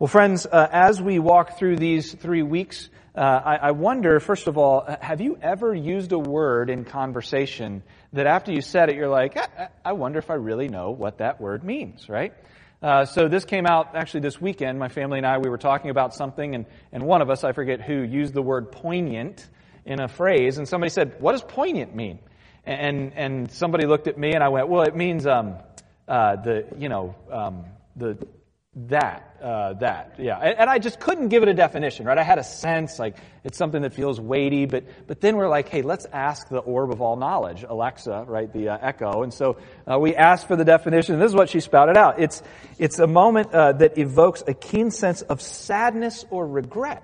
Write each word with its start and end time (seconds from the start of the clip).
Well, 0.00 0.08
friends, 0.08 0.46
uh, 0.46 0.66
as 0.72 0.98
we 0.98 1.18
walk 1.18 1.58
through 1.58 1.76
these 1.76 2.14
three 2.14 2.42
weeks, 2.42 2.88
uh, 3.14 3.20
I, 3.20 3.56
I, 3.56 3.70
wonder, 3.72 4.18
first 4.18 4.46
of 4.46 4.56
all, 4.56 4.86
have 4.98 5.20
you 5.20 5.38
ever 5.42 5.74
used 5.74 6.12
a 6.12 6.18
word 6.18 6.70
in 6.70 6.86
conversation 6.86 7.82
that 8.14 8.26
after 8.26 8.50
you 8.50 8.62
said 8.62 8.88
it, 8.88 8.96
you're 8.96 9.10
like, 9.10 9.36
I, 9.36 9.68
I 9.84 9.92
wonder 9.92 10.18
if 10.18 10.30
I 10.30 10.36
really 10.36 10.68
know 10.68 10.92
what 10.92 11.18
that 11.18 11.38
word 11.38 11.64
means, 11.64 12.08
right? 12.08 12.32
Uh, 12.82 13.04
so 13.04 13.28
this 13.28 13.44
came 13.44 13.66
out 13.66 13.94
actually 13.94 14.20
this 14.20 14.40
weekend. 14.40 14.78
My 14.78 14.88
family 14.88 15.18
and 15.18 15.26
I, 15.26 15.36
we 15.36 15.50
were 15.50 15.58
talking 15.58 15.90
about 15.90 16.14
something, 16.14 16.54
and, 16.54 16.64
and 16.92 17.02
one 17.02 17.20
of 17.20 17.28
us, 17.28 17.44
I 17.44 17.52
forget 17.52 17.82
who, 17.82 18.00
used 18.00 18.32
the 18.32 18.40
word 18.40 18.72
poignant 18.72 19.46
in 19.84 20.00
a 20.00 20.08
phrase, 20.08 20.56
and 20.56 20.66
somebody 20.66 20.88
said, 20.88 21.16
What 21.20 21.32
does 21.32 21.42
poignant 21.42 21.94
mean? 21.94 22.20
And, 22.64 23.12
and 23.16 23.50
somebody 23.50 23.84
looked 23.84 24.06
at 24.06 24.16
me, 24.16 24.32
and 24.32 24.42
I 24.42 24.48
went, 24.48 24.66
Well, 24.70 24.80
it 24.80 24.96
means 24.96 25.26
um, 25.26 25.56
uh, 26.08 26.36
the, 26.36 26.68
you 26.78 26.88
know, 26.88 27.14
um, 27.30 27.66
the 27.96 28.16
that, 28.76 29.36
uh, 29.42 29.72
that, 29.74 30.14
yeah. 30.18 30.38
And, 30.38 30.56
and, 30.60 30.70
I 30.70 30.78
just 30.78 31.00
couldn't 31.00 31.26
give 31.28 31.42
it 31.42 31.48
a 31.48 31.54
definition, 31.54 32.06
right? 32.06 32.16
I 32.16 32.22
had 32.22 32.38
a 32.38 32.44
sense, 32.44 33.00
like, 33.00 33.16
it's 33.42 33.58
something 33.58 33.82
that 33.82 33.94
feels 33.94 34.20
weighty, 34.20 34.66
but, 34.66 34.84
but 35.08 35.20
then 35.20 35.36
we're 35.36 35.48
like, 35.48 35.68
hey, 35.68 35.82
let's 35.82 36.06
ask 36.12 36.48
the 36.48 36.60
orb 36.60 36.92
of 36.92 37.02
all 37.02 37.16
knowledge, 37.16 37.64
Alexa, 37.68 38.26
right, 38.28 38.52
the 38.52 38.68
uh, 38.68 38.78
echo. 38.80 39.24
And 39.24 39.34
so 39.34 39.56
uh, 39.90 39.98
we 39.98 40.14
asked 40.14 40.46
for 40.46 40.54
the 40.54 40.64
definition, 40.64 41.14
and 41.14 41.22
this 41.22 41.32
is 41.32 41.34
what 41.34 41.50
she 41.50 41.58
spouted 41.58 41.96
out. 41.96 42.20
It's, 42.20 42.44
it's 42.78 43.00
a 43.00 43.08
moment 43.08 43.52
uh, 43.52 43.72
that 43.72 43.98
evokes 43.98 44.44
a 44.46 44.54
keen 44.54 44.92
sense 44.92 45.22
of 45.22 45.42
sadness 45.42 46.24
or 46.30 46.46
regret. 46.46 47.02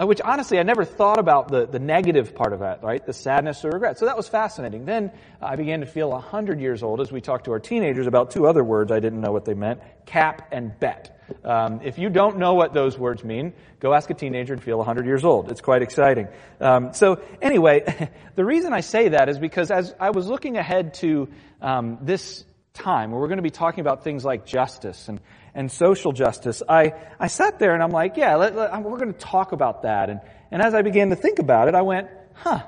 Uh, 0.00 0.06
which 0.06 0.20
honestly, 0.20 0.60
I 0.60 0.62
never 0.62 0.84
thought 0.84 1.18
about 1.18 1.48
the, 1.48 1.66
the 1.66 1.80
negative 1.80 2.34
part 2.34 2.52
of 2.52 2.60
that, 2.60 2.84
right? 2.84 3.04
The 3.04 3.12
sadness 3.12 3.64
or 3.64 3.70
regret. 3.70 3.98
So 3.98 4.06
that 4.06 4.16
was 4.16 4.28
fascinating. 4.28 4.84
Then 4.84 5.10
I 5.42 5.56
began 5.56 5.80
to 5.80 5.86
feel 5.86 6.10
100 6.10 6.60
years 6.60 6.84
old 6.84 7.00
as 7.00 7.10
we 7.10 7.20
talked 7.20 7.46
to 7.46 7.52
our 7.52 7.58
teenagers 7.58 8.06
about 8.06 8.30
two 8.30 8.46
other 8.46 8.62
words 8.62 8.92
I 8.92 9.00
didn't 9.00 9.20
know 9.20 9.32
what 9.32 9.44
they 9.44 9.54
meant 9.54 9.80
cap 10.06 10.48
and 10.52 10.78
bet. 10.78 11.20
Um, 11.44 11.80
if 11.82 11.98
you 11.98 12.08
don't 12.08 12.38
know 12.38 12.54
what 12.54 12.72
those 12.72 12.96
words 12.96 13.22
mean, 13.22 13.52
go 13.80 13.92
ask 13.92 14.08
a 14.08 14.14
teenager 14.14 14.54
and 14.54 14.62
feel 14.62 14.78
100 14.78 15.04
years 15.04 15.24
old. 15.24 15.50
It's 15.50 15.60
quite 15.60 15.82
exciting. 15.82 16.28
Um, 16.60 16.94
so 16.94 17.20
anyway, 17.42 18.10
the 18.36 18.44
reason 18.44 18.72
I 18.72 18.80
say 18.80 19.10
that 19.10 19.28
is 19.28 19.38
because 19.38 19.70
as 19.70 19.94
I 20.00 20.10
was 20.10 20.26
looking 20.26 20.56
ahead 20.56 20.94
to 20.94 21.28
um, 21.60 21.98
this 22.02 22.44
time 22.78 23.10
where 23.10 23.20
we're 23.20 23.28
going 23.28 23.38
to 23.38 23.42
be 23.42 23.50
talking 23.50 23.80
about 23.80 24.04
things 24.04 24.24
like 24.24 24.46
justice 24.46 25.08
and 25.08 25.20
and 25.58 25.72
social 25.72 26.12
justice, 26.12 26.62
I, 26.68 26.92
I 27.18 27.26
sat 27.26 27.58
there 27.58 27.74
and 27.74 27.82
I'm 27.82 27.90
like, 27.90 28.16
yeah, 28.16 28.36
let, 28.36 28.54
let, 28.54 28.80
we're 28.80 28.96
going 28.96 29.12
to 29.12 29.18
talk 29.18 29.50
about 29.50 29.82
that. 29.82 30.08
And, 30.08 30.20
and 30.52 30.62
as 30.62 30.72
I 30.72 30.82
began 30.82 31.10
to 31.10 31.16
think 31.16 31.40
about 31.40 31.66
it, 31.66 31.74
I 31.74 31.82
went, 31.82 32.08
huh, 32.34 32.62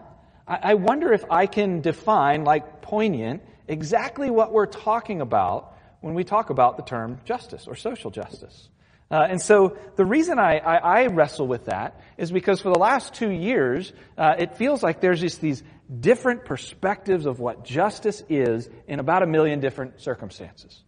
I, 0.46 0.58
I 0.62 0.74
wonder 0.74 1.12
if 1.12 1.24
I 1.30 1.46
can 1.46 1.82
define, 1.82 2.42
like 2.42 2.82
poignant, 2.82 3.42
exactly 3.68 4.28
what 4.28 4.52
we're 4.52 4.66
talking 4.66 5.20
about 5.20 5.76
when 6.00 6.14
we 6.14 6.24
talk 6.24 6.50
about 6.50 6.76
the 6.76 6.82
term 6.82 7.20
justice 7.24 7.68
or 7.68 7.76
social 7.76 8.10
justice. 8.10 8.68
Uh, 9.08 9.26
and 9.28 9.40
so 9.40 9.76
the 9.94 10.04
reason 10.04 10.40
I, 10.40 10.58
I, 10.58 10.76
I, 10.76 11.06
wrestle 11.06 11.46
with 11.46 11.66
that 11.66 12.00
is 12.16 12.32
because 12.32 12.60
for 12.60 12.72
the 12.72 12.78
last 12.78 13.14
two 13.14 13.30
years, 13.30 13.92
uh, 14.18 14.34
it 14.38 14.54
feels 14.54 14.82
like 14.82 15.00
there's 15.00 15.20
just 15.20 15.40
these 15.40 15.62
different 15.98 16.44
perspectives 16.44 17.26
of 17.26 17.40
what 17.40 17.64
justice 17.64 18.22
is 18.28 18.68
in 18.86 19.00
about 19.00 19.22
a 19.22 19.26
million 19.26 19.60
different 19.60 20.00
circumstances. 20.00 20.82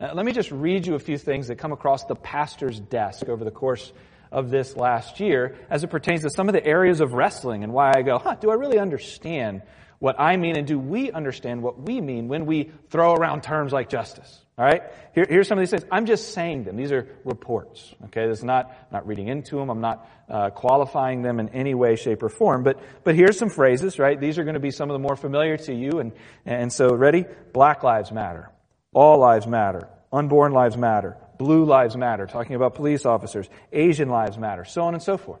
Uh, 0.00 0.10
let 0.14 0.24
me 0.24 0.32
just 0.32 0.50
read 0.50 0.86
you 0.86 0.94
a 0.94 0.98
few 0.98 1.18
things 1.18 1.48
that 1.48 1.56
come 1.56 1.72
across 1.72 2.04
the 2.04 2.14
pastor's 2.14 2.80
desk 2.80 3.28
over 3.28 3.44
the 3.44 3.50
course 3.50 3.92
of 4.30 4.50
this 4.50 4.76
last 4.76 5.20
year 5.20 5.56
as 5.70 5.84
it 5.84 5.88
pertains 5.88 6.22
to 6.22 6.30
some 6.30 6.48
of 6.48 6.52
the 6.52 6.64
areas 6.64 7.00
of 7.00 7.12
wrestling 7.14 7.64
and 7.64 7.72
why 7.72 7.92
I 7.94 8.02
go, 8.02 8.18
huh, 8.18 8.36
do 8.40 8.50
I 8.50 8.54
really 8.54 8.78
understand 8.78 9.62
what 9.98 10.20
I 10.20 10.36
mean 10.36 10.56
and 10.56 10.66
do 10.66 10.78
we 10.78 11.10
understand 11.10 11.62
what 11.62 11.80
we 11.80 12.00
mean 12.00 12.28
when 12.28 12.46
we 12.46 12.70
throw 12.90 13.14
around 13.14 13.42
terms 13.42 13.72
like 13.72 13.88
justice? 13.88 14.44
All 14.58 14.64
right? 14.64 14.82
Here, 15.14 15.24
here's 15.28 15.46
some 15.46 15.56
of 15.56 15.62
these 15.62 15.70
things. 15.70 15.84
I'm 15.90 16.06
just 16.06 16.32
saying 16.32 16.64
them. 16.64 16.76
These 16.76 16.90
are 16.90 17.06
reports. 17.24 17.94
Okay? 18.06 18.26
This 18.26 18.38
is 18.38 18.44
not, 18.44 18.74
not 18.90 19.06
reading 19.06 19.28
into 19.28 19.56
them. 19.56 19.70
I'm 19.70 19.80
not 19.80 20.10
uh, 20.28 20.50
qualifying 20.50 21.22
them 21.22 21.38
in 21.38 21.50
any 21.50 21.74
way, 21.74 21.94
shape, 21.94 22.22
or 22.24 22.28
form. 22.28 22.64
But, 22.64 22.80
but 23.04 23.14
here's 23.14 23.38
some 23.38 23.50
phrases, 23.50 24.00
right? 24.00 24.20
These 24.20 24.36
are 24.38 24.44
going 24.44 24.54
to 24.54 24.60
be 24.60 24.72
some 24.72 24.90
of 24.90 24.94
the 24.94 24.98
more 24.98 25.14
familiar 25.14 25.56
to 25.58 25.74
you. 25.74 26.00
And, 26.00 26.12
and 26.44 26.72
so, 26.72 26.92
ready? 26.92 27.24
Black 27.52 27.84
Lives 27.84 28.10
Matter. 28.10 28.50
All 28.92 29.18
lives 29.18 29.46
matter. 29.46 29.88
Unborn 30.12 30.52
lives 30.52 30.76
matter. 30.76 31.16
Blue 31.38 31.64
lives 31.64 31.96
matter. 31.96 32.26
Talking 32.26 32.56
about 32.56 32.74
police 32.74 33.04
officers. 33.04 33.48
Asian 33.72 34.08
lives 34.08 34.38
matter. 34.38 34.64
So 34.64 34.82
on 34.82 34.94
and 34.94 35.02
so 35.02 35.16
forth. 35.16 35.40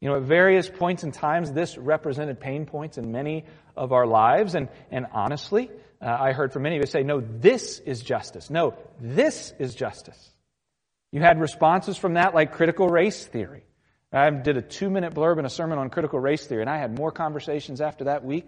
You 0.00 0.08
know, 0.08 0.16
at 0.16 0.22
various 0.22 0.68
points 0.68 1.04
in 1.04 1.12
times, 1.12 1.52
this 1.52 1.78
represented 1.78 2.40
pain 2.40 2.66
points 2.66 2.98
in 2.98 3.12
many 3.12 3.44
of 3.76 3.92
our 3.92 4.06
lives. 4.06 4.54
And, 4.56 4.68
and 4.90 5.06
honestly, 5.12 5.70
uh, 6.02 6.16
I 6.18 6.32
heard 6.32 6.52
from 6.52 6.62
many 6.62 6.76
of 6.76 6.80
you 6.80 6.86
say, 6.86 7.02
no, 7.04 7.20
this 7.20 7.78
is 7.78 8.02
justice. 8.02 8.50
No, 8.50 8.74
this 9.00 9.54
is 9.58 9.74
justice. 9.74 10.30
You 11.12 11.20
had 11.20 11.40
responses 11.40 11.96
from 11.96 12.14
that 12.14 12.34
like 12.34 12.52
critical 12.52 12.88
race 12.88 13.24
theory. 13.24 13.64
I 14.12 14.28
did 14.30 14.56
a 14.56 14.62
two 14.62 14.90
minute 14.90 15.14
blurb 15.14 15.38
in 15.38 15.46
a 15.46 15.50
sermon 15.50 15.78
on 15.78 15.88
critical 15.90 16.18
race 16.18 16.44
theory, 16.44 16.62
and 16.62 16.70
I 16.70 16.78
had 16.78 16.98
more 16.98 17.12
conversations 17.12 17.80
after 17.80 18.04
that 18.04 18.24
week. 18.24 18.46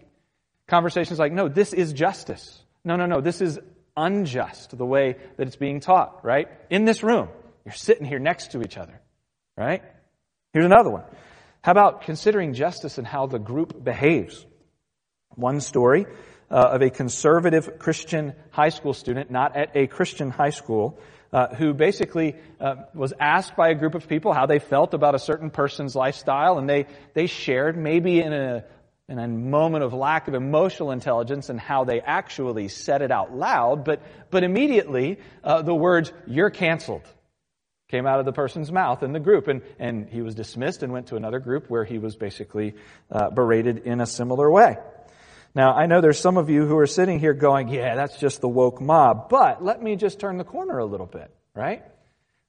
Conversations 0.67 1.19
like, 1.19 1.33
no, 1.33 1.49
this 1.49 1.73
is 1.73 1.93
justice. 1.93 2.61
No, 2.85 2.97
no, 2.97 3.07
no, 3.07 3.21
this 3.21 3.41
is 3.41 3.59
unjust 3.97 4.77
the 4.77 4.85
way 4.85 5.17
that 5.37 5.47
it's 5.47 5.57
being 5.57 5.81
taught, 5.81 6.25
right? 6.25 6.49
In 6.71 6.85
this 6.85 7.03
room, 7.03 7.29
you're 7.65 7.75
sitting 7.75 8.05
here 8.05 8.19
next 8.19 8.53
to 8.53 8.63
each 8.63 8.77
other, 8.77 9.01
right? 9.57 9.83
Here's 10.53 10.67
another 10.67 10.91
one. 10.91 11.05
How 11.63 11.73
about 11.73 12.03
considering 12.03 12.53
justice 12.53 12.99
and 12.99 13.07
how 13.07 13.27
the 13.27 13.39
group 13.39 13.83
behaves? 13.83 14.45
One 15.31 15.61
story 15.61 16.07
uh, 16.55 16.75
of 16.75 16.83
a 16.83 16.91
conservative 16.91 17.81
Christian 17.81 18.33
high 18.51 18.69
school 18.69 18.95
student, 18.95 19.29
not 19.29 19.57
at 19.57 19.73
a 19.75 19.89
Christian 19.89 20.31
high 20.31 20.51
school, 20.51 21.01
uh, 21.33 21.49
who 21.49 21.75
basically 21.75 22.37
uh, 22.61 22.77
was 22.95 23.13
asked 23.19 23.57
by 23.57 23.71
a 23.71 23.75
group 23.75 23.97
of 23.97 24.07
people 24.07 24.33
how 24.33 24.47
they 24.47 24.61
felt 24.61 24.95
about 24.95 25.17
a 25.17 25.19
certain 25.19 25.51
person's 25.51 25.97
lifestyle, 25.97 26.59
and 26.59 26.71
they 26.71 26.87
they 27.13 27.27
shared 27.27 27.77
maybe 27.77 28.21
in 28.21 28.33
a 28.33 28.65
in 29.09 29.19
a 29.19 29.27
moment 29.27 29.83
of 29.83 29.93
lack 29.93 30.29
of 30.29 30.35
emotional 30.35 30.93
intelligence 30.93 31.51
and 31.51 31.59
how 31.59 31.85
they 31.85 32.01
actually 32.01 32.69
said 32.69 33.03
it 33.03 33.11
out 33.11 33.37
loud, 33.37 33.85
but, 33.85 34.01
but 34.31 34.45
immediately 34.45 35.19
uh, 35.43 35.61
the 35.61 35.75
words, 35.75 36.11
you're 36.27 36.49
canceled, 36.49 37.07
came 37.89 38.07
out 38.07 38.19
of 38.19 38.25
the 38.25 38.33
person's 38.33 38.73
mouth 38.73 39.03
in 39.03 39.13
the 39.13 39.21
group. 39.21 39.47
And, 39.47 39.61
and 39.79 40.09
he 40.09 40.23
was 40.23 40.35
dismissed 40.35 40.83
and 40.83 40.91
went 40.91 41.09
to 41.09 41.17
another 41.17 41.39
group 41.39 41.69
where 41.69 41.85
he 41.85 41.99
was 41.99 42.17
basically 42.17 42.77
uh, 43.11 43.29
berated 43.29 43.79
in 43.85 44.01
a 44.01 44.07
similar 44.07 44.51
way. 44.51 44.79
Now, 45.55 45.75
I 45.75 45.87
know 45.87 46.01
there's 46.01 46.19
some 46.19 46.37
of 46.37 46.51
you 46.51 46.67
who 46.67 46.77
are 46.79 46.87
sitting 46.87 47.21
here 47.21 47.33
going, 47.33 47.69
yeah, 47.69 47.95
that's 47.95 48.19
just 48.19 48.41
the 48.41 48.49
woke 48.49 48.81
mob, 48.81 49.29
but 49.29 49.65
let 49.65 49.81
me 49.81 49.95
just 49.95 50.19
turn 50.19 50.37
the 50.37 50.45
corner 50.45 50.79
a 50.79 50.85
little 50.85 51.07
bit, 51.07 51.31
right? 51.55 51.85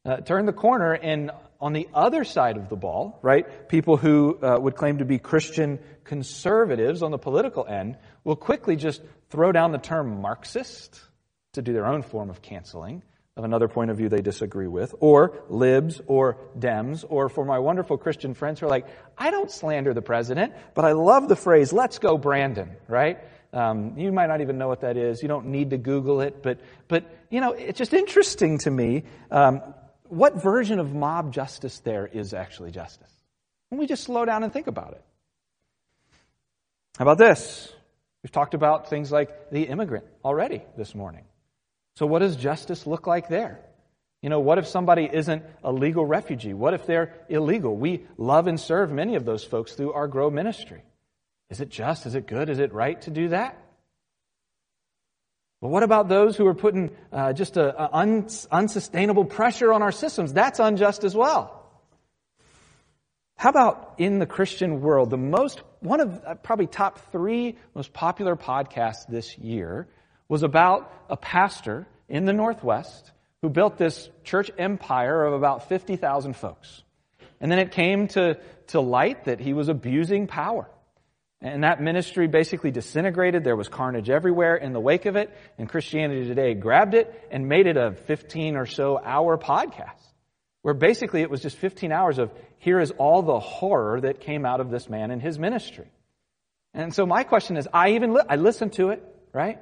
Uh, 0.04 0.18
turn 0.18 0.46
the 0.48 0.54
corner 0.54 0.94
and 0.94 1.30
on 1.62 1.74
the 1.74 1.88
other 1.94 2.24
side 2.24 2.58
of 2.58 2.68
the 2.68 2.76
ball, 2.76 3.20
right, 3.22 3.70
people 3.70 3.96
who 3.98 4.38
uh, 4.42 4.58
would 4.60 4.76
claim 4.76 4.98
to 4.98 5.06
be 5.06 5.20
Christian 5.20 5.80
conservatives 6.04 7.04
on 7.04 7.12
the 7.12 7.18
political 7.18 7.66
end 7.66 7.98
will 8.24 8.36
quickly 8.36 8.76
just 8.76 9.02
throw 9.30 9.52
down 9.52 9.72
the 9.72 9.78
term 9.78 10.22
Marxist 10.22 11.00
to 11.54 11.62
do 11.62 11.74
their 11.74 11.86
own 11.86 12.02
form 12.02 12.30
of 12.30 12.42
canceling 12.42 13.04
of 13.38 13.44
another 13.44 13.68
point 13.68 13.92
of 13.92 13.98
view 13.98 14.08
they 14.08 14.22
disagree 14.22 14.68
with, 14.68 14.96
or 15.02 15.44
libs 15.50 16.02
or 16.08 16.38
Dems, 16.58 17.04
or 17.08 17.28
for 17.28 17.44
my 17.44 17.60
wonderful 17.60 17.98
Christian 17.98 18.34
friends 18.34 18.60
who 18.60 18.66
are 18.66 18.70
like, 18.70 18.88
I 19.18 19.30
don't 19.30 19.52
slander 19.52 19.94
the 19.94 20.02
president, 20.02 20.54
but 20.74 20.86
I 20.86 20.94
love 20.94 21.28
the 21.28 21.36
phrase, 21.36 21.74
let's 21.74 22.00
go 22.00 22.18
Brandon, 22.18 22.72
right? 22.88 23.20
Um, 23.52 23.98
you 23.98 24.12
might 24.12 24.28
not 24.28 24.42
even 24.42 24.58
know 24.58 24.68
what 24.68 24.82
that 24.82 24.96
is. 24.96 25.22
You 25.22 25.28
don't 25.28 25.48
need 25.48 25.72
to 25.72 25.78
Google 25.78 26.22
it, 26.22 26.44
but, 26.44 26.60
but 26.88 27.06
you 27.30 27.42
know, 27.42 27.52
it's 27.52 27.78
just 27.78 27.94
interesting 27.94 28.58
to 28.60 28.72
me 28.72 29.04
um, 29.32 29.62
what 30.08 30.42
version 30.42 30.80
of 30.80 30.94
mob 30.94 31.34
justice 31.34 31.80
there 31.80 32.08
is 32.08 32.34
actually 32.34 32.72
justice. 32.72 33.12
When 33.70 33.80
we 33.80 33.88
just 33.88 34.04
slow 34.04 34.24
down 34.24 34.44
and 34.44 34.54
think 34.54 34.68
about 34.68 34.94
it. 34.94 35.04
How 36.98 37.04
about 37.04 37.18
this? 37.18 37.74
We've 38.24 38.32
talked 38.32 38.54
about 38.54 38.90
things 38.90 39.12
like 39.12 39.52
the 39.52 39.64
immigrant 39.64 40.06
already 40.24 40.62
this 40.78 40.96
morning. 40.96 41.26
So, 41.98 42.06
what 42.06 42.20
does 42.20 42.36
justice 42.36 42.86
look 42.86 43.08
like 43.08 43.30
there? 43.30 43.60
You 44.22 44.30
know, 44.30 44.40
what 44.40 44.58
if 44.58 44.68
somebody 44.68 45.10
isn't 45.12 45.44
a 45.64 45.72
legal 45.72 46.06
refugee? 46.06 46.54
What 46.54 46.74
if 46.74 46.86
they're 46.86 47.14
illegal? 47.30 47.76
We 47.76 48.06
love 48.18 48.48
and 48.48 48.60
serve 48.60 48.92
many 48.92 49.16
of 49.16 49.24
those 49.24 49.44
folks 49.44 49.74
through 49.74 49.94
our 49.94 50.08
Grow 50.08 50.30
ministry. 50.30 50.84
Is 51.50 51.62
it 51.62 51.70
just? 51.70 52.06
Is 52.06 52.16
it 52.16 52.28
good? 52.28 52.50
Is 52.50 52.60
it 52.60 52.74
right 52.74 53.00
to 53.04 53.12
do 53.12 53.30
that? 53.30 53.58
But 55.62 55.70
what 55.70 55.84
about 55.84 56.10
those 56.10 56.36
who 56.36 56.48
are 56.48 56.54
putting 56.54 56.92
uh, 57.12 57.34
just 57.34 57.56
a, 57.56 57.84
a 57.84 57.90
un, 57.94 58.28
unsustainable 58.52 59.26
pressure 59.26 59.72
on 59.72 59.82
our 59.82 59.92
systems? 59.92 60.34
That's 60.34 60.60
unjust 60.60 61.04
as 61.04 61.16
well. 61.16 61.62
How 63.38 63.50
about 63.50 63.96
in 63.98 64.20
the 64.20 64.26
Christian 64.26 64.82
world? 64.82 65.12
The 65.12 65.18
most, 65.18 65.62
one 65.82 66.00
of 66.00 66.22
uh, 66.26 66.36
probably 66.36 66.68
top 66.68 67.12
three 67.12 67.58
most 67.74 67.94
popular 67.94 68.36
podcasts 68.36 69.08
this 69.08 69.38
year 69.38 69.88
was 70.28 70.44
about 70.44 70.92
a 71.10 71.18
pastor 71.18 71.88
in 72.08 72.26
the 72.26 72.34
Northwest 72.34 73.12
who 73.42 73.50
built 73.50 73.78
this 73.78 74.10
church 74.24 74.50
empire 74.58 75.24
of 75.24 75.34
about 75.34 75.70
50,000 75.70 76.36
folks. 76.36 76.84
And 77.40 77.52
then 77.52 77.60
it 77.60 77.72
came 77.72 78.08
to, 78.10 78.40
to 78.68 78.80
light 78.80 79.26
that 79.26 79.40
he 79.40 79.54
was 79.54 79.70
abusing 79.70 80.28
power. 80.28 80.70
And 81.42 81.64
that 81.64 81.82
ministry 81.82 82.28
basically 82.28 82.72
disintegrated. 82.72 83.44
There 83.44 83.56
was 83.56 83.68
carnage 83.68 84.10
everywhere 84.10 84.56
in 84.56 84.74
the 84.74 84.80
wake 84.80 85.06
of 85.06 85.16
it. 85.16 85.36
And 85.58 85.70
Christianity 85.70 86.28
Today 86.28 86.54
grabbed 86.56 86.96
it 86.96 87.14
and 87.30 87.48
made 87.48 87.68
it 87.68 87.78
a 87.78 87.92
15 87.92 88.56
or 88.56 88.66
so 88.66 89.00
hour 89.04 89.38
podcast. 89.38 89.92
where 90.64 90.74
basically 90.74 91.22
it 91.22 91.30
was 91.30 91.44
just 91.44 91.58
15 91.58 91.92
hours 91.92 92.18
of 92.18 92.32
here 92.58 92.80
is 92.80 92.90
all 92.98 93.22
the 93.22 93.40
horror 93.40 94.02
that 94.02 94.22
came 94.22 94.44
out 94.44 94.60
of 94.60 94.72
this 94.72 94.90
man 94.90 95.12
and 95.12 95.22
his 95.22 95.38
ministry. 95.38 95.86
And 96.74 96.92
so 96.92 97.06
my 97.06 97.24
question 97.24 97.58
is, 97.58 97.68
I 97.72 97.92
even, 97.92 98.14
li- 98.14 98.24
I 98.28 98.38
listened 98.38 98.74
to 98.74 98.90
it, 98.90 99.04
right? 99.32 99.60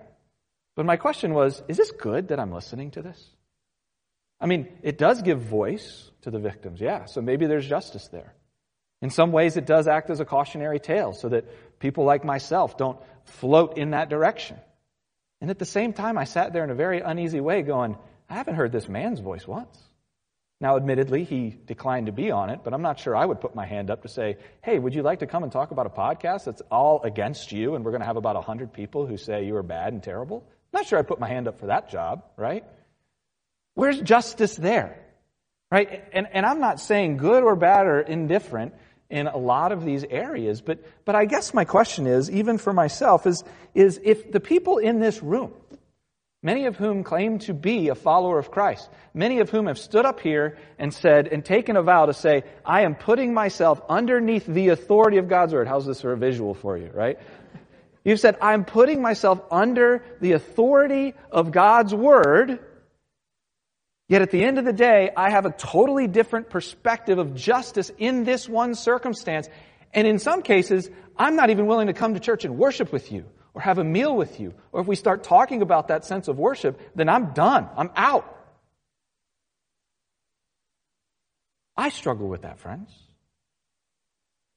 But 0.75 0.85
my 0.85 0.97
question 0.97 1.33
was, 1.33 1.61
is 1.67 1.77
this 1.77 1.91
good 1.91 2.29
that 2.29 2.39
I'm 2.39 2.51
listening 2.51 2.91
to 2.91 3.01
this? 3.01 3.29
I 4.39 4.47
mean, 4.47 4.67
it 4.81 4.97
does 4.97 5.21
give 5.21 5.39
voice 5.39 6.09
to 6.21 6.31
the 6.31 6.39
victims, 6.39 6.81
yeah, 6.81 7.05
so 7.05 7.21
maybe 7.21 7.45
there's 7.45 7.67
justice 7.67 8.07
there. 8.07 8.33
In 9.01 9.09
some 9.09 9.31
ways, 9.31 9.57
it 9.57 9.65
does 9.65 9.87
act 9.87 10.09
as 10.09 10.19
a 10.19 10.25
cautionary 10.25 10.79
tale 10.79 11.13
so 11.13 11.29
that 11.29 11.79
people 11.79 12.05
like 12.05 12.23
myself 12.23 12.77
don't 12.77 12.97
float 13.25 13.77
in 13.77 13.91
that 13.91 14.09
direction. 14.09 14.57
And 15.41 15.49
at 15.49 15.59
the 15.59 15.65
same 15.65 15.91
time, 15.91 16.17
I 16.17 16.23
sat 16.23 16.53
there 16.53 16.63
in 16.63 16.69
a 16.69 16.75
very 16.75 17.01
uneasy 17.01 17.41
way 17.41 17.61
going, 17.63 17.97
I 18.29 18.35
haven't 18.35 18.55
heard 18.55 18.71
this 18.71 18.87
man's 18.87 19.19
voice 19.19 19.45
once. 19.45 19.77
Now, 20.61 20.77
admittedly, 20.77 21.25
he 21.25 21.49
declined 21.65 22.05
to 22.05 22.13
be 22.13 22.31
on 22.31 22.49
it, 22.49 22.61
but 22.63 22.73
I'm 22.73 22.81
not 22.81 22.97
sure 22.97 23.13
I 23.13 23.25
would 23.25 23.41
put 23.41 23.53
my 23.53 23.65
hand 23.65 23.91
up 23.91 24.03
to 24.03 24.07
say, 24.07 24.37
hey, 24.61 24.79
would 24.79 24.95
you 24.95 25.03
like 25.03 25.19
to 25.19 25.27
come 25.27 25.43
and 25.43 25.51
talk 25.51 25.71
about 25.71 25.85
a 25.85 25.89
podcast 25.89 26.45
that's 26.45 26.61
all 26.71 27.01
against 27.03 27.51
you 27.51 27.75
and 27.75 27.83
we're 27.83 27.91
going 27.91 27.99
to 27.99 28.07
have 28.07 28.15
about 28.15 28.35
100 28.35 28.71
people 28.71 29.05
who 29.05 29.17
say 29.17 29.45
you 29.45 29.57
are 29.57 29.63
bad 29.63 29.91
and 29.91 30.01
terrible? 30.01 30.47
Not 30.73 30.87
sure 30.87 30.97
I'd 30.97 31.07
put 31.07 31.19
my 31.19 31.29
hand 31.29 31.47
up 31.47 31.59
for 31.59 31.67
that 31.67 31.89
job, 31.89 32.23
right? 32.35 32.65
Where's 33.75 34.01
justice 34.01 34.55
there? 34.55 34.99
Right? 35.71 36.03
And, 36.11 36.27
and 36.31 36.45
I'm 36.45 36.59
not 36.59 36.79
saying 36.79 37.17
good 37.17 37.43
or 37.43 37.55
bad 37.55 37.85
or 37.87 38.01
indifferent 38.01 38.73
in 39.09 39.27
a 39.27 39.37
lot 39.37 39.71
of 39.71 39.85
these 39.85 40.03
areas, 40.03 40.61
but, 40.61 40.79
but 41.05 41.13
I 41.13 41.25
guess 41.25 41.53
my 41.53 41.65
question 41.65 42.07
is, 42.07 42.31
even 42.31 42.57
for 42.57 42.73
myself, 42.73 43.27
is, 43.27 43.43
is 43.75 43.99
if 44.03 44.31
the 44.31 44.39
people 44.39 44.79
in 44.79 44.99
this 44.99 45.21
room, 45.21 45.53
many 46.41 46.65
of 46.65 46.77
whom 46.77 47.03
claim 47.03 47.37
to 47.39 47.53
be 47.53 47.89
a 47.89 47.95
follower 47.95 48.39
of 48.39 48.49
Christ, 48.49 48.89
many 49.13 49.39
of 49.39 49.51
whom 49.51 49.67
have 49.67 49.77
stood 49.77 50.05
up 50.05 50.19
here 50.19 50.57
and 50.79 50.91
said 50.91 51.27
and 51.27 51.45
taken 51.45 51.75
a 51.75 51.83
vow 51.83 52.07
to 52.07 52.13
say, 52.13 52.43
I 52.65 52.81
am 52.81 52.95
putting 52.95 53.33
myself 53.35 53.81
underneath 53.87 54.47
the 54.47 54.69
authority 54.69 55.17
of 55.17 55.27
God's 55.27 55.53
word. 55.53 55.67
How's 55.67 55.85
this 55.85 56.01
for 56.01 56.13
a 56.13 56.17
visual 56.17 56.55
for 56.55 56.75
you, 56.77 56.89
right? 56.91 57.19
You've 58.03 58.19
said, 58.19 58.37
I'm 58.41 58.65
putting 58.65 59.01
myself 59.01 59.41
under 59.49 60.03
the 60.19 60.33
authority 60.33 61.13
of 61.31 61.51
God's 61.51 61.93
word. 61.93 62.59
Yet 64.09 64.21
at 64.21 64.31
the 64.31 64.43
end 64.43 64.59
of 64.59 64.65
the 64.65 64.73
day, 64.73 65.11
I 65.15 65.29
have 65.29 65.45
a 65.45 65.51
totally 65.51 66.07
different 66.07 66.49
perspective 66.49 67.17
of 67.17 67.33
justice 67.33 67.91
in 67.97 68.25
this 68.25 68.49
one 68.49 68.75
circumstance. 68.75 69.47
And 69.93 70.05
in 70.05 70.19
some 70.19 70.41
cases, 70.41 70.89
I'm 71.17 71.35
not 71.35 71.49
even 71.49 71.65
willing 71.65 71.87
to 71.87 71.93
come 71.93 72.13
to 72.13 72.19
church 72.19 72.43
and 72.43 72.57
worship 72.57 72.91
with 72.91 73.11
you 73.11 73.25
or 73.53 73.61
have 73.61 73.77
a 73.77 73.83
meal 73.83 74.15
with 74.15 74.39
you, 74.39 74.53
or 74.71 74.81
if 74.81 74.87
we 74.87 74.95
start 74.95 75.23
talking 75.23 75.61
about 75.61 75.89
that 75.89 76.05
sense 76.05 76.27
of 76.27 76.39
worship, 76.39 76.79
then 76.95 77.07
I'm 77.07 77.33
done. 77.33 77.69
I'm 77.77 77.91
out. 77.95 78.29
I 81.77 81.89
struggle 81.89 82.27
with 82.27 82.41
that, 82.41 82.59
friends. 82.59 82.91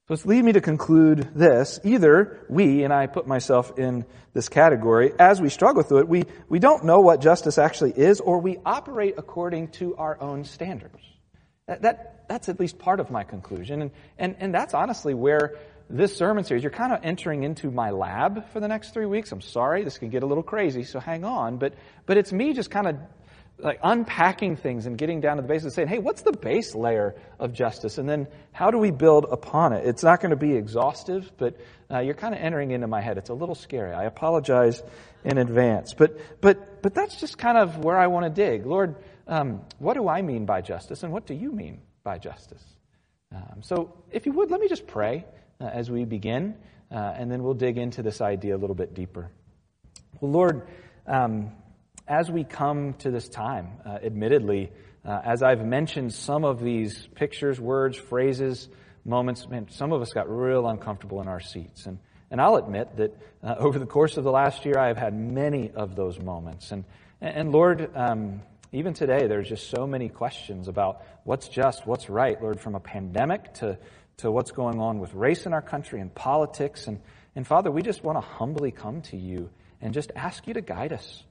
So 0.08 0.14
it's 0.14 0.24
lead 0.24 0.44
me 0.44 0.52
to 0.52 0.60
conclude 0.60 1.30
this. 1.34 1.80
Either 1.82 2.38
we, 2.48 2.84
and 2.84 2.92
I 2.92 3.08
put 3.08 3.26
myself 3.26 3.76
in 3.76 4.04
this 4.34 4.48
category, 4.48 5.12
as 5.18 5.40
we 5.40 5.48
struggle 5.48 5.82
through 5.82 5.98
it, 5.98 6.08
we, 6.08 6.22
we 6.48 6.60
don't 6.60 6.84
know 6.84 7.00
what 7.00 7.20
justice 7.20 7.58
actually 7.58 7.90
is, 7.90 8.20
or 8.20 8.38
we 8.38 8.58
operate 8.64 9.14
according 9.18 9.68
to 9.72 9.96
our 9.96 10.16
own 10.20 10.44
standards. 10.44 11.02
That, 11.66 11.82
that, 11.82 12.24
that's 12.28 12.48
at 12.48 12.60
least 12.60 12.78
part 12.78 13.00
of 13.00 13.10
my 13.10 13.24
conclusion. 13.24 13.82
And, 13.82 13.90
and, 14.16 14.36
and 14.38 14.54
that's 14.54 14.74
honestly 14.74 15.12
where 15.12 15.56
this 15.90 16.16
sermon 16.16 16.44
series, 16.44 16.62
you're 16.62 16.70
kind 16.70 16.92
of 16.92 17.00
entering 17.02 17.42
into 17.42 17.72
my 17.72 17.90
lab 17.90 18.48
for 18.52 18.60
the 18.60 18.68
next 18.68 18.94
three 18.94 19.06
weeks. 19.06 19.32
I'm 19.32 19.40
sorry, 19.40 19.82
this 19.82 19.98
can 19.98 20.10
get 20.10 20.22
a 20.22 20.26
little 20.26 20.44
crazy, 20.44 20.84
so 20.84 21.00
hang 21.00 21.24
on. 21.24 21.56
But, 21.56 21.74
but 22.06 22.16
it's 22.16 22.32
me 22.32 22.52
just 22.52 22.70
kind 22.70 22.86
of 22.86 22.96
like 23.58 23.80
unpacking 23.82 24.56
things 24.56 24.86
and 24.86 24.98
getting 24.98 25.20
down 25.20 25.36
to 25.36 25.42
the 25.42 25.48
basics, 25.48 25.74
saying, 25.74 25.88
hey, 25.88 25.98
what's 25.98 26.22
the 26.22 26.32
base 26.32 26.74
layer 26.74 27.14
of 27.38 27.52
justice? 27.52 27.96
And 27.96 28.08
then 28.08 28.28
how 28.52 28.70
do 28.70 28.78
we 28.78 28.90
build 28.90 29.26
upon 29.30 29.72
it? 29.72 29.86
It's 29.86 30.02
not 30.02 30.20
going 30.20 30.30
to 30.30 30.36
be 30.36 30.54
exhaustive, 30.54 31.32
but 31.38 31.56
uh, 31.90 32.00
you're 32.00 32.14
kind 32.14 32.34
of 32.34 32.40
entering 32.40 32.70
into 32.70 32.86
my 32.86 33.00
head. 33.00 33.16
It's 33.16 33.30
a 33.30 33.34
little 33.34 33.54
scary. 33.54 33.94
I 33.94 34.04
apologize 34.04 34.82
in 35.24 35.38
advance. 35.38 35.94
But, 35.94 36.18
but, 36.40 36.82
but 36.82 36.94
that's 36.94 37.18
just 37.18 37.38
kind 37.38 37.56
of 37.56 37.78
where 37.78 37.96
I 37.96 38.08
want 38.08 38.24
to 38.24 38.30
dig. 38.30 38.66
Lord, 38.66 38.96
um, 39.26 39.62
what 39.78 39.94
do 39.94 40.06
I 40.06 40.22
mean 40.22 40.44
by 40.44 40.60
justice, 40.60 41.02
and 41.02 41.12
what 41.12 41.26
do 41.26 41.34
you 41.34 41.50
mean 41.50 41.80
by 42.04 42.18
justice? 42.18 42.62
Um, 43.34 43.62
so 43.62 43.94
if 44.10 44.26
you 44.26 44.32
would, 44.32 44.50
let 44.50 44.60
me 44.60 44.68
just 44.68 44.86
pray 44.86 45.24
uh, 45.60 45.64
as 45.64 45.90
we 45.90 46.04
begin, 46.04 46.54
uh, 46.90 47.14
and 47.16 47.30
then 47.30 47.42
we'll 47.42 47.54
dig 47.54 47.78
into 47.78 48.02
this 48.02 48.20
idea 48.20 48.54
a 48.54 48.58
little 48.58 48.76
bit 48.76 48.94
deeper. 48.94 49.30
Well, 50.20 50.30
Lord, 50.30 50.68
um, 51.06 51.52
as 52.08 52.30
we 52.30 52.44
come 52.44 52.94
to 52.94 53.10
this 53.10 53.28
time, 53.28 53.72
uh, 53.84 53.98
admittedly, 54.02 54.70
uh, 55.04 55.20
as 55.24 55.42
I've 55.42 55.64
mentioned 55.64 56.12
some 56.14 56.44
of 56.44 56.60
these 56.60 57.08
pictures, 57.14 57.60
words, 57.60 57.96
phrases, 57.96 58.68
moments, 59.04 59.48
man, 59.48 59.68
some 59.70 59.92
of 59.92 60.02
us 60.02 60.12
got 60.12 60.28
real 60.28 60.66
uncomfortable 60.66 61.20
in 61.20 61.28
our 61.28 61.40
seats. 61.40 61.86
And, 61.86 61.98
and 62.30 62.40
I'll 62.40 62.56
admit 62.56 62.96
that 62.96 63.16
uh, 63.42 63.54
over 63.58 63.78
the 63.78 63.86
course 63.86 64.16
of 64.16 64.24
the 64.24 64.30
last 64.30 64.64
year, 64.64 64.78
I 64.78 64.88
have 64.88 64.96
had 64.96 65.14
many 65.14 65.70
of 65.70 65.96
those 65.96 66.18
moments. 66.18 66.70
And, 66.72 66.84
and 67.20 67.52
Lord, 67.52 67.90
um, 67.94 68.42
even 68.72 68.94
today, 68.94 69.26
there's 69.26 69.48
just 69.48 69.70
so 69.70 69.86
many 69.86 70.08
questions 70.08 70.68
about 70.68 71.02
what's 71.24 71.48
just, 71.48 71.86
what's 71.86 72.08
right, 72.08 72.40
Lord, 72.40 72.60
from 72.60 72.74
a 72.74 72.80
pandemic 72.80 73.54
to, 73.54 73.78
to 74.18 74.30
what's 74.30 74.52
going 74.52 74.80
on 74.80 74.98
with 74.98 75.12
race 75.14 75.46
in 75.46 75.52
our 75.52 75.62
country 75.62 76.00
and 76.00 76.14
politics. 76.14 76.86
And, 76.86 77.00
and 77.34 77.46
Father, 77.46 77.70
we 77.70 77.82
just 77.82 78.04
want 78.04 78.16
to 78.16 78.22
humbly 78.22 78.70
come 78.70 79.02
to 79.02 79.16
you 79.16 79.50
and 79.80 79.92
just 79.92 80.12
ask 80.14 80.46
you 80.46 80.54
to 80.54 80.62
guide 80.62 80.92
us. 80.92 81.24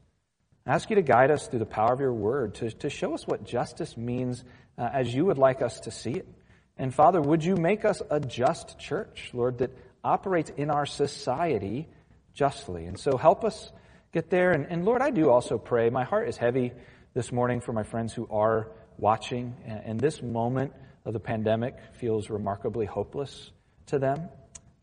Ask 0.67 0.89
you 0.89 0.95
to 0.95 1.03
guide 1.03 1.29
us 1.29 1.47
through 1.47 1.59
the 1.59 1.65
power 1.65 1.93
of 1.93 1.99
your 1.99 2.13
word, 2.13 2.55
to, 2.55 2.71
to 2.71 2.89
show 2.89 3.13
us 3.13 3.27
what 3.27 3.45
justice 3.45 3.95
means 3.95 4.43
uh, 4.79 4.89
as 4.91 5.13
you 5.13 5.25
would 5.25 5.37
like 5.37 5.61
us 5.61 5.81
to 5.81 5.91
see 5.91 6.11
it. 6.13 6.27
And 6.75 6.93
Father, 6.93 7.21
would 7.21 7.43
you 7.43 7.55
make 7.55 7.85
us 7.85 8.01
a 8.09 8.19
just 8.19 8.79
church, 8.79 9.29
Lord, 9.31 9.59
that 9.59 9.69
operates 10.03 10.49
in 10.57 10.71
our 10.71 10.87
society 10.87 11.87
justly? 12.33 12.85
And 12.85 12.99
so 12.99 13.15
help 13.15 13.43
us 13.45 13.71
get 14.11 14.31
there. 14.31 14.51
And, 14.51 14.65
and 14.65 14.85
Lord, 14.85 15.03
I 15.03 15.11
do 15.11 15.29
also 15.29 15.59
pray. 15.59 15.91
My 15.91 16.03
heart 16.03 16.27
is 16.27 16.35
heavy 16.35 16.73
this 17.13 17.31
morning 17.31 17.61
for 17.61 17.71
my 17.71 17.83
friends 17.83 18.11
who 18.11 18.27
are 18.31 18.71
watching. 18.97 19.55
And, 19.65 19.81
and 19.85 19.99
this 19.99 20.23
moment 20.23 20.73
of 21.05 21.13
the 21.13 21.19
pandemic 21.19 21.75
feels 21.99 22.31
remarkably 22.31 22.87
hopeless 22.87 23.51
to 23.87 23.99
them. 23.99 24.29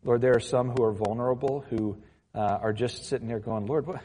Lord, 0.04 0.20
there 0.20 0.36
are 0.36 0.40
some 0.40 0.70
who 0.70 0.84
are 0.84 0.92
vulnerable, 0.92 1.64
who 1.68 1.96
uh, 2.36 2.38
are 2.38 2.72
just 2.72 3.06
sitting 3.06 3.26
there 3.26 3.40
going, 3.40 3.66
Lord, 3.66 3.86
what? 3.86 4.00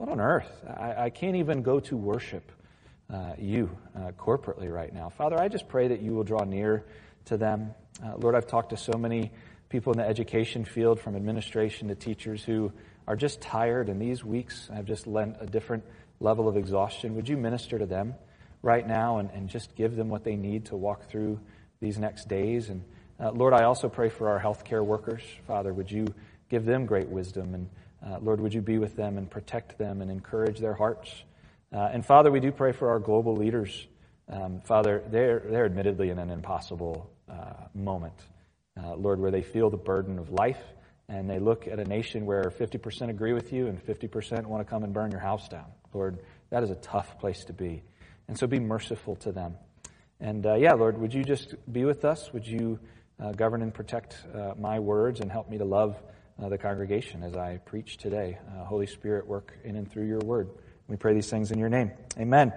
What 0.00 0.08
on 0.08 0.18
earth? 0.18 0.50
I, 0.66 0.94
I 0.96 1.10
can't 1.10 1.36
even 1.36 1.60
go 1.60 1.78
to 1.80 1.94
worship 1.94 2.52
uh, 3.12 3.34
you 3.38 3.68
uh, 3.94 4.12
corporately 4.12 4.72
right 4.72 4.90
now. 4.94 5.10
Father, 5.10 5.38
I 5.38 5.48
just 5.48 5.68
pray 5.68 5.88
that 5.88 6.00
you 6.00 6.14
will 6.14 6.24
draw 6.24 6.42
near 6.42 6.86
to 7.26 7.36
them. 7.36 7.74
Uh, 8.02 8.16
Lord, 8.16 8.34
I've 8.34 8.46
talked 8.46 8.70
to 8.70 8.78
so 8.78 8.94
many 8.94 9.30
people 9.68 9.92
in 9.92 9.98
the 9.98 10.08
education 10.08 10.64
field, 10.64 11.00
from 11.00 11.16
administration 11.16 11.88
to 11.88 11.94
teachers, 11.94 12.42
who 12.42 12.72
are 13.06 13.14
just 13.14 13.42
tired, 13.42 13.90
and 13.90 14.00
these 14.00 14.24
weeks 14.24 14.70
have 14.74 14.86
just 14.86 15.06
lent 15.06 15.36
a 15.38 15.44
different 15.44 15.84
level 16.18 16.48
of 16.48 16.56
exhaustion. 16.56 17.14
Would 17.16 17.28
you 17.28 17.36
minister 17.36 17.78
to 17.78 17.84
them 17.84 18.14
right 18.62 18.88
now 18.88 19.18
and, 19.18 19.28
and 19.32 19.50
just 19.50 19.74
give 19.74 19.96
them 19.96 20.08
what 20.08 20.24
they 20.24 20.34
need 20.34 20.64
to 20.66 20.76
walk 20.76 21.10
through 21.10 21.38
these 21.80 21.98
next 21.98 22.26
days? 22.26 22.70
And 22.70 22.82
uh, 23.22 23.32
Lord, 23.32 23.52
I 23.52 23.64
also 23.64 23.90
pray 23.90 24.08
for 24.08 24.30
our 24.30 24.40
healthcare 24.40 24.82
workers. 24.82 25.20
Father, 25.46 25.74
would 25.74 25.90
you 25.90 26.06
give 26.48 26.64
them 26.64 26.86
great 26.86 27.10
wisdom 27.10 27.52
and 27.52 27.68
uh, 28.04 28.18
Lord, 28.20 28.40
would 28.40 28.54
you 28.54 28.62
be 28.62 28.78
with 28.78 28.96
them 28.96 29.18
and 29.18 29.30
protect 29.30 29.78
them 29.78 30.00
and 30.00 30.10
encourage 30.10 30.58
their 30.58 30.74
hearts? 30.74 31.12
Uh, 31.72 31.90
and 31.92 32.04
Father, 32.04 32.30
we 32.30 32.40
do 32.40 32.50
pray 32.50 32.72
for 32.72 32.90
our 32.90 32.98
global 32.98 33.36
leaders. 33.36 33.86
Um, 34.28 34.60
Father, 34.60 35.02
they're, 35.10 35.40
they're 35.40 35.66
admittedly 35.66 36.10
in 36.10 36.18
an 36.18 36.30
impossible 36.30 37.10
uh, 37.28 37.52
moment, 37.74 38.14
uh, 38.82 38.94
Lord, 38.94 39.20
where 39.20 39.30
they 39.30 39.42
feel 39.42 39.70
the 39.70 39.76
burden 39.76 40.18
of 40.18 40.30
life 40.30 40.60
and 41.08 41.28
they 41.28 41.38
look 41.38 41.66
at 41.66 41.78
a 41.78 41.84
nation 41.84 42.24
where 42.24 42.44
50% 42.44 43.10
agree 43.10 43.32
with 43.32 43.52
you 43.52 43.66
and 43.66 43.84
50% 43.84 44.46
want 44.46 44.64
to 44.64 44.70
come 44.70 44.84
and 44.84 44.92
burn 44.92 45.10
your 45.10 45.20
house 45.20 45.48
down. 45.48 45.66
Lord, 45.92 46.20
that 46.50 46.62
is 46.62 46.70
a 46.70 46.76
tough 46.76 47.18
place 47.18 47.44
to 47.46 47.52
be. 47.52 47.82
And 48.28 48.38
so 48.38 48.46
be 48.46 48.60
merciful 48.60 49.16
to 49.16 49.32
them. 49.32 49.56
And 50.20 50.46
uh, 50.46 50.54
yeah, 50.54 50.72
Lord, 50.72 50.98
would 50.98 51.12
you 51.12 51.24
just 51.24 51.54
be 51.72 51.84
with 51.84 52.04
us? 52.04 52.32
Would 52.32 52.46
you 52.46 52.78
uh, 53.18 53.32
govern 53.32 53.62
and 53.62 53.74
protect 53.74 54.24
my 54.56 54.78
words 54.78 55.20
and 55.20 55.30
help 55.30 55.50
me 55.50 55.58
to 55.58 55.64
love? 55.64 56.00
Uh, 56.42 56.48
the 56.48 56.58
congregation 56.58 57.22
as 57.22 57.36
I 57.36 57.58
preach 57.58 57.96
today. 57.96 58.38
Uh, 58.48 58.64
Holy 58.64 58.86
Spirit, 58.86 59.26
work 59.26 59.58
in 59.64 59.76
and 59.76 59.90
through 59.90 60.06
your 60.06 60.20
word. 60.20 60.50
We 60.88 60.96
pray 60.96 61.14
these 61.14 61.30
things 61.30 61.50
in 61.50 61.58
your 61.58 61.68
name. 61.68 61.92
Amen. 62.18 62.52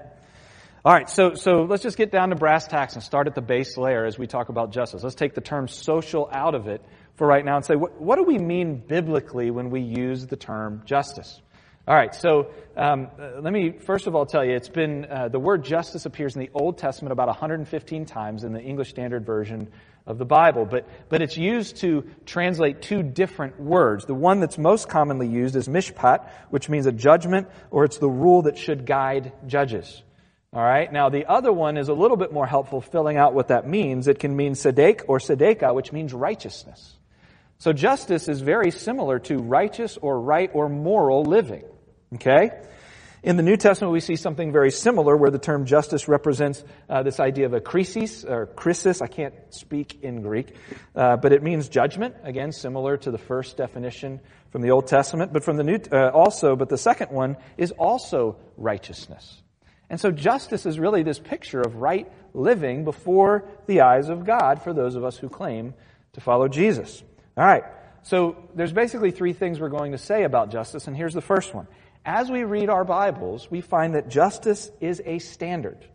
All 0.86 0.94
right, 0.94 1.10
so, 1.10 1.34
so 1.36 1.64
let's 1.64 1.82
just 1.82 1.96
get 1.96 2.12
down 2.12 2.30
to 2.30 2.36
brass 2.36 2.68
tacks 2.68 2.96
and 2.96 3.04
start 3.04 3.28
at 3.28 3.36
the 3.36 3.42
base 3.42 3.78
layer 3.78 4.06
as 4.06 4.18
we 4.18 4.28
talk 4.28 4.50
about 4.50 4.72
justice. 4.72 5.02
Let's 5.02 5.16
take 5.16 5.34
the 5.34 5.42
term 5.42 5.70
social 5.70 6.28
out 6.30 6.56
of 6.56 6.68
it 6.68 6.84
for 7.16 7.26
right 7.26 7.46
now 7.46 7.56
and 7.56 7.64
say, 7.64 7.76
what, 7.76 8.02
what 8.02 8.18
do 8.18 8.24
we 8.24 8.38
mean 8.38 8.84
biblically 8.86 9.50
when 9.50 9.70
we 9.70 9.82
use 9.82 10.28
the 10.28 10.36
term 10.36 10.82
justice? 10.86 11.42
All 11.86 11.94
right, 11.94 12.16
so 12.16 12.48
um, 12.78 13.10
let 13.42 13.52
me 13.52 13.72
first 13.72 14.08
of 14.08 14.16
all 14.16 14.26
tell 14.26 14.46
you, 14.46 14.56
it's 14.56 14.70
been 14.70 15.04
uh, 15.04 15.28
the 15.28 15.40
word 15.40 15.66
justice 15.66 16.06
appears 16.06 16.34
in 16.34 16.40
the 16.40 16.50
Old 16.54 16.78
Testament 16.78 17.12
about 17.12 17.28
115 17.28 18.06
times 18.06 18.46
in 18.46 18.54
the 18.54 18.62
English 18.62 18.90
Standard 18.90 19.26
Version 19.26 19.70
of 20.08 20.18
the 20.18 20.24
Bible, 20.24 20.64
but, 20.64 20.88
but 21.10 21.22
it's 21.22 21.36
used 21.36 21.76
to 21.78 22.10
translate 22.26 22.84
two 22.84 23.04
different 23.04 23.60
words. 23.60 24.06
The 24.06 24.14
one 24.14 24.40
that's 24.40 24.58
most 24.58 24.88
commonly 24.88 25.28
used 25.28 25.58
is 25.58 25.68
mishpat, 25.68 26.30
which 26.52 26.70
means 26.70 26.86
a 26.86 26.94
judgment, 26.94 27.50
or 27.70 27.84
it's 27.84 27.98
the 27.98 28.10
rule 28.10 28.44
that 28.44 28.58
should 28.58 28.86
guide 28.86 29.34
judges. 29.46 30.04
All 30.54 30.64
right. 30.64 30.90
Now 30.90 31.10
the 31.10 31.26
other 31.26 31.52
one 31.52 31.76
is 31.76 31.90
a 31.90 31.94
little 31.94 32.16
bit 32.16 32.32
more 32.32 32.46
helpful 32.46 32.80
filling 32.80 33.18
out 33.18 33.34
what 33.34 33.50
that 33.50 33.68
means. 33.68 34.08
It 34.08 34.20
can 34.20 34.38
mean 34.38 34.54
sedek 34.54 35.02
or 35.10 35.20
sedeka, 35.20 35.76
which 35.76 35.92
means 35.92 36.14
righteousness. 36.14 36.98
So 37.58 37.74
justice 37.74 38.30
is 38.30 38.40
very 38.40 38.72
similar 38.72 39.20
to 39.20 39.38
righteous 39.38 39.98
or 39.98 40.22
right 40.22 40.50
or 40.54 40.70
moral 40.70 41.24
living. 41.24 41.64
Okay? 42.16 42.52
In 43.24 43.38
the 43.38 43.44
New 43.44 43.56
Testament, 43.56 43.94
we 43.94 44.02
see 44.02 44.18
something 44.18 44.52
very 44.52 44.70
similar 44.70 45.16
where 45.16 45.32
the 45.32 45.40
term 45.40 45.66
justice 45.66 46.10
represents 46.10 46.62
uh, 46.90 47.04
this 47.04 47.22
idea 47.22 47.46
of 47.46 47.54
a 47.54 47.62
krisis 47.62 48.30
or 48.30 48.48
krisis. 48.48 49.02
I 49.02 49.08
can't 49.08 49.34
speak 49.50 50.04
in 50.04 50.22
Greek, 50.22 50.54
uh, 50.94 51.16
but 51.16 51.32
it 51.32 51.42
means 51.42 51.70
judgment. 51.70 52.16
Again, 52.24 52.52
similar 52.52 52.98
to 52.98 53.12
the 53.12 53.18
first 53.18 53.56
definition 53.56 54.20
from 54.52 54.62
the 54.62 54.72
Old 54.72 54.88
Testament, 54.88 55.32
but 55.32 55.46
from 55.46 55.56
the 55.56 55.64
New 55.64 55.80
uh, 55.90 56.10
also. 56.10 56.58
But 56.58 56.68
the 56.68 56.78
second 56.78 57.12
one 57.12 57.38
is 57.56 57.72
also 57.72 58.36
righteousness. 58.58 59.42
And 59.90 60.02
so 60.02 60.12
justice 60.12 60.66
is 60.66 60.78
really 60.78 61.04
this 61.04 61.20
picture 61.20 61.62
of 61.62 61.78
right 61.78 62.12
living 62.34 62.84
before 62.84 63.48
the 63.68 63.82
eyes 63.82 64.10
of 64.10 64.26
God 64.26 64.62
for 64.62 64.74
those 64.74 64.96
of 64.96 65.06
us 65.06 65.18
who 65.18 65.30
claim 65.30 65.76
to 66.14 66.20
follow 66.20 66.50
Jesus. 66.50 67.02
All 67.38 67.46
right. 67.46 67.64
So 68.02 68.36
there's 68.54 68.74
basically 68.74 69.12
three 69.12 69.32
things 69.32 69.62
we're 69.62 69.70
going 69.70 69.94
to 69.94 69.98
say 69.98 70.24
about 70.24 70.52
justice, 70.52 70.88
and 70.88 70.98
here's 70.98 71.14
the 71.14 71.22
first 71.22 71.54
one. 71.54 71.68
As 72.06 72.30
we 72.30 72.44
read 72.44 72.70
our 72.70 72.84
Bibles, 72.84 73.50
we 73.50 73.62
find 73.62 73.96
that 73.96 74.10
justice 74.10 74.70
is 74.82 75.02
a 75.06 75.20
standard. 75.20 75.86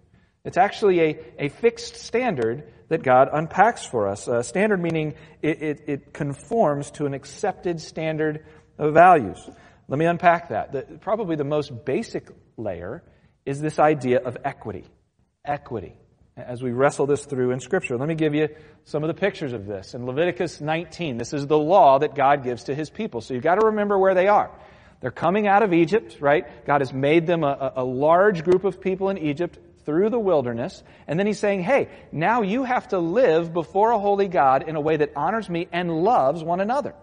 It's 0.43 0.57
actually 0.57 1.01
a, 1.01 1.19
a 1.39 1.49
fixed 1.51 1.97
standard 1.97 2.73
that 2.89 3.03
God 3.03 3.29
unpacks 3.31 3.85
for 3.85 4.09
us. 4.09 4.27
A 4.27 4.43
standard 4.43 4.81
meaning 4.81 5.15
it, 5.43 5.63
it, 5.63 5.81
it 5.87 6.15
conforms 6.15 6.91
to 6.93 7.05
an 7.05 7.13
accepted 7.13 7.79
standard 7.83 8.47
of 8.79 8.95
values. 8.95 9.39
Let 9.87 9.99
me 9.99 10.07
unpack 10.07 10.49
that. 10.49 10.73
The, 10.73 10.83
probably 10.99 11.37
the 11.37 11.45
most 11.45 11.85
basic 11.85 12.29
layer 12.57 13.03
is 13.45 13.61
this 13.61 13.79
idea 13.79 14.21
of 14.21 14.39
equity. 14.45 14.87
Equity. 15.45 15.95
As 16.39 16.63
we 16.63 16.71
wrestle 16.71 17.07
this 17.07 17.27
through 17.27 17.51
in 17.51 17.61
Scripture, 17.61 17.99
let 17.99 18.09
me 18.09 18.15
give 18.15 18.35
you 18.35 18.49
some 18.85 19.05
of 19.05 19.09
the 19.09 19.21
pictures 19.21 19.53
of 19.53 19.67
this. 19.67 19.93
In 19.93 20.07
Leviticus 20.07 20.63
19, 20.63 21.19
this 21.19 21.35
is 21.35 21.47
the 21.47 21.59
law 21.59 21.99
that 21.99 22.15
God 22.15 22.45
gives 22.45 22.65
to 22.65 22.75
his 22.75 22.89
people. 22.89 23.21
So 23.21 23.35
you've 23.35 23.43
got 23.43 23.57
to 23.57 23.67
remember 23.67 23.99
where 23.99 24.15
they 24.15 24.29
are. 24.29 24.51
They're 25.01 25.11
coming 25.11 25.47
out 25.47 25.63
of 25.63 25.73
Egypt, 25.73 26.17
right? 26.21 26.65
God 26.67 26.81
has 26.81 26.93
made 26.93 27.27
them 27.27 27.45
a, 27.45 27.73
a 27.77 27.85
large 27.85 28.43
group 28.45 28.65
of 28.65 28.81
people 28.81 29.11
in 29.11 29.19
Egypt 29.19 29.59
through 29.85 30.11
the 30.11 30.19
wilderness. 30.19 30.83
And 31.07 31.19
then 31.19 31.27
he's 31.27 31.39
saying, 31.39 31.63
hey, 31.63 31.89
now 32.13 32.43
you 32.43 32.65
have 32.65 32.89
to 32.89 32.99
live 32.99 33.53
before 33.53 33.93
a 33.93 33.99
holy 33.99 34.29
God 34.29 34.69
in 34.69 34.77
a 34.77 34.81
way 34.81 34.97
that 34.97 35.13
honors 35.15 35.49
me 35.49 35.69
and 35.73 36.03
loves 36.03 36.43
one 36.43 36.61
another. 36.61 36.95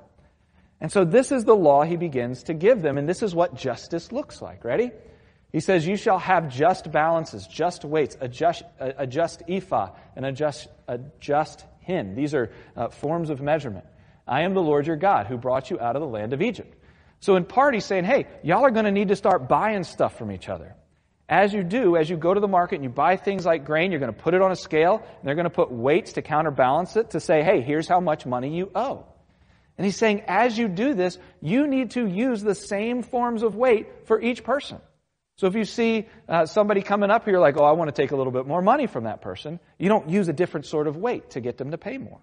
And 0.82 0.92
so 0.92 1.06
this 1.06 1.32
is 1.32 1.46
the 1.46 1.56
law 1.56 1.84
he 1.84 1.96
begins 1.96 2.44
to 2.44 2.54
give 2.54 2.82
them, 2.82 2.98
and 2.98 3.08
this 3.08 3.24
is 3.24 3.34
what 3.34 3.56
justice 3.56 4.12
looks 4.12 4.42
like. 4.42 4.64
Ready? 4.64 4.92
He 5.52 5.62
says, 5.62 5.88
You 5.88 5.96
shall 5.96 6.20
have 6.20 6.50
just 6.50 6.92
balances, 6.92 7.48
just 7.48 7.86
weights, 7.86 8.18
a 8.20 8.28
just, 8.28 8.64
a, 8.80 9.04
a 9.04 9.08
just 9.08 9.42
ephah, 9.48 9.92
and 10.16 10.26
a 10.26 10.32
just, 10.32 10.68
a 10.88 11.00
just 11.20 11.66
hin. 11.80 12.14
These 12.14 12.34
are 12.36 12.52
uh, 12.76 12.90
forms 12.90 13.30
of 13.30 13.42
measurement. 13.42 13.86
I 14.28 14.42
am 14.42 14.54
the 14.54 14.62
Lord 14.62 14.86
your 14.86 14.98
God 14.98 15.28
who 15.28 15.38
brought 15.38 15.72
you 15.72 15.80
out 15.80 15.96
of 15.96 16.02
the 16.02 16.08
land 16.08 16.34
of 16.34 16.42
Egypt. 16.42 16.76
So 17.20 17.36
in 17.36 17.46
part, 17.46 17.74
he's 17.74 17.86
saying, 17.86 18.06
Hey, 18.06 18.28
y'all 18.44 18.66
are 18.66 18.72
going 18.72 18.86
to 18.86 18.92
need 18.92 19.10
to 19.10 19.16
start 19.16 19.48
buying 19.48 19.84
stuff 19.84 20.18
from 20.18 20.32
each 20.32 20.50
other. 20.50 20.76
As 21.28 21.54
you 21.54 21.64
do, 21.64 21.98
as 21.98 22.10
you 22.10 22.18
go 22.18 22.34
to 22.34 22.40
the 22.40 22.48
market 22.48 22.76
and 22.76 22.84
you 22.84 22.90
buy 22.90 23.18
things 23.18 23.46
like 23.46 23.66
grain, 23.66 23.92
you're 23.92 24.00
going 24.00 24.14
to 24.14 24.20
put 24.20 24.36
it 24.36 24.42
on 24.42 24.52
a 24.52 24.56
scale, 24.56 25.02
and 25.04 25.28
they're 25.28 25.36
going 25.36 25.46
to 25.46 25.50
put 25.50 25.72
weights 25.72 26.14
to 26.14 26.22
counterbalance 26.22 26.96
it 26.96 27.12
to 27.12 27.20
say, 27.20 27.44
Hey, 27.44 27.62
here's 27.62 27.88
how 27.88 28.00
much 28.00 28.26
money 28.26 28.56
you 28.56 28.72
owe. 28.76 29.06
And 29.78 29.86
he's 29.86 29.98
saying, 29.98 30.24
as 30.28 30.58
you 30.58 30.68
do 30.68 30.94
this, 30.94 31.18
you 31.42 31.68
need 31.68 31.92
to 31.92 32.08
use 32.08 32.42
the 32.42 32.56
same 32.56 33.04
forms 33.04 33.44
of 33.44 33.56
weight 33.56 34.08
for 34.08 34.22
each 34.22 34.44
person. 34.44 34.80
So 35.38 35.48
if 35.48 35.56
you 35.56 35.66
see 35.66 36.08
uh, 36.30 36.46
somebody 36.46 36.82
coming 36.82 37.12
up 37.12 37.26
here 37.26 37.40
like, 37.40 37.58
oh, 37.58 37.66
I 37.66 37.74
want 37.74 37.94
to 37.94 38.02
take 38.02 38.12
a 38.12 38.16
little 38.16 38.32
bit 38.32 38.48
more 38.48 38.62
money 38.62 38.88
from 38.88 39.04
that 39.04 39.22
person, 39.22 39.60
you 39.78 39.90
don't 39.90 40.10
use 40.10 40.30
a 40.30 40.34
different 40.34 40.66
sort 40.66 40.88
of 40.88 40.96
weight 40.96 41.32
to 41.32 41.42
get 41.42 41.58
them 41.58 41.72
to 41.72 41.78
pay 41.78 41.98
more. 41.98 42.22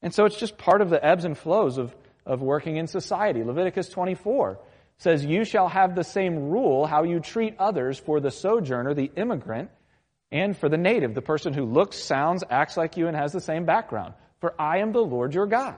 And 0.00 0.14
so 0.14 0.24
it's 0.24 0.38
just 0.38 0.56
part 0.56 0.80
of 0.80 0.88
the 0.88 1.04
ebbs 1.04 1.24
and 1.24 1.36
flows 1.36 1.76
of, 1.76 1.94
of 2.28 2.40
working 2.40 2.76
in 2.76 2.86
society. 2.86 3.42
Leviticus 3.42 3.88
24 3.88 4.60
says, 4.98 5.24
You 5.24 5.44
shall 5.44 5.68
have 5.68 5.96
the 5.96 6.04
same 6.04 6.50
rule 6.50 6.86
how 6.86 7.02
you 7.02 7.18
treat 7.18 7.56
others 7.58 7.98
for 7.98 8.20
the 8.20 8.30
sojourner, 8.30 8.94
the 8.94 9.10
immigrant, 9.16 9.70
and 10.30 10.56
for 10.56 10.68
the 10.68 10.76
native, 10.76 11.14
the 11.14 11.22
person 11.22 11.52
who 11.52 11.64
looks, 11.64 11.98
sounds, 11.98 12.44
acts 12.48 12.76
like 12.76 12.96
you, 12.96 13.08
and 13.08 13.16
has 13.16 13.32
the 13.32 13.40
same 13.40 13.64
background. 13.64 14.14
For 14.40 14.54
I 14.60 14.78
am 14.78 14.92
the 14.92 15.00
Lord 15.00 15.34
your 15.34 15.46
God. 15.46 15.76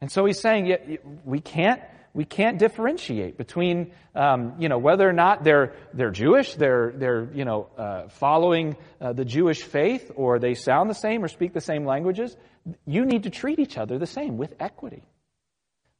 And 0.00 0.12
so 0.12 0.24
he's 0.24 0.40
saying, 0.40 0.98
we 1.24 1.40
can't 1.40 1.80
we 2.14 2.24
can't 2.26 2.58
differentiate 2.58 3.38
between, 3.38 3.92
um, 4.14 4.56
you 4.58 4.68
know, 4.68 4.78
whether 4.78 5.08
or 5.08 5.14
not 5.14 5.44
they're, 5.44 5.74
they're 5.94 6.10
Jewish, 6.10 6.54
they're, 6.54 6.92
they're, 6.94 7.28
you 7.32 7.44
know, 7.44 7.68
uh, 7.78 8.08
following 8.08 8.76
uh, 9.00 9.14
the 9.14 9.24
Jewish 9.24 9.62
faith, 9.62 10.10
or 10.14 10.38
they 10.38 10.54
sound 10.54 10.90
the 10.90 10.94
same 10.94 11.24
or 11.24 11.28
speak 11.28 11.54
the 11.54 11.60
same 11.60 11.86
languages. 11.86 12.36
You 12.86 13.06
need 13.06 13.22
to 13.22 13.30
treat 13.30 13.58
each 13.58 13.78
other 13.78 13.98
the 13.98 14.06
same 14.06 14.36
with 14.36 14.54
equity. 14.60 15.02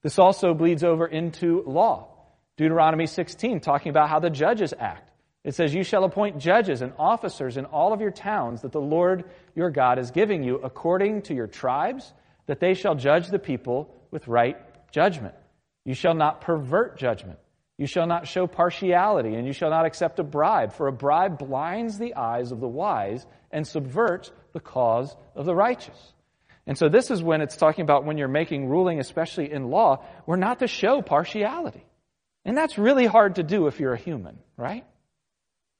This 0.02 0.18
also 0.18 0.54
bleeds 0.54 0.82
over 0.84 1.06
into 1.06 1.62
law. 1.66 2.08
Deuteronomy 2.56 3.06
16, 3.06 3.60
talking 3.60 3.90
about 3.90 4.08
how 4.08 4.18
the 4.18 4.30
judges 4.30 4.74
act. 4.78 5.10
It 5.44 5.54
says, 5.54 5.74
You 5.74 5.82
shall 5.82 6.04
appoint 6.04 6.38
judges 6.38 6.82
and 6.82 6.92
officers 6.98 7.56
in 7.56 7.64
all 7.66 7.92
of 7.92 8.00
your 8.00 8.10
towns 8.10 8.62
that 8.62 8.72
the 8.72 8.80
Lord 8.80 9.24
your 9.54 9.70
God 9.70 9.98
is 9.98 10.10
giving 10.10 10.42
you 10.42 10.56
according 10.56 11.22
to 11.22 11.34
your 11.34 11.46
tribes, 11.46 12.12
that 12.46 12.60
they 12.60 12.74
shall 12.74 12.94
judge 12.94 13.28
the 13.28 13.38
people 13.38 13.94
with 14.10 14.28
right 14.28 14.56
judgment. 14.92 15.34
You 15.84 15.94
shall 15.94 16.14
not 16.14 16.40
pervert 16.42 16.96
judgment. 16.96 17.38
You 17.78 17.86
shall 17.86 18.06
not 18.06 18.28
show 18.28 18.46
partiality, 18.46 19.34
and 19.34 19.46
you 19.46 19.52
shall 19.52 19.70
not 19.70 19.86
accept 19.86 20.20
a 20.20 20.22
bribe, 20.22 20.72
for 20.72 20.86
a 20.86 20.92
bribe 20.92 21.38
blinds 21.38 21.98
the 21.98 22.14
eyes 22.14 22.52
of 22.52 22.60
the 22.60 22.68
wise 22.68 23.26
and 23.50 23.66
subverts 23.66 24.30
the 24.52 24.60
cause 24.60 25.16
of 25.34 25.46
the 25.46 25.54
righteous. 25.54 26.12
And 26.66 26.78
so 26.78 26.88
this 26.88 27.10
is 27.10 27.22
when 27.22 27.40
it's 27.40 27.56
talking 27.56 27.82
about 27.82 28.04
when 28.04 28.18
you're 28.18 28.28
making 28.28 28.68
ruling, 28.68 29.00
especially 29.00 29.52
in 29.52 29.70
law, 29.70 30.04
we're 30.26 30.36
not 30.36 30.60
to 30.60 30.68
show 30.68 31.02
partiality. 31.02 31.84
And 32.44 32.56
that's 32.56 32.78
really 32.78 33.06
hard 33.06 33.36
to 33.36 33.42
do 33.42 33.66
if 33.66 33.80
you're 33.80 33.94
a 33.94 33.98
human, 33.98 34.38
right? 34.56 34.84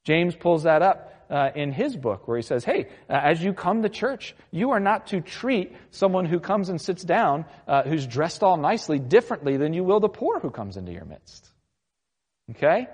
James 0.05 0.35
pulls 0.35 0.65
that 0.65 0.83
up 0.83 1.27
uh, 1.31 1.51
in 1.55 1.73
his 1.73 1.97
book 1.97 2.27
where 2.27 2.37
he 2.37 2.43
says, 2.43 2.65
hey, 2.65 2.89
uh, 3.09 3.13
as 3.13 3.43
you 3.43 3.55
come 3.55 3.83
to 3.83 3.89
church, 3.89 4.35
you 4.51 4.73
are 4.73 4.81
not 4.81 5.09
to 5.09 5.21
treat 5.21 5.73
someone 5.91 6.27
who 6.27 6.41
comes 6.41 6.69
and 6.69 6.81
sits 6.81 7.03
down, 7.03 7.47
uh, 7.67 7.83
who's 7.85 8.07
dressed 8.07 8.43
all 8.43 8.57
nicely, 8.57 8.99
differently 8.99 9.57
than 9.57 9.73
you 9.73 9.85
will 9.85 10.01
the 10.01 10.09
poor 10.09 10.41
who 10.41 10.51
comes 10.51 10.77
into 10.77 10.93
your 10.93 11.05
midst. 11.05 11.49
Okay? 12.51 12.87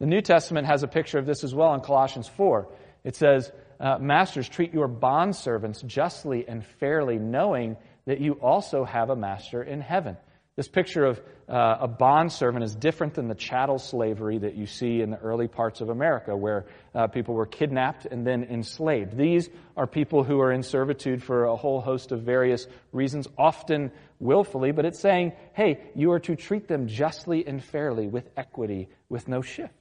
The 0.00 0.06
New 0.06 0.20
Testament 0.20 0.66
has 0.66 0.82
a 0.82 0.88
picture 0.88 1.18
of 1.18 1.26
this 1.26 1.44
as 1.44 1.54
well 1.54 1.72
in 1.74 1.80
Colossians 1.80 2.28
4. 2.28 2.68
It 3.04 3.16
says, 3.16 3.50
uh, 3.82 3.98
Masters, 3.98 4.48
treat 4.48 4.72
your 4.72 4.88
bondservants 4.88 5.84
justly 5.84 6.46
and 6.46 6.64
fairly, 6.78 7.18
knowing 7.18 7.76
that 8.06 8.20
you 8.20 8.34
also 8.34 8.84
have 8.84 9.10
a 9.10 9.16
master 9.16 9.62
in 9.62 9.80
heaven. 9.80 10.16
This 10.54 10.68
picture 10.68 11.04
of 11.06 11.20
uh, 11.48 11.78
a 11.80 11.88
bondservant 11.88 12.62
is 12.62 12.74
different 12.74 13.14
than 13.14 13.26
the 13.26 13.34
chattel 13.34 13.78
slavery 13.78 14.38
that 14.38 14.54
you 14.54 14.66
see 14.66 15.00
in 15.00 15.10
the 15.10 15.16
early 15.16 15.48
parts 15.48 15.80
of 15.80 15.88
America, 15.88 16.36
where 16.36 16.66
uh, 16.94 17.06
people 17.06 17.34
were 17.34 17.46
kidnapped 17.46 18.06
and 18.06 18.26
then 18.26 18.44
enslaved. 18.44 19.16
These 19.16 19.48
are 19.76 19.86
people 19.86 20.22
who 20.24 20.40
are 20.40 20.52
in 20.52 20.62
servitude 20.62 21.22
for 21.22 21.44
a 21.44 21.56
whole 21.56 21.80
host 21.80 22.12
of 22.12 22.22
various 22.22 22.66
reasons, 22.92 23.26
often 23.36 23.90
willfully, 24.20 24.72
but 24.72 24.84
it's 24.84 25.00
saying, 25.00 25.32
hey, 25.54 25.80
you 25.96 26.12
are 26.12 26.20
to 26.20 26.36
treat 26.36 26.68
them 26.68 26.86
justly 26.86 27.46
and 27.46 27.64
fairly 27.64 28.06
with 28.06 28.28
equity, 28.36 28.88
with 29.08 29.26
no 29.26 29.40
shift. 29.40 29.74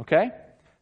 Okay? 0.00 0.30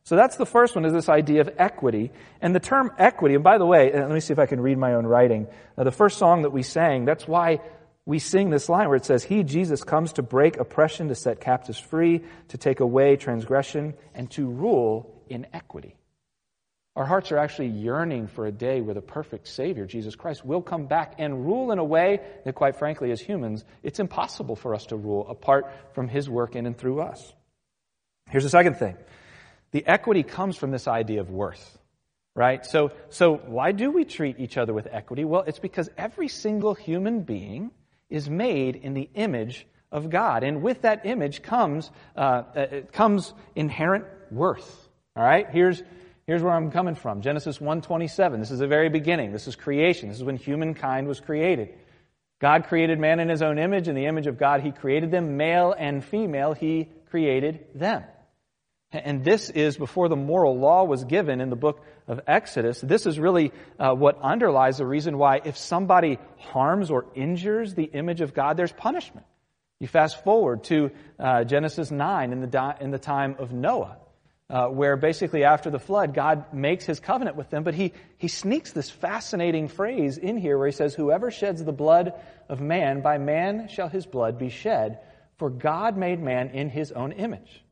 So 0.04 0.16
that's 0.16 0.36
the 0.36 0.46
first 0.46 0.74
one 0.74 0.84
is 0.84 0.92
this 0.92 1.08
idea 1.08 1.42
of 1.42 1.50
equity. 1.58 2.10
And 2.40 2.54
the 2.54 2.60
term 2.60 2.90
equity, 2.98 3.34
and 3.34 3.44
by 3.44 3.58
the 3.58 3.66
way, 3.66 3.92
let 3.92 4.10
me 4.10 4.20
see 4.20 4.32
if 4.32 4.38
I 4.38 4.46
can 4.46 4.60
read 4.60 4.78
my 4.78 4.94
own 4.94 5.06
writing. 5.06 5.46
Uh, 5.78 5.84
the 5.84 5.92
first 5.92 6.18
song 6.18 6.42
that 6.42 6.50
we 6.50 6.62
sang, 6.62 7.04
that's 7.04 7.28
why 7.28 7.60
we 8.04 8.18
sing 8.18 8.50
this 8.50 8.68
line 8.68 8.88
where 8.88 8.96
it 8.96 9.04
says, 9.04 9.22
He, 9.22 9.44
Jesus, 9.44 9.84
comes 9.84 10.14
to 10.14 10.22
break 10.22 10.56
oppression, 10.58 11.08
to 11.08 11.14
set 11.14 11.40
captives 11.40 11.78
free, 11.78 12.22
to 12.48 12.58
take 12.58 12.80
away 12.80 13.16
transgression, 13.16 13.94
and 14.14 14.28
to 14.32 14.48
rule 14.48 15.22
in 15.28 15.46
equity. 15.52 15.94
Our 16.94 17.06
hearts 17.06 17.32
are 17.32 17.38
actually 17.38 17.68
yearning 17.68 18.26
for 18.26 18.44
a 18.44 18.52
day 18.52 18.82
where 18.82 18.94
the 18.94 19.00
perfect 19.00 19.48
Savior, 19.48 19.86
Jesus 19.86 20.14
Christ, 20.14 20.44
will 20.44 20.60
come 20.60 20.86
back 20.86 21.14
and 21.18 21.46
rule 21.46 21.72
in 21.72 21.78
a 21.78 21.84
way 21.84 22.20
that, 22.44 22.54
quite 22.54 22.76
frankly, 22.76 23.12
as 23.12 23.20
humans, 23.20 23.64
it's 23.82 24.00
impossible 24.00 24.56
for 24.56 24.74
us 24.74 24.86
to 24.86 24.96
rule 24.96 25.26
apart 25.28 25.72
from 25.94 26.08
His 26.08 26.28
work 26.28 26.56
in 26.56 26.66
and 26.66 26.76
through 26.76 27.00
us. 27.00 27.32
Here's 28.30 28.44
the 28.44 28.50
second 28.50 28.74
thing 28.74 28.96
the 29.72 29.86
equity 29.86 30.22
comes 30.22 30.56
from 30.56 30.70
this 30.70 30.86
idea 30.86 31.20
of 31.20 31.30
worth. 31.30 31.78
Right? 32.34 32.64
So, 32.64 32.92
so 33.10 33.34
why 33.34 33.72
do 33.72 33.90
we 33.90 34.06
treat 34.06 34.38
each 34.38 34.56
other 34.56 34.72
with 34.72 34.88
equity? 34.90 35.24
Well, 35.24 35.42
it's 35.42 35.58
because 35.58 35.90
every 35.98 36.28
single 36.28 36.72
human 36.72 37.22
being 37.22 37.72
is 38.08 38.30
made 38.30 38.76
in 38.76 38.94
the 38.94 39.10
image 39.14 39.66
of 39.90 40.08
God. 40.08 40.42
And 40.42 40.62
with 40.62 40.82
that 40.82 41.04
image 41.04 41.42
comes, 41.42 41.90
uh, 42.16 42.20
uh 42.20 42.66
comes 42.92 43.34
inherent 43.54 44.06
worth. 44.30 44.88
All 45.14 45.22
right? 45.22 45.46
Here's, 45.50 45.82
here's 46.26 46.42
where 46.42 46.54
I'm 46.54 46.70
coming 46.70 46.94
from. 46.94 47.20
Genesis 47.20 47.58
1.27. 47.58 48.38
This 48.38 48.50
is 48.50 48.60
the 48.60 48.66
very 48.66 48.88
beginning. 48.88 49.32
This 49.32 49.46
is 49.46 49.54
creation. 49.54 50.08
This 50.08 50.18
is 50.18 50.24
when 50.24 50.36
humankind 50.36 51.06
was 51.06 51.20
created. 51.20 51.74
God 52.40 52.64
created 52.64 52.98
man 52.98 53.20
in 53.20 53.28
his 53.28 53.42
own 53.42 53.58
image. 53.58 53.88
In 53.88 53.94
the 53.94 54.06
image 54.06 54.26
of 54.26 54.38
God, 54.38 54.62
he 54.62 54.72
created 54.72 55.10
them. 55.10 55.36
Male 55.36 55.74
and 55.78 56.02
female, 56.02 56.54
he 56.54 56.88
created 57.10 57.66
them. 57.74 58.04
And 58.92 59.24
this 59.24 59.48
is 59.48 59.78
before 59.78 60.08
the 60.10 60.16
moral 60.16 60.58
law 60.58 60.84
was 60.84 61.04
given 61.04 61.40
in 61.40 61.48
the 61.48 61.56
book 61.56 61.82
of 62.06 62.20
Exodus. 62.26 62.80
This 62.80 63.06
is 63.06 63.18
really 63.18 63.52
uh, 63.78 63.94
what 63.94 64.20
underlies 64.20 64.78
the 64.78 64.86
reason 64.86 65.16
why 65.16 65.40
if 65.44 65.56
somebody 65.56 66.18
harms 66.36 66.90
or 66.90 67.06
injures 67.14 67.74
the 67.74 67.84
image 67.84 68.20
of 68.20 68.34
God, 68.34 68.58
there's 68.58 68.72
punishment. 68.72 69.26
You 69.78 69.88
fast 69.88 70.22
forward 70.22 70.64
to 70.64 70.90
uh, 71.18 71.44
Genesis 71.44 71.90
9 71.90 72.32
in 72.32 72.40
the, 72.40 72.46
di- 72.46 72.76
in 72.80 72.90
the 72.90 72.98
time 72.98 73.36
of 73.38 73.50
Noah, 73.50 73.96
uh, 74.50 74.66
where 74.68 74.96
basically 74.96 75.42
after 75.42 75.70
the 75.70 75.78
flood, 75.78 76.12
God 76.12 76.52
makes 76.52 76.84
his 76.84 77.00
covenant 77.00 77.36
with 77.36 77.48
them, 77.48 77.64
but 77.64 77.74
he, 77.74 77.94
he 78.18 78.28
sneaks 78.28 78.72
this 78.72 78.90
fascinating 78.90 79.68
phrase 79.68 80.18
in 80.18 80.36
here 80.36 80.58
where 80.58 80.68
he 80.68 80.72
says, 80.72 80.94
Whoever 80.94 81.30
sheds 81.30 81.64
the 81.64 81.72
blood 81.72 82.12
of 82.50 82.60
man, 82.60 83.00
by 83.00 83.16
man 83.16 83.68
shall 83.68 83.88
his 83.88 84.04
blood 84.04 84.38
be 84.38 84.50
shed, 84.50 85.00
for 85.38 85.48
God 85.48 85.96
made 85.96 86.20
man 86.20 86.50
in 86.50 86.68
his 86.68 86.92
own 86.92 87.12
image. 87.12 87.64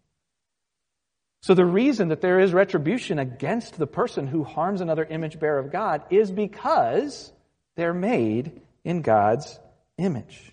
So 1.43 1.55
the 1.55 1.65
reason 1.65 2.09
that 2.09 2.21
there 2.21 2.39
is 2.39 2.53
retribution 2.53 3.19
against 3.19 3.79
the 3.79 3.87
person 3.87 4.27
who 4.27 4.45
harms 4.45 4.81
another 4.81 5.05
image 5.05 5.41
bearer 5.41 5.59
of 5.59 5.73
God 5.73 6.03
is 6.11 6.31
because 6.31 7.33
they're 7.77 7.95
made 7.95 8.61
in 8.85 9.01
God's 9.01 9.59
image. 9.97 10.53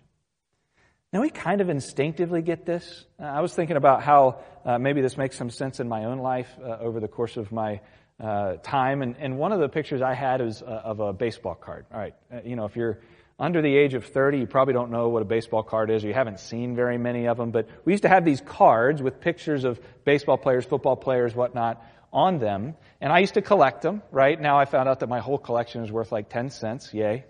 Now 1.11 1.21
we 1.21 1.29
kind 1.29 1.61
of 1.61 1.69
instinctively 1.69 2.41
get 2.41 2.65
this. 2.65 3.05
Uh, 3.19 3.23
I 3.23 3.41
was 3.41 3.53
thinking 3.53 3.75
about 3.75 4.01
how 4.01 4.39
uh, 4.65 4.77
maybe 4.77 5.01
this 5.01 5.17
makes 5.17 5.37
some 5.37 5.49
sense 5.49 5.79
in 5.79 5.89
my 5.89 6.05
own 6.05 6.19
life 6.19 6.49
uh, 6.61 6.77
over 6.79 6.99
the 6.99 7.07
course 7.07 7.37
of 7.37 7.51
my 7.51 7.81
uh, 8.19 8.55
time, 8.63 9.01
and, 9.01 9.15
and, 9.19 9.37
one 9.37 9.51
of 9.51 9.59
the 9.59 9.69
pictures 9.69 10.01
I 10.01 10.15
had 10.15 10.41
is 10.41 10.63
uh, 10.63 10.65
of 10.65 10.99
a 10.99 11.13
baseball 11.13 11.53
card. 11.53 11.85
All 11.93 11.99
right, 11.99 12.15
you 12.43 12.55
know 12.55 12.65
if 12.65 12.75
you're 12.75 12.99
under 13.39 13.61
the 13.61 13.75
age 13.75 13.93
of 13.93 14.05
30, 14.05 14.39
you 14.39 14.47
probably 14.47 14.73
don't 14.73 14.89
know 14.89 15.09
what 15.09 15.21
a 15.21 15.25
baseball 15.25 15.61
card 15.61 15.91
is, 15.91 16.03
or 16.03 16.07
you 16.07 16.13
haven't 16.13 16.39
seen 16.39 16.75
very 16.75 16.97
many 16.97 17.27
of 17.27 17.37
them, 17.37 17.51
but 17.51 17.67
we 17.85 17.93
used 17.93 18.03
to 18.03 18.09
have 18.09 18.25
these 18.25 18.41
cards 18.41 19.01
with 19.01 19.21
pictures 19.21 19.63
of 19.63 19.79
baseball 20.05 20.37
players, 20.37 20.65
football 20.65 20.95
players, 20.95 21.35
whatnot 21.35 21.83
on 22.11 22.39
them, 22.39 22.75
and 22.99 23.13
I 23.13 23.19
used 23.19 23.35
to 23.35 23.41
collect 23.41 23.83
them, 23.83 24.01
right? 24.11 24.39
Now 24.39 24.57
I 24.57 24.65
found 24.65 24.89
out 24.89 25.01
that 25.01 25.09
my 25.09 25.19
whole 25.19 25.37
collection 25.37 25.83
is 25.83 25.91
worth 25.91 26.11
like 26.11 26.29
10 26.29 26.49
cents, 26.49 26.93
yay. 26.93 27.25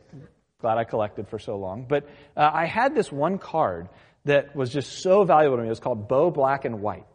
Glad 0.60 0.78
I 0.78 0.86
collected 0.86 1.28
for 1.28 1.40
so 1.40 1.58
long. 1.58 1.86
But 1.88 2.08
uh, 2.36 2.50
I 2.54 2.66
had 2.66 2.96
this 2.96 3.12
one 3.12 3.38
card 3.38 3.90
that 4.26 4.56
was 4.56 4.72
just 4.72 5.02
so 5.02 5.24
valuable 5.24 5.58
to 5.58 5.62
me. 5.62 5.68
It 5.68 5.72
was 5.72 5.80
called 5.80 6.08
Bo 6.08 6.32
Black 6.32 6.66
and 6.66 6.82
White. 6.82 7.06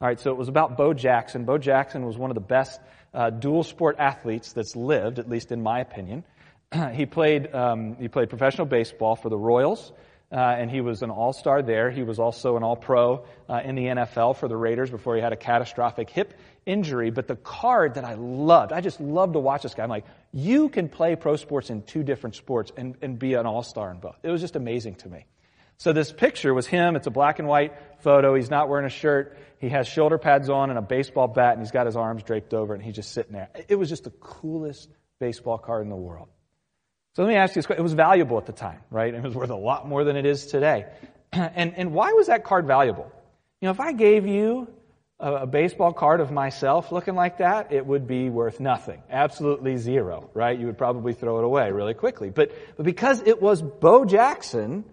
All 0.00 0.08
right, 0.08 0.20
so 0.20 0.30
it 0.30 0.36
was 0.36 0.48
about 0.48 0.76
Bo 0.76 0.94
Jackson. 0.94 1.44
Bo 1.44 1.58
Jackson 1.58 2.04
was 2.04 2.18
one 2.18 2.30
of 2.30 2.34
the 2.34 2.40
best 2.40 2.80
uh, 3.14 3.30
dual 3.30 3.62
sport 3.62 3.96
athletes 3.98 4.52
that's 4.52 4.76
lived, 4.76 5.18
at 5.18 5.28
least 5.28 5.52
in 5.52 5.62
my 5.62 5.80
opinion. 5.80 6.24
he 6.92 7.06
played 7.06 7.54
um, 7.54 7.96
he 7.96 8.08
played 8.08 8.28
professional 8.28 8.66
baseball 8.66 9.16
for 9.16 9.28
the 9.28 9.36
Royals, 9.36 9.92
uh, 10.30 10.36
and 10.36 10.70
he 10.70 10.80
was 10.80 11.02
an 11.02 11.10
All 11.10 11.32
Star 11.32 11.62
there. 11.62 11.90
He 11.90 12.02
was 12.02 12.18
also 12.18 12.56
an 12.56 12.62
All 12.62 12.76
Pro 12.76 13.24
uh, 13.48 13.60
in 13.64 13.74
the 13.74 13.86
NFL 13.86 14.36
for 14.36 14.48
the 14.48 14.56
Raiders 14.56 14.90
before 14.90 15.16
he 15.16 15.22
had 15.22 15.32
a 15.32 15.36
catastrophic 15.36 16.10
hip 16.10 16.34
injury. 16.64 17.10
But 17.10 17.28
the 17.28 17.36
card 17.36 17.94
that 17.94 18.04
I 18.04 18.14
loved, 18.14 18.72
I 18.72 18.80
just 18.80 19.00
loved 19.00 19.34
to 19.34 19.38
watch 19.38 19.62
this 19.62 19.74
guy. 19.74 19.82
I'm 19.82 19.90
like, 19.90 20.06
you 20.32 20.68
can 20.68 20.88
play 20.88 21.16
pro 21.16 21.36
sports 21.36 21.70
in 21.70 21.82
two 21.82 22.02
different 22.02 22.36
sports 22.36 22.72
and, 22.76 22.96
and 23.02 23.18
be 23.18 23.34
an 23.34 23.46
All 23.46 23.62
Star 23.62 23.90
in 23.90 23.98
both. 23.98 24.18
It 24.22 24.30
was 24.30 24.40
just 24.40 24.56
amazing 24.56 24.96
to 24.96 25.08
me. 25.08 25.26
So 25.78 25.92
this 25.92 26.12
picture 26.12 26.54
was 26.54 26.66
him. 26.66 26.96
It's 26.96 27.08
a 27.08 27.10
black 27.10 27.38
and 27.38 27.48
white 27.48 27.74
photo. 28.02 28.34
He's 28.34 28.50
not 28.50 28.68
wearing 28.68 28.86
a 28.86 28.90
shirt. 28.90 29.36
He 29.58 29.68
has 29.70 29.88
shoulder 29.88 30.16
pads 30.16 30.48
on 30.48 30.70
and 30.70 30.78
a 30.78 30.82
baseball 30.82 31.28
bat, 31.28 31.54
and 31.54 31.60
he's 31.60 31.72
got 31.72 31.86
his 31.86 31.96
arms 31.96 32.22
draped 32.22 32.54
over, 32.54 32.72
and 32.72 32.82
he's 32.82 32.94
just 32.94 33.12
sitting 33.12 33.32
there. 33.32 33.48
It 33.68 33.76
was 33.76 33.88
just 33.88 34.04
the 34.04 34.10
coolest 34.10 34.88
baseball 35.18 35.58
card 35.58 35.82
in 35.82 35.88
the 35.88 35.96
world. 35.96 36.28
So 37.14 37.22
let 37.22 37.28
me 37.28 37.36
ask 37.36 37.54
you 37.54 37.60
this 37.60 37.66
question. 37.66 37.80
It 37.80 37.82
was 37.82 37.92
valuable 37.92 38.38
at 38.38 38.46
the 38.46 38.52
time, 38.52 38.80
right? 38.90 39.12
It 39.12 39.22
was 39.22 39.34
worth 39.34 39.50
a 39.50 39.56
lot 39.56 39.86
more 39.86 40.02
than 40.02 40.16
it 40.16 40.24
is 40.24 40.46
today. 40.46 40.86
and, 41.32 41.74
and 41.76 41.92
why 41.92 42.12
was 42.12 42.28
that 42.28 42.44
card 42.44 42.66
valuable? 42.66 43.10
You 43.60 43.66
know, 43.66 43.72
if 43.72 43.80
I 43.80 43.92
gave 43.92 44.26
you 44.26 44.68
a, 45.20 45.32
a 45.34 45.46
baseball 45.46 45.92
card 45.92 46.20
of 46.20 46.30
myself 46.30 46.90
looking 46.90 47.14
like 47.14 47.38
that, 47.38 47.70
it 47.70 47.86
would 47.86 48.06
be 48.06 48.30
worth 48.30 48.60
nothing. 48.60 49.02
Absolutely 49.10 49.76
zero, 49.76 50.30
right? 50.32 50.58
You 50.58 50.66
would 50.66 50.78
probably 50.78 51.12
throw 51.12 51.38
it 51.38 51.44
away 51.44 51.70
really 51.70 51.94
quickly. 51.94 52.30
But, 52.30 52.52
but 52.78 52.86
because 52.86 53.20
it 53.26 53.42
was 53.42 53.60
Bo 53.60 54.06
Jackson, 54.06 54.84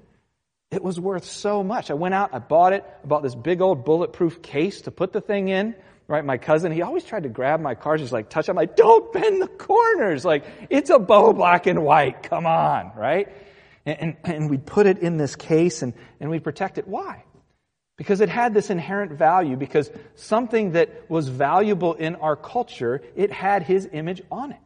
it 0.72 0.84
was 0.84 1.00
worth 1.00 1.24
so 1.24 1.64
much. 1.64 1.90
I 1.90 1.94
went 1.94 2.16
out, 2.16 2.32
I 2.34 2.40
bought 2.40 2.74
it, 2.74 2.84
I 3.02 3.08
bought 3.08 3.24
this 3.24 3.36
big 3.36 3.62
old 3.62 3.86
bulletproof 3.86 4.42
case 4.42 4.82
to 4.82 4.92
put 4.92 5.14
the 5.14 5.22
thing 5.22 5.48
in 5.48 5.74
right? 6.10 6.26
My 6.26 6.40
cousin, 6.40 6.72
he 6.72 6.82
always 6.82 7.04
tried 7.04 7.24
to 7.24 7.30
grab 7.30 7.62
my 7.62 7.76
cars, 7.76 8.02
just 8.02 8.12
like 8.12 8.30
touch. 8.30 8.50
I'm 8.50 8.56
like, 8.56 8.76
don't 8.76 9.14
bend 9.14 9.42
the 9.42 9.48
corners. 9.48 10.26
Like, 10.26 10.44
it's 10.70 10.90
a 10.90 10.98
Bo 10.98 11.32
black 11.34 11.68
and 11.68 11.84
white. 11.84 12.24
Come 12.24 12.48
on, 12.48 12.92
right? 12.98 13.30
And, 13.86 14.00
and, 14.02 14.18
and 14.24 14.50
we'd 14.50 14.66
put 14.66 14.88
it 14.88 14.98
in 14.98 15.18
this 15.18 15.36
case 15.36 15.84
and, 15.84 15.94
and 16.20 16.32
we'd 16.32 16.44
protect 16.44 16.80
it. 16.80 16.88
Why? 16.88 17.24
Because 17.96 18.22
it 18.22 18.30
had 18.30 18.56
this 18.56 18.72
inherent 18.72 19.12
value, 19.12 19.56
because 19.56 19.92
something 20.16 20.72
that 20.72 21.10
was 21.10 21.28
valuable 21.28 21.94
in 21.94 22.16
our 22.16 22.36
culture, 22.36 23.02
it 23.16 23.32
had 23.32 23.62
his 23.62 23.88
image 23.92 24.24
on 24.32 24.52
it. 24.52 24.58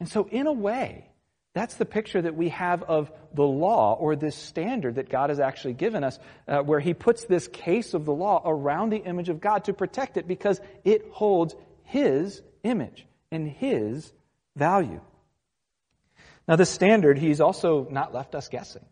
And 0.00 0.08
so 0.08 0.28
in 0.30 0.48
a 0.48 0.52
way, 0.52 1.08
that's 1.56 1.76
the 1.76 1.86
picture 1.86 2.20
that 2.20 2.36
we 2.36 2.50
have 2.50 2.82
of 2.82 3.10
the 3.32 3.42
law 3.42 3.94
or 3.94 4.14
this 4.14 4.36
standard 4.36 4.96
that 4.96 5.08
God 5.08 5.30
has 5.30 5.40
actually 5.40 5.72
given 5.72 6.04
us, 6.04 6.18
uh, 6.46 6.58
where 6.58 6.80
He 6.80 6.92
puts 6.92 7.24
this 7.24 7.48
case 7.48 7.94
of 7.94 8.04
the 8.04 8.12
law 8.12 8.42
around 8.44 8.90
the 8.90 8.98
image 8.98 9.30
of 9.30 9.40
God 9.40 9.64
to 9.64 9.72
protect 9.72 10.18
it 10.18 10.28
because 10.28 10.60
it 10.84 11.08
holds 11.12 11.54
His 11.84 12.42
image 12.62 13.06
and 13.30 13.48
His 13.48 14.12
value. 14.54 15.00
Now, 16.46 16.56
this 16.56 16.68
standard, 16.68 17.18
He's 17.18 17.40
also 17.40 17.88
not 17.90 18.12
left 18.12 18.34
us 18.34 18.50
guessing. 18.50 18.84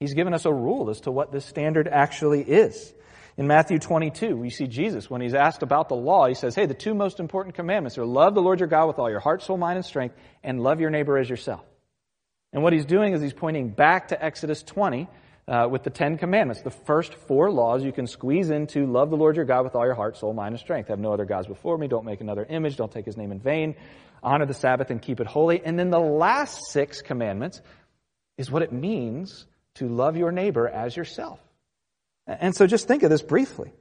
He's 0.00 0.14
given 0.14 0.32
us 0.32 0.46
a 0.46 0.52
rule 0.52 0.88
as 0.88 1.02
to 1.02 1.10
what 1.10 1.30
this 1.30 1.44
standard 1.44 1.88
actually 1.88 2.40
is. 2.40 2.90
In 3.36 3.46
Matthew 3.46 3.78
22, 3.78 4.34
we 4.34 4.48
see 4.48 4.66
Jesus, 4.66 5.10
when 5.10 5.20
he's 5.20 5.34
asked 5.34 5.62
about 5.62 5.90
the 5.90 5.94
law, 5.94 6.26
he 6.26 6.34
says, 6.34 6.54
Hey, 6.54 6.64
the 6.64 6.72
two 6.72 6.94
most 6.94 7.20
important 7.20 7.54
commandments 7.54 7.98
are 7.98 8.06
love 8.06 8.34
the 8.34 8.40
Lord 8.40 8.60
your 8.60 8.68
God 8.68 8.86
with 8.86 8.98
all 8.98 9.10
your 9.10 9.20
heart, 9.20 9.42
soul, 9.42 9.58
mind, 9.58 9.76
and 9.76 9.84
strength, 9.84 10.16
and 10.42 10.62
love 10.62 10.80
your 10.80 10.88
neighbor 10.88 11.18
as 11.18 11.28
yourself. 11.28 11.62
And 12.52 12.62
what 12.62 12.72
he's 12.72 12.86
doing 12.86 13.12
is 13.12 13.20
he's 13.20 13.32
pointing 13.32 13.70
back 13.70 14.08
to 14.08 14.24
Exodus 14.24 14.62
20 14.62 15.08
uh, 15.46 15.68
with 15.70 15.82
the 15.82 15.90
Ten 15.90 16.18
Commandments. 16.18 16.62
The 16.62 16.70
first 16.70 17.14
four 17.14 17.50
laws 17.50 17.84
you 17.84 17.92
can 17.92 18.06
squeeze 18.06 18.50
into 18.50 18.86
love 18.86 19.10
the 19.10 19.16
Lord 19.16 19.36
your 19.36 19.44
God 19.44 19.64
with 19.64 19.74
all 19.74 19.84
your 19.84 19.94
heart, 19.94 20.16
soul, 20.16 20.32
mind, 20.32 20.54
and 20.54 20.60
strength. 20.60 20.88
Have 20.88 20.98
no 20.98 21.12
other 21.12 21.24
gods 21.24 21.46
before 21.46 21.76
me. 21.76 21.88
Don't 21.88 22.04
make 22.04 22.20
another 22.20 22.46
image. 22.48 22.76
Don't 22.76 22.92
take 22.92 23.04
his 23.04 23.16
name 23.16 23.32
in 23.32 23.40
vain. 23.40 23.74
Honor 24.22 24.46
the 24.46 24.54
Sabbath 24.54 24.90
and 24.90 25.00
keep 25.00 25.20
it 25.20 25.26
holy. 25.26 25.62
And 25.64 25.78
then 25.78 25.90
the 25.90 26.00
last 26.00 26.70
six 26.70 27.02
commandments 27.02 27.60
is 28.36 28.50
what 28.50 28.62
it 28.62 28.72
means 28.72 29.46
to 29.74 29.88
love 29.88 30.16
your 30.16 30.32
neighbor 30.32 30.68
as 30.68 30.96
yourself. 30.96 31.40
And 32.26 32.54
so 32.54 32.66
just 32.66 32.88
think 32.88 33.02
of 33.02 33.10
this 33.10 33.22
briefly. 33.22 33.72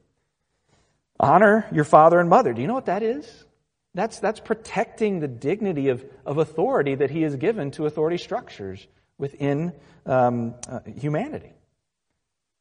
Honor 1.20 1.68
your 1.72 1.84
father 1.84 2.20
and 2.20 2.30
mother. 2.30 2.54
Do 2.54 2.62
you 2.62 2.68
know 2.68 2.76
what 2.76 2.86
that 2.86 3.04
is? 3.04 3.46
That's, 3.94 4.20
that's 4.20 4.40
protecting 4.40 5.20
the 5.20 5.28
dignity 5.28 5.90
of, 5.90 6.06
of 6.26 6.38
authority 6.38 6.96
that 6.96 7.10
he 7.10 7.24
has 7.24 7.36
given 7.36 7.72
to 7.72 7.86
authority 7.86 8.18
structures 8.18 8.88
within 9.18 9.74
um, 10.06 10.56
uh, 10.70 10.80
humanity. 10.86 11.57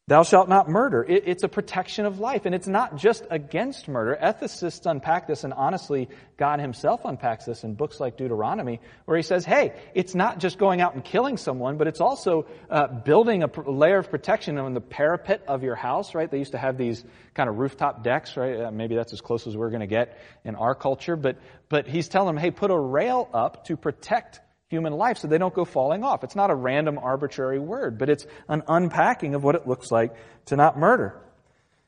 Thou 0.09 0.23
shalt 0.23 0.47
not 0.47 0.69
murder. 0.69 1.03
It, 1.03 1.23
it's 1.25 1.43
a 1.43 1.49
protection 1.49 2.05
of 2.05 2.19
life. 2.19 2.45
And 2.45 2.55
it's 2.55 2.67
not 2.67 2.95
just 2.95 3.25
against 3.29 3.89
murder. 3.89 4.17
Ethicists 4.21 4.89
unpack 4.89 5.27
this, 5.27 5.43
and 5.43 5.53
honestly, 5.53 6.07
God 6.37 6.61
himself 6.61 7.01
unpacks 7.03 7.43
this 7.43 7.65
in 7.65 7.73
books 7.73 7.99
like 7.99 8.15
Deuteronomy, 8.15 8.79
where 9.03 9.17
he 9.17 9.23
says, 9.23 9.43
hey, 9.43 9.73
it's 9.93 10.15
not 10.15 10.39
just 10.39 10.57
going 10.57 10.79
out 10.79 10.95
and 10.95 11.03
killing 11.03 11.35
someone, 11.35 11.77
but 11.77 11.87
it's 11.87 11.99
also 11.99 12.45
uh, 12.69 12.87
building 12.87 13.43
a 13.43 13.69
layer 13.69 13.97
of 13.97 14.09
protection 14.09 14.57
on 14.57 14.73
the 14.73 14.79
parapet 14.79 15.43
of 15.45 15.61
your 15.61 15.75
house, 15.75 16.15
right? 16.15 16.31
They 16.31 16.39
used 16.39 16.53
to 16.53 16.57
have 16.57 16.77
these 16.77 17.03
kind 17.33 17.49
of 17.49 17.57
rooftop 17.57 18.01
decks, 18.01 18.37
right? 18.37 18.61
Uh, 18.61 18.71
maybe 18.71 18.95
that's 18.95 19.11
as 19.11 19.19
close 19.19 19.45
as 19.45 19.57
we're 19.57 19.71
going 19.71 19.81
to 19.81 19.87
get 19.87 20.17
in 20.45 20.55
our 20.55 20.73
culture. 20.73 21.17
But, 21.17 21.35
but 21.67 21.85
he's 21.85 22.07
telling 22.07 22.33
them, 22.33 22.37
hey, 22.37 22.51
put 22.51 22.71
a 22.71 22.79
rail 22.79 23.27
up 23.33 23.65
to 23.65 23.75
protect 23.75 24.39
human 24.69 24.93
life 24.93 25.17
so 25.17 25.27
they 25.27 25.37
don't 25.37 25.53
go 25.53 25.65
falling 25.65 26.03
off. 26.03 26.23
It's 26.23 26.35
not 26.35 26.51
a 26.51 26.55
random 26.55 26.97
arbitrary 26.97 27.59
word, 27.59 27.97
but 27.97 28.09
it's 28.09 28.25
an 28.49 28.63
unpacking 28.67 29.35
of 29.35 29.43
what 29.43 29.55
it 29.55 29.67
looks 29.67 29.91
like 29.91 30.15
to 30.45 30.55
not 30.55 30.77
murder. 30.77 31.21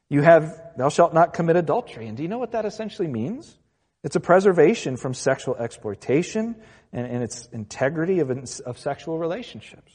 You 0.10 0.22
have, 0.22 0.60
thou 0.78 0.90
shalt 0.90 1.14
not 1.14 1.34
commit 1.34 1.56
adultery. 1.56 2.08
And 2.08 2.18
do 2.18 2.24
you 2.24 2.30
know 2.30 2.40
what 2.40 2.54
that 2.54 2.66
essentially 2.66 3.08
means? 3.08 3.58
It's 4.04 4.16
a 4.16 4.20
preservation 4.20 4.98
from 4.98 5.14
sexual 5.14 5.56
exploitation 5.56 6.56
and, 6.94 7.06
and 7.06 7.24
its 7.24 7.48
integrity 7.52 8.20
of, 8.20 8.32
of 8.66 8.80
sexual 8.80 9.20
relationships. 9.20 9.94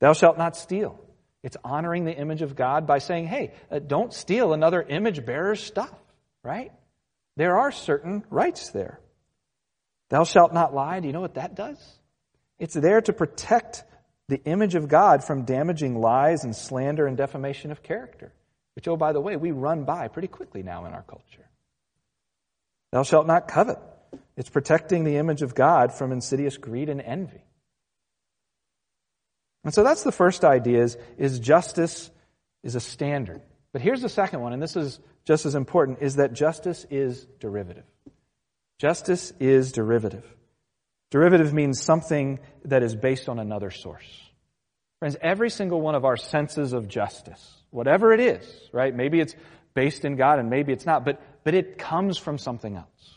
Thou 0.00 0.12
shalt 0.12 0.38
not 0.38 0.56
steal. 0.56 0.98
It's 1.42 1.56
honoring 1.64 2.04
the 2.04 2.16
image 2.16 2.42
of 2.42 2.54
God 2.54 2.86
by 2.86 2.98
saying, 2.98 3.26
hey, 3.26 3.52
uh, 3.70 3.80
don't 3.80 4.12
steal 4.12 4.52
another 4.52 4.80
image 4.80 5.26
bearer's 5.26 5.60
stuff, 5.60 5.94
right? 6.44 6.72
There 7.36 7.58
are 7.58 7.72
certain 7.72 8.24
rights 8.30 8.70
there. 8.70 9.00
Thou 10.12 10.24
shalt 10.24 10.52
not 10.52 10.74
lie. 10.74 11.00
Do 11.00 11.06
you 11.06 11.14
know 11.14 11.22
what 11.22 11.36
that 11.36 11.54
does? 11.54 11.78
It's 12.58 12.74
there 12.74 13.00
to 13.00 13.14
protect 13.14 13.82
the 14.28 14.42
image 14.44 14.74
of 14.74 14.86
God 14.86 15.24
from 15.24 15.46
damaging 15.46 15.98
lies 15.98 16.44
and 16.44 16.54
slander 16.54 17.06
and 17.06 17.16
defamation 17.16 17.72
of 17.72 17.82
character, 17.82 18.30
which, 18.74 18.86
oh, 18.88 18.96
by 18.98 19.14
the 19.14 19.22
way, 19.22 19.36
we 19.36 19.52
run 19.52 19.84
by 19.84 20.08
pretty 20.08 20.28
quickly 20.28 20.62
now 20.62 20.84
in 20.84 20.92
our 20.92 21.00
culture. 21.00 21.48
Thou 22.90 23.04
shalt 23.04 23.26
not 23.26 23.48
covet. 23.48 23.78
It's 24.36 24.50
protecting 24.50 25.04
the 25.04 25.16
image 25.16 25.40
of 25.40 25.54
God 25.54 25.94
from 25.94 26.12
insidious 26.12 26.58
greed 26.58 26.90
and 26.90 27.00
envy. 27.00 27.42
And 29.64 29.72
so 29.72 29.82
that's 29.82 30.02
the 30.02 30.12
first 30.12 30.44
idea 30.44 30.82
is, 30.82 30.98
is 31.16 31.38
justice 31.38 32.10
is 32.62 32.74
a 32.74 32.80
standard. 32.80 33.40
But 33.72 33.80
here's 33.80 34.02
the 34.02 34.10
second 34.10 34.42
one, 34.42 34.52
and 34.52 34.62
this 34.62 34.76
is 34.76 35.00
just 35.24 35.46
as 35.46 35.54
important, 35.54 36.02
is 36.02 36.16
that 36.16 36.34
justice 36.34 36.84
is 36.90 37.24
derivative. 37.40 37.84
Justice 38.82 39.32
is 39.38 39.70
derivative. 39.70 40.24
Derivative 41.12 41.54
means 41.54 41.80
something 41.80 42.40
that 42.64 42.82
is 42.82 42.96
based 42.96 43.28
on 43.28 43.38
another 43.38 43.70
source. 43.70 44.28
Friends, 44.98 45.16
every 45.20 45.50
single 45.50 45.80
one 45.80 45.94
of 45.94 46.04
our 46.04 46.16
senses 46.16 46.72
of 46.72 46.88
justice, 46.88 47.62
whatever 47.70 48.12
it 48.12 48.18
is, 48.18 48.44
right? 48.72 48.92
Maybe 48.92 49.20
it's 49.20 49.36
based 49.72 50.04
in 50.04 50.16
God 50.16 50.40
and 50.40 50.50
maybe 50.50 50.72
it's 50.72 50.84
not, 50.84 51.04
but, 51.04 51.22
but 51.44 51.54
it 51.54 51.78
comes 51.78 52.18
from 52.18 52.38
something 52.38 52.74
else. 52.74 53.14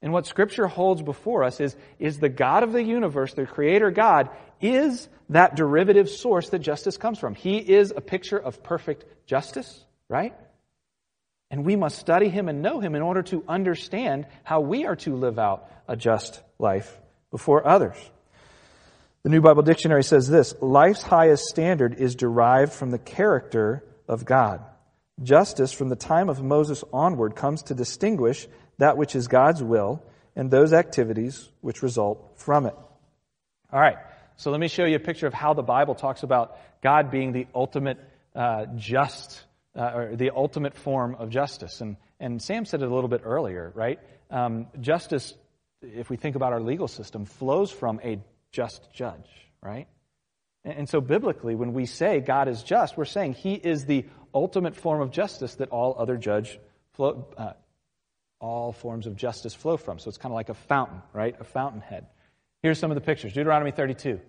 And 0.00 0.10
what 0.10 0.26
scripture 0.26 0.68
holds 0.68 1.02
before 1.02 1.44
us 1.44 1.60
is, 1.60 1.76
is 1.98 2.18
the 2.18 2.30
God 2.30 2.62
of 2.62 2.72
the 2.72 2.82
universe, 2.82 3.34
the 3.34 3.44
creator 3.44 3.90
God, 3.90 4.30
is 4.62 5.06
that 5.28 5.54
derivative 5.54 6.08
source 6.08 6.48
that 6.48 6.60
justice 6.60 6.96
comes 6.96 7.18
from. 7.18 7.34
He 7.34 7.58
is 7.58 7.92
a 7.94 8.00
picture 8.00 8.38
of 8.38 8.62
perfect 8.62 9.04
justice, 9.26 9.84
right? 10.08 10.34
And 11.52 11.66
we 11.66 11.76
must 11.76 11.98
study 11.98 12.30
him 12.30 12.48
and 12.48 12.62
know 12.62 12.80
him 12.80 12.94
in 12.94 13.02
order 13.02 13.22
to 13.24 13.44
understand 13.46 14.26
how 14.42 14.60
we 14.60 14.86
are 14.86 14.96
to 14.96 15.14
live 15.14 15.38
out 15.38 15.70
a 15.86 15.94
just 15.94 16.40
life 16.58 16.98
before 17.30 17.68
others. 17.68 17.96
The 19.22 19.28
New 19.28 19.42
Bible 19.42 19.62
Dictionary 19.62 20.02
says 20.02 20.28
this 20.28 20.54
Life's 20.62 21.02
highest 21.02 21.44
standard 21.44 21.94
is 21.94 22.16
derived 22.16 22.72
from 22.72 22.90
the 22.90 22.98
character 22.98 23.84
of 24.08 24.24
God. 24.24 24.64
Justice 25.22 25.72
from 25.72 25.90
the 25.90 25.96
time 25.96 26.30
of 26.30 26.42
Moses 26.42 26.82
onward 26.90 27.36
comes 27.36 27.64
to 27.64 27.74
distinguish 27.74 28.48
that 28.78 28.96
which 28.96 29.14
is 29.14 29.28
God's 29.28 29.62
will 29.62 30.02
and 30.34 30.50
those 30.50 30.72
activities 30.72 31.48
which 31.60 31.82
result 31.82 32.32
from 32.36 32.64
it. 32.64 32.74
All 33.70 33.78
right, 33.78 33.98
so 34.36 34.50
let 34.50 34.58
me 34.58 34.68
show 34.68 34.86
you 34.86 34.96
a 34.96 35.00
picture 35.00 35.26
of 35.26 35.34
how 35.34 35.52
the 35.52 35.62
Bible 35.62 35.94
talks 35.94 36.22
about 36.22 36.58
God 36.82 37.10
being 37.10 37.32
the 37.32 37.46
ultimate 37.54 37.98
uh, 38.34 38.66
just, 38.74 39.42
uh, 39.76 39.92
or 39.94 40.16
the 40.16 40.30
ultimate 40.34 40.74
form 40.74 41.14
of 41.14 41.30
justice. 41.30 41.80
And, 41.80 41.96
and 42.20 42.40
Sam 42.42 42.64
said 42.64 42.82
it 42.82 42.88
a 42.88 42.94
little 42.94 43.08
bit 43.08 43.22
earlier, 43.24 43.72
right? 43.74 43.98
Um, 44.30 44.66
justice, 44.80 45.34
if 45.80 46.10
we 46.10 46.16
think 46.16 46.36
about 46.36 46.52
our 46.52 46.60
legal 46.60 46.88
system, 46.88 47.24
flows 47.24 47.70
from 47.70 48.00
a 48.02 48.18
just 48.50 48.92
judge, 48.92 49.28
right? 49.62 49.86
And, 50.64 50.80
and 50.80 50.88
so 50.88 51.00
biblically, 51.00 51.54
when 51.54 51.72
we 51.72 51.86
say 51.86 52.20
God 52.20 52.48
is 52.48 52.62
just, 52.62 52.96
we're 52.96 53.04
saying 53.04 53.34
He 53.34 53.54
is 53.54 53.86
the 53.86 54.04
ultimate 54.34 54.76
form 54.76 55.00
of 55.00 55.10
justice 55.10 55.56
that 55.56 55.70
all 55.70 55.94
other 55.98 56.16
judge 56.16 56.58
flow, 56.92 57.26
uh, 57.36 57.52
all 58.40 58.72
forms 58.72 59.06
of 59.06 59.16
justice 59.16 59.54
flow 59.54 59.76
from. 59.76 59.98
So 59.98 60.08
it's 60.08 60.18
kind 60.18 60.32
of 60.32 60.36
like 60.36 60.48
a 60.48 60.54
fountain, 60.54 61.02
right? 61.12 61.34
A 61.40 61.44
fountainhead. 61.44 62.06
Here's 62.62 62.78
some 62.78 62.90
of 62.90 62.94
the 62.94 63.00
pictures. 63.00 63.32
Deuteronomy 63.32 63.70
32. 63.70 64.20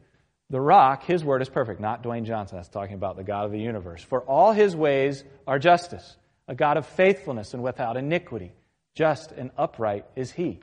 The 0.54 0.62
rock, 0.62 1.02
his 1.06 1.24
word 1.24 1.42
is 1.42 1.50
perfect, 1.50 1.80
not 1.80 2.04
Dwayne 2.04 2.26
Johnson. 2.26 2.60
That's 2.60 2.70
talking 2.70 2.94
about 2.94 3.18
the 3.18 3.24
God 3.24 3.46
of 3.46 3.52
the 3.52 3.60
universe. 3.60 4.04
For 4.04 4.22
all 4.22 4.52
his 4.52 4.76
ways 4.76 5.24
are 5.48 5.58
justice, 5.58 6.16
a 6.48 6.54
God 6.54 6.78
of 6.78 6.86
faithfulness 6.86 7.56
and 7.56 7.64
without 7.64 7.98
iniquity. 7.98 8.52
Just 8.94 9.32
and 9.32 9.50
upright 9.58 10.06
is 10.16 10.32
he. 10.32 10.60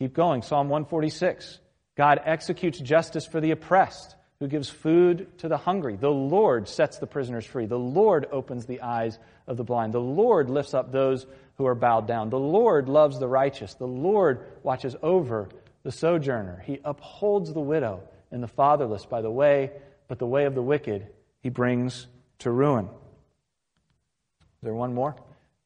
Keep 0.00 0.12
going. 0.12 0.42
Psalm 0.42 0.68
146. 0.68 1.60
God 1.96 2.20
executes 2.26 2.78
justice 2.78 3.24
for 3.24 3.40
the 3.40 3.52
oppressed 3.52 4.16
who 4.38 4.48
gives 4.48 4.68
food 4.68 5.38
to 5.38 5.48
the 5.48 5.56
hungry. 5.56 5.96
The 5.96 6.10
Lord 6.10 6.68
sets 6.68 6.98
the 6.98 7.06
prisoners 7.06 7.46
free. 7.46 7.64
The 7.64 7.78
Lord 7.78 8.26
opens 8.30 8.66
the 8.66 8.82
eyes 8.82 9.18
of 9.46 9.56
the 9.56 9.64
blind. 9.64 9.94
The 9.94 9.98
Lord 9.98 10.50
lifts 10.50 10.74
up 10.74 10.92
those 10.92 11.24
who 11.56 11.64
are 11.64 11.74
bowed 11.74 12.06
down. 12.06 12.28
The 12.28 12.38
Lord 12.38 12.90
loves 12.90 13.18
the 13.18 13.28
righteous. 13.28 13.72
The 13.72 13.86
Lord 13.86 14.44
watches 14.62 14.94
over 15.02 15.48
the 15.84 15.90
sojourner. 15.90 16.62
He 16.66 16.80
upholds 16.84 17.50
the 17.50 17.60
widow 17.60 18.02
and 18.34 18.42
the 18.42 18.48
fatherless 18.48 19.06
by 19.06 19.22
the 19.22 19.30
way, 19.30 19.70
but 20.08 20.18
the 20.18 20.26
way 20.26 20.44
of 20.44 20.54
the 20.54 20.62
wicked 20.62 21.06
he 21.40 21.48
brings 21.48 22.06
to 22.40 22.50
ruin. 22.50 22.86
Is 22.86 24.62
there 24.62 24.74
one 24.74 24.92
more? 24.92 25.16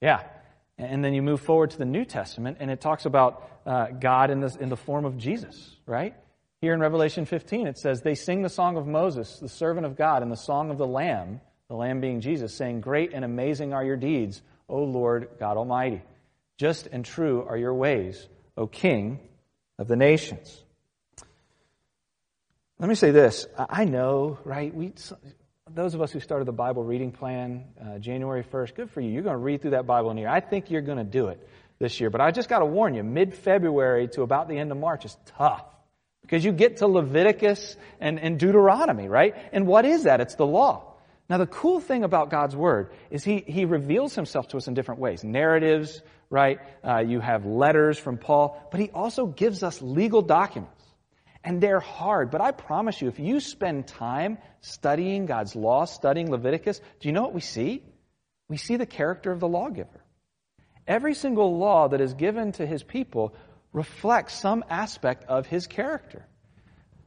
Yeah. 0.01 0.23
And 0.77 1.05
then 1.05 1.15
you 1.15 1.23
move 1.23 1.41
forward 1.41 1.71
to 1.71 1.79
the 1.79 1.85
New 1.85 2.05
Testament, 2.05 2.59
and 2.61 2.71
it 2.71 2.81
talks 2.81 3.05
about 3.05 3.51
uh, 3.67 3.87
God 3.87 4.31
in, 4.31 4.41
this, 4.41 4.55
in 4.55 4.69
the 4.69 4.77
form 4.77 5.05
of 5.05 5.19
Jesus, 5.19 5.77
right? 5.87 6.15
Here 6.61 6.75
in 6.75 6.81
Revelation 6.81 7.25
15, 7.25 7.67
it 7.67 7.79
says, 7.79 8.03
They 8.03 8.15
sing 8.15 8.43
the 8.43 8.49
song 8.49 8.77
of 8.77 8.87
Moses, 8.87 9.39
the 9.41 9.49
servant 9.49 9.87
of 9.87 9.97
God, 9.97 10.23
and 10.23 10.31
the 10.31 10.37
song 10.37 10.71
of 10.71 10.79
the 10.79 10.87
Lamb, 10.87 11.41
the 11.69 11.75
Lamb 11.75 12.01
being 12.01 12.21
Jesus, 12.21 12.55
saying, 12.55 12.81
Great 12.81 13.13
and 13.13 13.25
amazing 13.25 13.73
are 13.73 13.85
your 13.85 13.97
deeds, 13.97 14.43
O 14.69 14.85
Lord 14.85 15.29
God 15.41 15.57
Almighty. 15.57 16.03
Just 16.59 16.87
and 16.93 17.05
true 17.05 17.45
are 17.49 17.57
your 17.57 17.75
ways, 17.75 18.29
O 18.57 18.67
King 18.67 19.21
of 19.79 19.89
the 19.89 19.97
nations. 19.97 20.65
Let 22.81 22.89
me 22.89 22.95
say 22.95 23.11
this. 23.11 23.45
I 23.59 23.87
know, 23.87 24.39
right? 24.45 24.73
We, 24.73 24.93
those 25.69 25.95
of 25.95 26.01
us 26.01 26.13
who 26.13 26.21
started 26.21 26.45
the 26.47 26.53
Bible 26.53 26.85
reading 26.85 27.11
plan 27.11 27.65
uh, 27.81 27.99
January 27.99 28.45
1st, 28.45 28.77
good 28.77 28.91
for 28.91 29.01
you. 29.01 29.11
You're 29.11 29.25
going 29.25 29.35
to 29.35 29.43
read 29.43 29.63
through 29.63 29.73
that 29.73 29.85
Bible 29.85 30.13
in 30.13 30.19
a 30.19 30.21
year. 30.21 30.31
I 30.31 30.39
think 30.39 30.71
you're 30.71 30.83
going 30.83 30.99
to 30.99 31.05
do 31.05 31.27
it 31.27 31.45
this 31.81 31.99
year. 31.99 32.09
But 32.09 32.21
I 32.21 32.31
just 32.31 32.49
got 32.49 32.61
to 32.61 32.67
warn 32.67 32.95
you, 32.95 33.03
mid 33.03 33.35
February 33.35 34.07
to 34.13 34.23
about 34.23 34.49
the 34.49 34.57
end 34.57 34.71
of 34.71 34.79
March 34.79 35.05
is 35.05 35.17
tough. 35.37 35.65
Because 36.23 36.45
you 36.45 36.53
get 36.53 36.77
to 36.77 36.87
Leviticus 36.87 37.77
and, 38.01 38.21
and 38.21 38.39
Deuteronomy, 38.39 39.09
right? 39.09 39.35
And 39.53 39.67
what 39.67 39.85
is 39.85 40.05
that? 40.05 40.21
It's 40.21 40.37
the 40.37 40.47
law. 40.47 40.95
Now, 41.29 41.39
the 41.39 41.47
cool 41.47 41.81
thing 41.81 42.05
about 42.05 42.31
God's 42.31 42.55
Word 42.55 42.93
is 43.11 43.25
He, 43.25 43.43
he 43.45 43.65
reveals 43.65 44.15
Himself 44.15 44.47
to 44.49 44.57
us 44.57 44.69
in 44.69 44.75
different 44.75 45.01
ways. 45.01 45.25
Narratives, 45.25 46.01
right? 46.31 46.61
Uh, 46.85 46.99
you 46.99 47.19
have 47.19 47.45
letters 47.45 47.99
from 47.99 48.19
Paul, 48.19 48.69
but 48.71 48.79
He 48.79 48.91
also 48.91 49.27
gives 49.27 49.65
us 49.65 49.83
legal 49.83 50.23
documents. 50.23 50.78
And 51.49 51.63
they're 51.63 51.81
hard, 51.81 52.31
but 52.31 52.43
I 52.43 52.51
promise 52.51 53.01
you, 53.01 53.09
if 53.09 53.19
you 53.19 53.41
spend 53.41 53.87
time 53.87 54.37
studying 54.61 55.25
God's 55.25 55.57
law, 55.57 55.87
studying 55.87 56.31
Leviticus, 56.31 56.79
do 57.01 57.09
you 57.09 57.15
know 57.15 57.23
what 57.23 57.33
we 57.33 57.41
see? 57.41 57.83
We 58.51 58.59
see 58.59 58.77
the 58.77 58.85
character 58.85 59.33
of 59.33 59.41
the 59.41 59.49
lawgiver. 59.49 60.05
Every 60.87 61.15
single 61.15 61.57
law 61.57 61.89
that 61.89 62.03
is 62.03 62.13
given 62.13 62.53
to 62.53 62.67
His 62.67 62.83
people 62.83 63.35
reflects 63.73 64.35
some 64.35 64.63
aspect 64.69 65.25
of 65.25 65.47
his 65.47 65.67
character. 65.67 66.27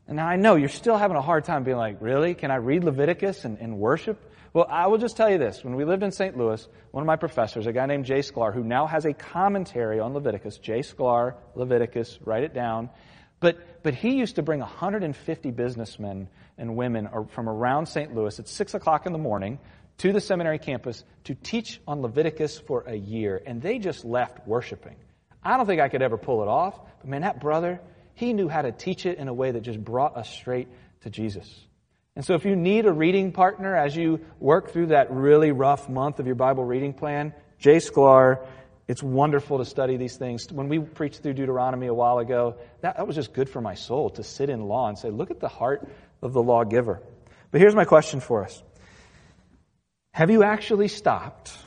And 0.07 0.19
I 0.19 0.37
know 0.37 0.55
you're 0.55 0.69
still 0.69 0.97
having 0.97 1.17
a 1.17 1.21
hard 1.21 1.45
time 1.45 1.63
being 1.63 1.77
like, 1.77 1.97
really? 2.01 2.33
Can 2.33 2.49
I 2.49 2.55
read 2.55 2.83
Leviticus 2.83 3.45
and, 3.45 3.59
and 3.59 3.77
worship? 3.77 4.19
Well, 4.53 4.65
I 4.67 4.87
will 4.87 4.97
just 4.97 5.17
tell 5.17 5.29
you 5.29 5.37
this. 5.37 5.63
When 5.63 5.75
we 5.75 5.85
lived 5.85 6.01
in 6.01 6.11
St. 6.11 6.35
Louis, 6.35 6.67
one 6.89 7.03
of 7.03 7.05
my 7.07 7.15
professors, 7.15 7.67
a 7.67 7.73
guy 7.73 7.85
named 7.85 8.05
Jay 8.05 8.19
Sklar, 8.19 8.55
who 8.55 8.63
now 8.63 8.87
has 8.87 9.05
a 9.05 9.13
commentary 9.13 9.99
on 9.99 10.15
Leviticus, 10.15 10.57
Jay 10.57 10.79
Sklar, 10.79 11.35
Leviticus, 11.53 12.17
write 12.25 12.43
it 12.43 12.55
down. 12.55 12.89
But, 13.41 13.83
but 13.83 13.93
he 13.93 14.15
used 14.15 14.37
to 14.37 14.43
bring 14.43 14.61
150 14.61 15.51
businessmen 15.51 16.29
and 16.57 16.77
women 16.77 17.09
from 17.29 17.49
around 17.49 17.87
St. 17.87 18.15
Louis 18.15 18.39
at 18.39 18.47
6 18.47 18.73
o'clock 18.75 19.05
in 19.05 19.11
the 19.11 19.19
morning 19.19 19.59
to 19.97 20.13
the 20.13 20.21
seminary 20.21 20.59
campus 20.59 21.03
to 21.25 21.35
teach 21.35 21.81
on 21.87 22.01
Leviticus 22.01 22.59
for 22.59 22.83
a 22.87 22.95
year. 22.95 23.41
And 23.45 23.61
they 23.61 23.79
just 23.79 24.05
left 24.05 24.47
worshiping. 24.47 24.95
I 25.43 25.57
don't 25.57 25.65
think 25.65 25.81
I 25.81 25.89
could 25.89 26.03
ever 26.03 26.17
pull 26.17 26.43
it 26.43 26.47
off, 26.47 26.79
but 26.99 27.09
man, 27.09 27.21
that 27.21 27.41
brother, 27.41 27.81
he 28.13 28.31
knew 28.31 28.47
how 28.47 28.61
to 28.61 28.71
teach 28.71 29.05
it 29.05 29.17
in 29.17 29.27
a 29.27 29.33
way 29.33 29.51
that 29.51 29.61
just 29.61 29.83
brought 29.83 30.15
us 30.15 30.29
straight 30.29 30.67
to 31.01 31.09
Jesus. 31.09 31.67
And 32.15 32.23
so 32.23 32.35
if 32.35 32.45
you 32.45 32.55
need 32.55 32.85
a 32.85 32.91
reading 32.91 33.31
partner 33.31 33.75
as 33.75 33.95
you 33.95 34.19
work 34.39 34.71
through 34.71 34.87
that 34.87 35.11
really 35.11 35.51
rough 35.51 35.89
month 35.89 36.19
of 36.19 36.27
your 36.27 36.35
Bible 36.35 36.63
reading 36.63 36.93
plan, 36.93 37.33
Jay 37.57 37.77
Sklar, 37.77 38.45
it's 38.91 39.01
wonderful 39.01 39.57
to 39.57 39.65
study 39.65 39.97
these 39.97 40.17
things. 40.17 40.51
When 40.51 40.69
we 40.69 40.79
preached 40.79 41.23
through 41.23 41.33
Deuteronomy 41.33 41.87
a 41.87 41.93
while 41.93 42.19
ago, 42.19 42.57
that, 42.81 42.97
that 42.97 43.07
was 43.07 43.15
just 43.15 43.33
good 43.33 43.49
for 43.49 43.61
my 43.61 43.73
soul 43.73 44.11
to 44.11 44.23
sit 44.23 44.49
in 44.49 44.61
law 44.61 44.87
and 44.87 44.97
say, 44.97 45.09
look 45.09 45.31
at 45.31 45.39
the 45.39 45.47
heart 45.47 45.89
of 46.21 46.33
the 46.33 46.43
lawgiver. 46.43 47.01
But 47.49 47.61
here's 47.61 47.75
my 47.75 47.85
question 47.85 48.19
for 48.19 48.43
us. 48.43 48.61
Have 50.13 50.29
you 50.29 50.43
actually 50.43 50.87
stopped 50.87 51.57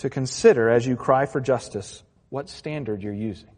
to 0.00 0.08
consider 0.08 0.70
as 0.70 0.86
you 0.86 0.96
cry 0.96 1.26
for 1.26 1.40
justice 1.40 2.02
what 2.30 2.48
standard 2.48 3.02
you're 3.02 3.12
using. 3.12 3.50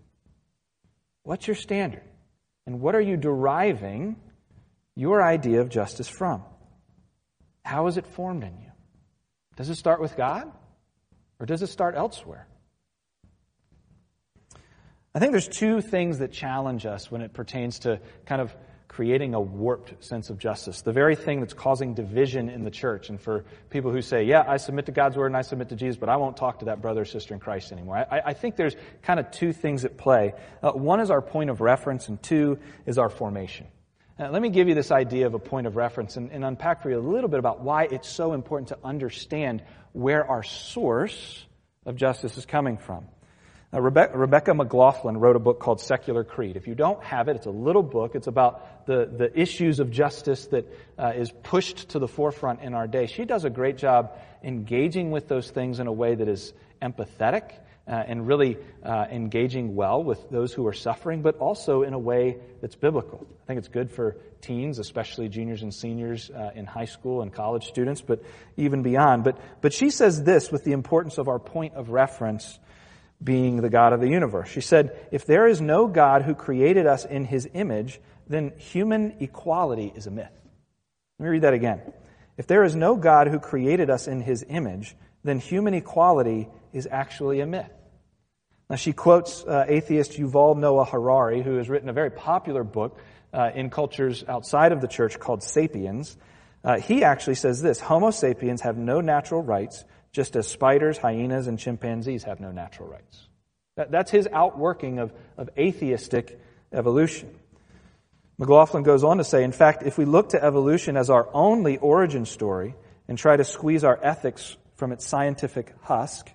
What's 1.23 1.47
your 1.47 1.55
standard? 1.55 2.03
And 2.67 2.81
what 2.81 2.97
are 2.97 3.01
you 3.01 3.17
deriving 3.17 4.17
your 4.97 5.23
idea 5.23 5.61
of 5.61 5.69
justice 5.69 6.09
from? 6.09 6.43
How 7.65 7.87
is 7.87 7.97
it 7.97 8.07
formed 8.09 8.43
in 8.43 8.59
you? 8.59 8.73
Does 9.57 9.71
it 9.71 9.77
start 9.77 10.01
with 10.01 10.17
God? 10.17 10.51
Or 11.39 11.47
does 11.47 11.63
it 11.63 11.69
start 11.69 11.95
elsewhere? 11.97 12.49
I 15.15 15.19
think 15.19 15.33
there's 15.33 15.49
two 15.49 15.83
things 15.83 16.19
that 16.19 16.33
challenge 16.33 16.87
us 16.87 17.11
when 17.11 17.21
it 17.21 17.35
pertains 17.35 17.81
to 17.81 18.01
kind 18.25 18.41
of 18.41 18.55
creating 18.89 19.35
a 19.35 19.41
warped 19.41 20.05
sense 20.05 20.29
of 20.29 20.39
justice, 20.39 20.83
the 20.83 20.93
very 20.93 21.17
thing 21.17 21.41
that's 21.41 21.55
causing 21.55 21.95
division 21.95 22.51
in 22.51 22.63
the 22.63 22.71
church. 22.71 23.09
And 23.09 23.21
for 23.21 23.45
people 23.71 23.91
who 23.91 24.03
say, 24.03 24.25
yeah, 24.25 24.45
I 24.47 24.59
submit 24.59 24.87
to 24.87 24.93
God's 24.93 25.17
word 25.17 25.27
and 25.27 25.37
I 25.37 25.43
submit 25.43 25.71
to 25.71 25.77
Jesus, 25.77 25.99
but 25.99 26.11
I 26.11 26.17
won't 26.17 26.37
talk 26.37 26.59
to 26.59 26.67
that 26.67 26.83
brother 26.83 27.03
or 27.03 27.05
sister 27.07 27.33
in 27.33 27.41
Christ 27.41 27.73
anymore. 27.73 28.07
I, 28.11 28.21
I 28.27 28.33
think 28.35 28.57
there's 28.57 28.77
kind 29.03 29.19
of 29.19 29.31
two 29.31 29.53
things 29.55 29.87
at 29.87 29.97
play. 29.97 30.35
Uh, 30.63 30.73
one 30.73 31.01
is 31.01 31.11
our 31.11 31.23
point 31.23 31.49
of 31.49 31.61
reference, 31.63 32.09
and 32.09 32.23
two 32.23 32.59
is 32.85 32.99
our 32.99 33.09
formation. 33.09 33.67
Uh, 34.19 34.31
let 34.31 34.43
me 34.43 34.51
give 34.51 34.69
you 34.69 34.75
this 34.75 34.91
idea 34.91 35.27
of 35.27 35.33
a 35.33 35.39
point 35.39 35.67
of 35.67 35.77
reference 35.77 36.19
and, 36.19 36.31
and 36.31 36.45
unpack 36.45 36.83
for 36.83 36.91
you 36.91 36.99
a 36.99 37.01
little 37.01 37.31
bit 37.31 37.39
about 37.39 37.61
why 37.61 37.85
it's 37.85 38.09
so 38.09 38.35
important 38.35 38.69
to 38.69 38.79
understand 38.85 39.63
where 39.93 40.27
our 40.27 40.43
source 40.43 41.47
of 41.87 41.97
justice 41.97 42.37
is 42.37 42.45
coming 42.45 42.77
from. 42.77 43.07
Now, 43.73 43.81
Rebecca, 43.81 44.19
Rebecca 44.19 44.53
McLaughlin 44.53 45.17
wrote 45.17 45.35
a 45.35 45.39
book 45.39 45.59
called 45.59 45.81
Secular 45.81 46.25
Creed. 46.25 46.57
If 46.57 46.67
you 46.67 46.75
don't 46.75 47.03
have 47.03 47.29
it, 47.29 47.37
it's 47.37 47.47
a 47.47 47.51
little 47.51 47.83
book. 47.83 48.15
It's 48.15 48.27
about 48.27 48.85
the, 48.87 49.07
the 49.07 49.33
issues 49.39 49.81
of 49.81 49.91
justice 49.91 50.45
that 50.49 50.71
uh, 50.99 51.13
is 51.17 51.33
pushed 51.43 51.89
to 51.91 51.99
the 51.99 52.07
forefront 52.07 52.61
in 52.61 52.75
our 52.75 52.87
day. 52.87 53.07
She 53.07 53.25
does 53.25 53.47
a 53.47 53.51
great 53.51 53.79
job 53.79 54.19
engaging 54.45 55.11
with 55.11 55.27
those 55.27 55.51
things 55.51 55.81
in 55.81 55.87
a 55.87 55.93
way 55.93 56.15
that 56.15 56.29
is 56.29 56.53
empathetic 56.83 57.53
uh, 57.89 57.93
and 57.93 58.27
really 58.27 58.59
uh, 58.85 59.07
engaging 59.11 59.75
well 59.75 60.05
with 60.05 60.29
those 60.31 60.53
who 60.53 60.67
are 60.67 60.75
suffering, 60.75 61.23
but 61.23 61.39
also 61.39 61.83
in 61.83 61.95
a 61.95 61.99
way 61.99 62.37
that's 62.61 62.77
biblical. 62.77 63.27
I 63.43 63.47
think 63.47 63.59
it's 63.59 63.69
good 63.69 63.91
for 63.91 64.19
teens, 64.43 64.81
especially 64.81 65.31
juniors 65.31 65.63
and 65.63 65.73
seniors 65.73 66.31
uh, 66.31 66.51
in 66.55 66.67
high 66.67 66.85
school 66.85 67.23
and 67.23 67.33
college 67.33 67.69
students, 67.69 68.03
but 68.03 68.23
even 68.59 68.83
beyond. 68.83 69.25
But, 69.25 69.39
but 69.63 69.73
she 69.73 69.89
says 69.89 70.23
this 70.23 70.53
with 70.53 70.63
the 70.63 70.73
importance 70.73 71.17
of 71.17 71.29
our 71.29 71.39
point 71.39 71.73
of 71.75 71.89
reference 71.89 72.59
being 73.23 73.61
the 73.61 73.71
God 73.71 73.93
of 73.93 74.01
the 74.01 74.09
universe. 74.09 74.49
She 74.49 74.61
said, 74.61 74.97
If 75.11 75.27
there 75.27 75.47
is 75.47 75.61
no 75.61 75.87
God 75.87 76.23
who 76.23 76.35
created 76.35 76.87
us 76.87 77.05
in 77.05 77.25
his 77.25 77.49
image, 77.55 78.01
then 78.27 78.53
human 78.59 79.17
equality 79.21 79.93
is 79.95 80.07
a 80.07 80.11
myth. 80.11 80.33
Let 81.19 81.25
me 81.25 81.31
read 81.31 81.43
that 81.43 81.55
again. 81.55 81.83
If 82.37 82.47
there 82.47 82.65
is 82.65 82.75
no 82.75 82.97
God 82.97 83.29
who 83.29 83.39
created 83.39 83.91
us 83.91 84.09
in 84.09 84.21
his 84.21 84.45
image, 84.49 84.97
then 85.23 85.39
human 85.39 85.75
equality 85.75 86.49
is 86.73 86.89
actually 86.91 87.41
a 87.41 87.47
myth. 87.47 87.71
Now, 88.71 88.77
she 88.77 88.93
quotes 88.93 89.45
uh, 89.45 89.67
atheist 89.69 90.13
Yuval 90.13 90.57
Noah 90.57 90.87
Harari, 90.87 91.43
who 91.43 91.57
has 91.57 91.69
written 91.69 91.89
a 91.89 91.93
very 91.93 92.11
popular 92.11 92.65
book 92.65 92.99
uh, 93.33 93.51
in 93.55 93.71
cultures 93.71 94.25
outside 94.27 94.73
of 94.73 94.81
the 94.81 94.89
church 94.89 95.19
called 95.19 95.43
Sapiens. 95.43 96.17
Uh, 96.65 96.79
he 96.79 97.05
actually 97.05 97.35
says 97.35 97.61
this 97.61 97.81
Homo 97.81 98.11
sapiens 98.11 98.63
have 98.63 98.77
no 98.77 99.01
natural 99.01 99.43
rights 99.43 99.85
just 100.13 100.37
as 100.37 100.47
spiders, 100.47 100.99
hyenas, 100.99 101.47
and 101.47 101.59
chimpanzees 101.59 102.25
have 102.25 102.41
no 102.41 102.53
natural 102.53 102.89
rights. 102.89 103.29
That, 103.77 103.91
that's 103.91 104.11
his 104.11 104.29
outworking 104.31 104.99
of, 104.99 105.13
of 105.39 105.49
atheistic 105.59 106.39
evolution. 106.73 107.35
McLaughlin 108.39 108.83
goes 108.83 109.05
on 109.05 109.19
to 109.19 109.25
say, 109.25 109.45
in 109.45 109.53
fact, 109.53 109.83
if 109.85 109.97
we 109.97 110.05
look 110.05 110.31
to 110.31 110.43
evolution 110.43 110.97
as 110.97 111.11
our 111.11 111.29
only 111.33 111.79
origin 111.79 112.27
story 112.27 112.75
and 113.09 113.17
try 113.17 113.37
to 113.37 113.45
squeeze 113.45 113.85
our 113.85 113.99
ethics 114.03 114.57
from 114.77 114.93
its 114.93 115.07
scientific 115.07 115.75
husk, 115.83 116.31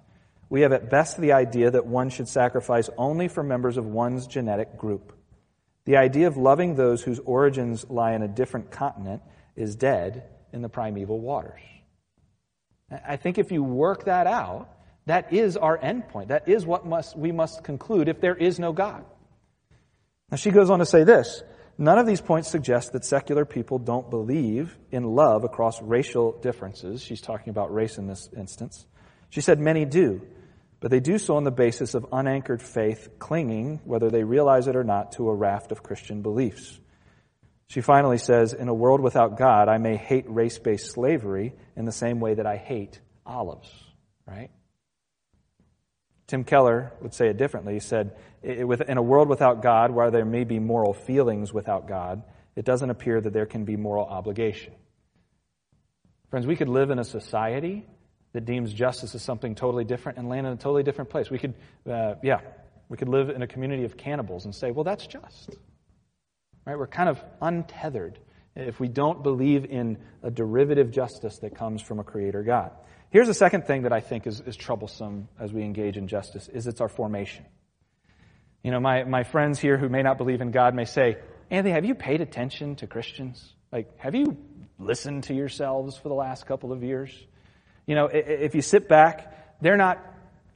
we 0.50 0.62
have 0.62 0.72
at 0.72 0.90
best 0.90 1.20
the 1.20 1.34
idea 1.34 1.70
that 1.72 1.86
one 1.86 2.10
should 2.10 2.28
sacrifice 2.28 2.90
only 2.98 3.28
for 3.28 3.44
members 3.44 3.78
of 3.78 3.86
one's 3.86 4.26
genetic 4.26 4.78
group. 4.78 5.14
The 5.86 5.98
idea 5.98 6.28
of 6.28 6.38
loving 6.38 6.76
those 6.76 7.04
whose 7.04 7.20
origins 7.20 7.90
lie 7.90 8.14
in 8.14 8.24
a 8.24 8.28
different 8.28 8.72
continent 8.72 9.22
is 9.56 9.76
dead 9.76 10.24
in 10.54 10.62
the 10.62 10.70
primeval 10.70 11.20
waters. 11.20 11.62
I 12.92 13.18
think 13.18 13.38
if 13.38 13.52
you 13.52 13.64
work 13.64 14.06
that 14.06 14.28
out, 14.28 14.70
that 15.06 15.34
is 15.34 15.58
our 15.58 15.78
endpoint. 15.78 16.30
That 16.30 16.48
is 16.48 16.66
what 16.66 16.86
must, 16.86 17.18
we 17.18 17.32
must 17.32 17.64
conclude 17.64 18.08
if 18.08 18.22
there 18.22 18.36
is 18.36 18.60
no 18.60 18.74
God. 18.74 19.06
Now 20.32 20.38
she 20.38 20.52
goes 20.52 20.70
on 20.70 20.80
to 20.80 20.86
say 20.86 21.04
this. 21.04 21.44
None 21.78 22.00
of 22.00 22.08
these 22.08 22.22
points 22.22 22.50
suggest 22.50 22.94
that 22.94 23.06
secular 23.06 23.46
people 23.46 23.78
don't 23.78 24.10
believe 24.10 24.78
in 24.92 25.04
love 25.04 25.44
across 25.44 25.82
racial 25.82 26.32
differences. 26.40 27.04
She's 27.04 27.22
talking 27.22 27.52
about 27.52 27.74
race 27.74 27.98
in 27.98 28.08
this 28.08 28.30
instance. 28.36 28.86
She 29.30 29.42
said 29.42 29.60
many 29.60 29.86
do, 29.86 30.22
but 30.80 30.90
they 30.90 31.00
do 31.00 31.20
so 31.20 31.36
on 31.36 31.44
the 31.44 31.52
basis 31.52 31.94
of 31.94 32.08
unanchored 32.12 32.62
faith, 32.62 33.10
clinging, 33.20 33.82
whether 33.86 34.10
they 34.10 34.24
realize 34.24 34.68
it 34.68 34.76
or 34.76 34.84
not, 34.84 35.14
to 35.14 35.30
a 35.30 35.36
raft 35.36 35.72
of 35.72 35.84
Christian 35.84 36.22
beliefs. 36.22 36.80
She 37.68 37.82
finally 37.82 38.18
says, 38.18 38.54
In 38.54 38.70
a 38.70 38.74
world 38.74 39.02
without 39.02 39.38
God, 39.38 39.68
I 39.68 39.78
may 39.78 39.98
hate 39.98 40.26
race 40.30 40.58
based 40.58 40.92
slavery 40.92 41.54
in 41.76 41.86
the 41.86 41.92
same 41.92 42.20
way 42.20 42.34
that 42.34 42.46
I 42.46 42.56
hate 42.56 43.00
olives, 43.26 43.70
right? 44.26 44.50
Tim 46.28 46.44
Keller 46.44 46.94
would 47.02 47.14
say 47.14 47.28
it 47.28 47.38
differently. 47.38 47.74
He 47.74 47.80
said, 47.80 48.16
In 48.42 48.98
a 48.98 49.02
world 49.02 49.28
without 49.28 49.62
God, 49.62 49.92
where 49.92 50.12
there 50.12 50.26
may 50.26 50.46
be 50.46 50.60
moral 50.60 50.94
feelings 50.94 51.54
without 51.54 51.88
God, 51.88 52.24
it 52.56 52.66
doesn't 52.66 52.90
appear 52.90 53.20
that 53.20 53.34
there 53.34 53.46
can 53.46 53.66
be 53.66 53.76
moral 53.76 54.06
obligation. 54.06 54.74
Friends, 56.30 56.48
we 56.48 56.56
could 56.56 56.70
live 56.70 56.90
in 56.90 57.00
a 57.00 57.04
society 57.04 57.86
that 58.34 58.46
deems 58.46 58.74
justice 58.74 59.16
as 59.16 59.22
something 59.22 59.56
totally 59.56 59.86
different 59.86 60.18
and 60.18 60.28
land 60.28 60.48
in 60.48 60.54
a 60.54 60.58
totally 60.58 60.84
different 60.84 61.10
place. 61.10 61.30
We 61.30 61.40
could, 61.40 61.54
uh, 61.90 62.16
yeah, 62.22 62.42
we 62.90 62.98
could 62.98 63.10
live 63.10 63.30
in 63.30 63.42
a 63.42 63.48
community 63.48 63.84
of 63.86 63.98
cannibals 63.98 64.46
and 64.46 64.54
say, 64.54 64.72
well, 64.72 64.84
that's 64.84 65.08
just. 65.08 65.56
Right? 66.68 66.78
We're 66.78 66.88
kind 66.88 67.08
of 67.08 67.24
untethered 67.42 68.20
if 68.54 68.78
we 68.78 68.90
don't 68.90 69.24
believe 69.24 69.64
in 69.64 70.00
a 70.22 70.30
derivative 70.30 70.92
justice 70.92 71.38
that 71.38 71.56
comes 71.56 71.82
from 71.82 72.00
a 72.00 72.04
creator 72.04 72.44
God. 72.44 72.72
Here's 73.10 73.30
a 73.30 73.34
second 73.34 73.66
thing 73.66 73.84
that 73.84 73.94
I 73.94 74.02
think 74.02 74.28
is, 74.28 74.42
is 74.42 74.58
troublesome 74.58 75.30
as 75.40 75.54
we 75.54 75.64
engage 75.64 75.96
in 75.96 76.10
justice 76.10 76.50
is 76.50 76.68
it's 76.68 76.82
our 76.82 76.90
formation. 76.90 77.46
You 78.64 78.72
know, 78.72 78.82
my, 78.82 79.06
my 79.06 79.24
friends 79.24 79.60
here 79.60 79.78
who 79.78 79.88
may 79.88 80.02
not 80.02 80.18
believe 80.18 80.42
in 80.42 80.52
God 80.52 80.76
may 80.76 80.84
say, 80.84 81.20
Anthony, 81.50 81.74
have 81.74 81.86
you 81.86 81.96
paid 81.96 82.20
attention 82.20 82.76
to 82.78 82.88
Christians? 82.88 83.54
Like, 83.72 83.98
have 83.98 84.14
you 84.14 84.36
listened 84.78 85.24
to 85.26 85.34
yourselves 85.34 85.96
for 85.96 86.10
the 86.10 86.16
last 86.16 86.46
couple 86.48 86.74
of 86.74 86.84
years? 86.84 87.18
You 87.86 87.96
know, 87.96 88.08
if 88.08 88.56
you 88.56 88.62
sit 88.62 88.90
back, 88.90 89.62
they're 89.62 89.78
not 89.78 90.04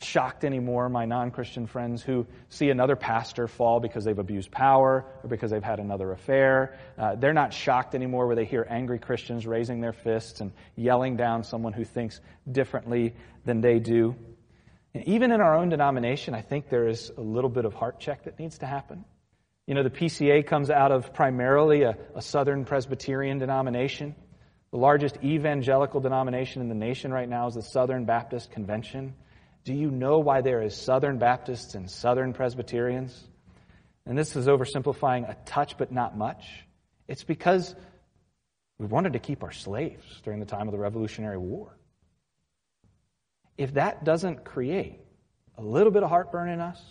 shocked 0.03 0.43
anymore, 0.43 0.89
my 0.89 1.05
non 1.05 1.31
Christian 1.31 1.67
friends 1.67 2.01
who 2.01 2.25
see 2.49 2.69
another 2.69 2.95
pastor 2.95 3.47
fall 3.47 3.79
because 3.79 4.03
they've 4.03 4.17
abused 4.17 4.51
power 4.51 5.05
or 5.23 5.29
because 5.29 5.51
they've 5.51 5.63
had 5.63 5.79
another 5.79 6.11
affair. 6.11 6.77
Uh, 6.97 7.15
they're 7.15 7.33
not 7.33 7.53
shocked 7.53 7.95
anymore 7.95 8.27
where 8.27 8.35
they 8.35 8.45
hear 8.45 8.65
angry 8.69 8.99
Christians 8.99 9.45
raising 9.45 9.81
their 9.81 9.93
fists 9.93 10.41
and 10.41 10.51
yelling 10.75 11.17
down 11.17 11.43
someone 11.43 11.73
who 11.73 11.85
thinks 11.85 12.19
differently 12.51 13.13
than 13.45 13.61
they 13.61 13.79
do. 13.79 14.15
And 14.93 15.07
even 15.07 15.31
in 15.31 15.39
our 15.39 15.55
own 15.57 15.69
denomination, 15.69 16.33
I 16.33 16.41
think 16.41 16.69
there 16.69 16.87
is 16.87 17.11
a 17.17 17.21
little 17.21 17.49
bit 17.49 17.65
of 17.65 17.73
heart 17.73 17.99
check 17.99 18.25
that 18.25 18.37
needs 18.39 18.57
to 18.59 18.65
happen. 18.65 19.05
You 19.67 19.75
know, 19.75 19.83
the 19.83 19.89
PCA 19.89 20.45
comes 20.45 20.69
out 20.69 20.91
of 20.91 21.13
primarily 21.13 21.83
a, 21.83 21.97
a 22.15 22.21
Southern 22.21 22.65
Presbyterian 22.65 23.37
denomination. 23.37 24.15
The 24.71 24.77
largest 24.77 25.17
evangelical 25.23 26.01
denomination 26.01 26.61
in 26.61 26.69
the 26.69 26.75
nation 26.75 27.11
right 27.11 27.27
now 27.27 27.47
is 27.47 27.55
the 27.55 27.61
Southern 27.61 28.05
Baptist 28.05 28.51
Convention. 28.51 29.13
Do 29.63 29.73
you 29.73 29.91
know 29.91 30.19
why 30.19 30.41
there 30.41 30.61
is 30.61 30.75
Southern 30.75 31.17
Baptists 31.17 31.75
and 31.75 31.89
Southern 31.89 32.33
Presbyterians? 32.33 33.27
And 34.05 34.17
this 34.17 34.35
is 34.35 34.47
oversimplifying 34.47 35.29
a 35.29 35.37
touch, 35.45 35.77
but 35.77 35.91
not 35.91 36.17
much. 36.17 36.65
It's 37.07 37.23
because 37.23 37.75
we 38.79 38.87
wanted 38.87 39.13
to 39.13 39.19
keep 39.19 39.43
our 39.43 39.51
slaves 39.51 40.21
during 40.23 40.39
the 40.39 40.45
time 40.45 40.67
of 40.67 40.71
the 40.71 40.79
Revolutionary 40.79 41.37
War. 41.37 41.77
If 43.57 43.75
that 43.75 44.03
doesn't 44.03 44.43
create 44.43 44.99
a 45.57 45.61
little 45.61 45.91
bit 45.91 46.01
of 46.01 46.09
heartburn 46.09 46.49
in 46.49 46.59
us, 46.59 46.81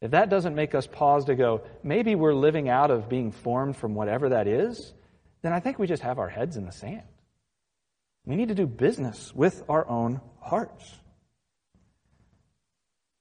if 0.00 0.12
that 0.12 0.30
doesn't 0.30 0.54
make 0.54 0.74
us 0.74 0.86
pause 0.86 1.26
to 1.26 1.34
go, 1.34 1.62
maybe 1.82 2.14
we're 2.14 2.32
living 2.32 2.70
out 2.70 2.90
of 2.90 3.10
being 3.10 3.32
formed 3.32 3.76
from 3.76 3.94
whatever 3.94 4.30
that 4.30 4.46
is, 4.46 4.94
then 5.42 5.52
I 5.52 5.60
think 5.60 5.78
we 5.78 5.86
just 5.86 6.02
have 6.02 6.18
our 6.18 6.28
heads 6.28 6.56
in 6.56 6.64
the 6.64 6.72
sand. 6.72 7.02
We 8.24 8.36
need 8.36 8.48
to 8.48 8.54
do 8.54 8.66
business 8.66 9.34
with 9.34 9.62
our 9.68 9.86
own 9.86 10.22
hearts. 10.40 10.99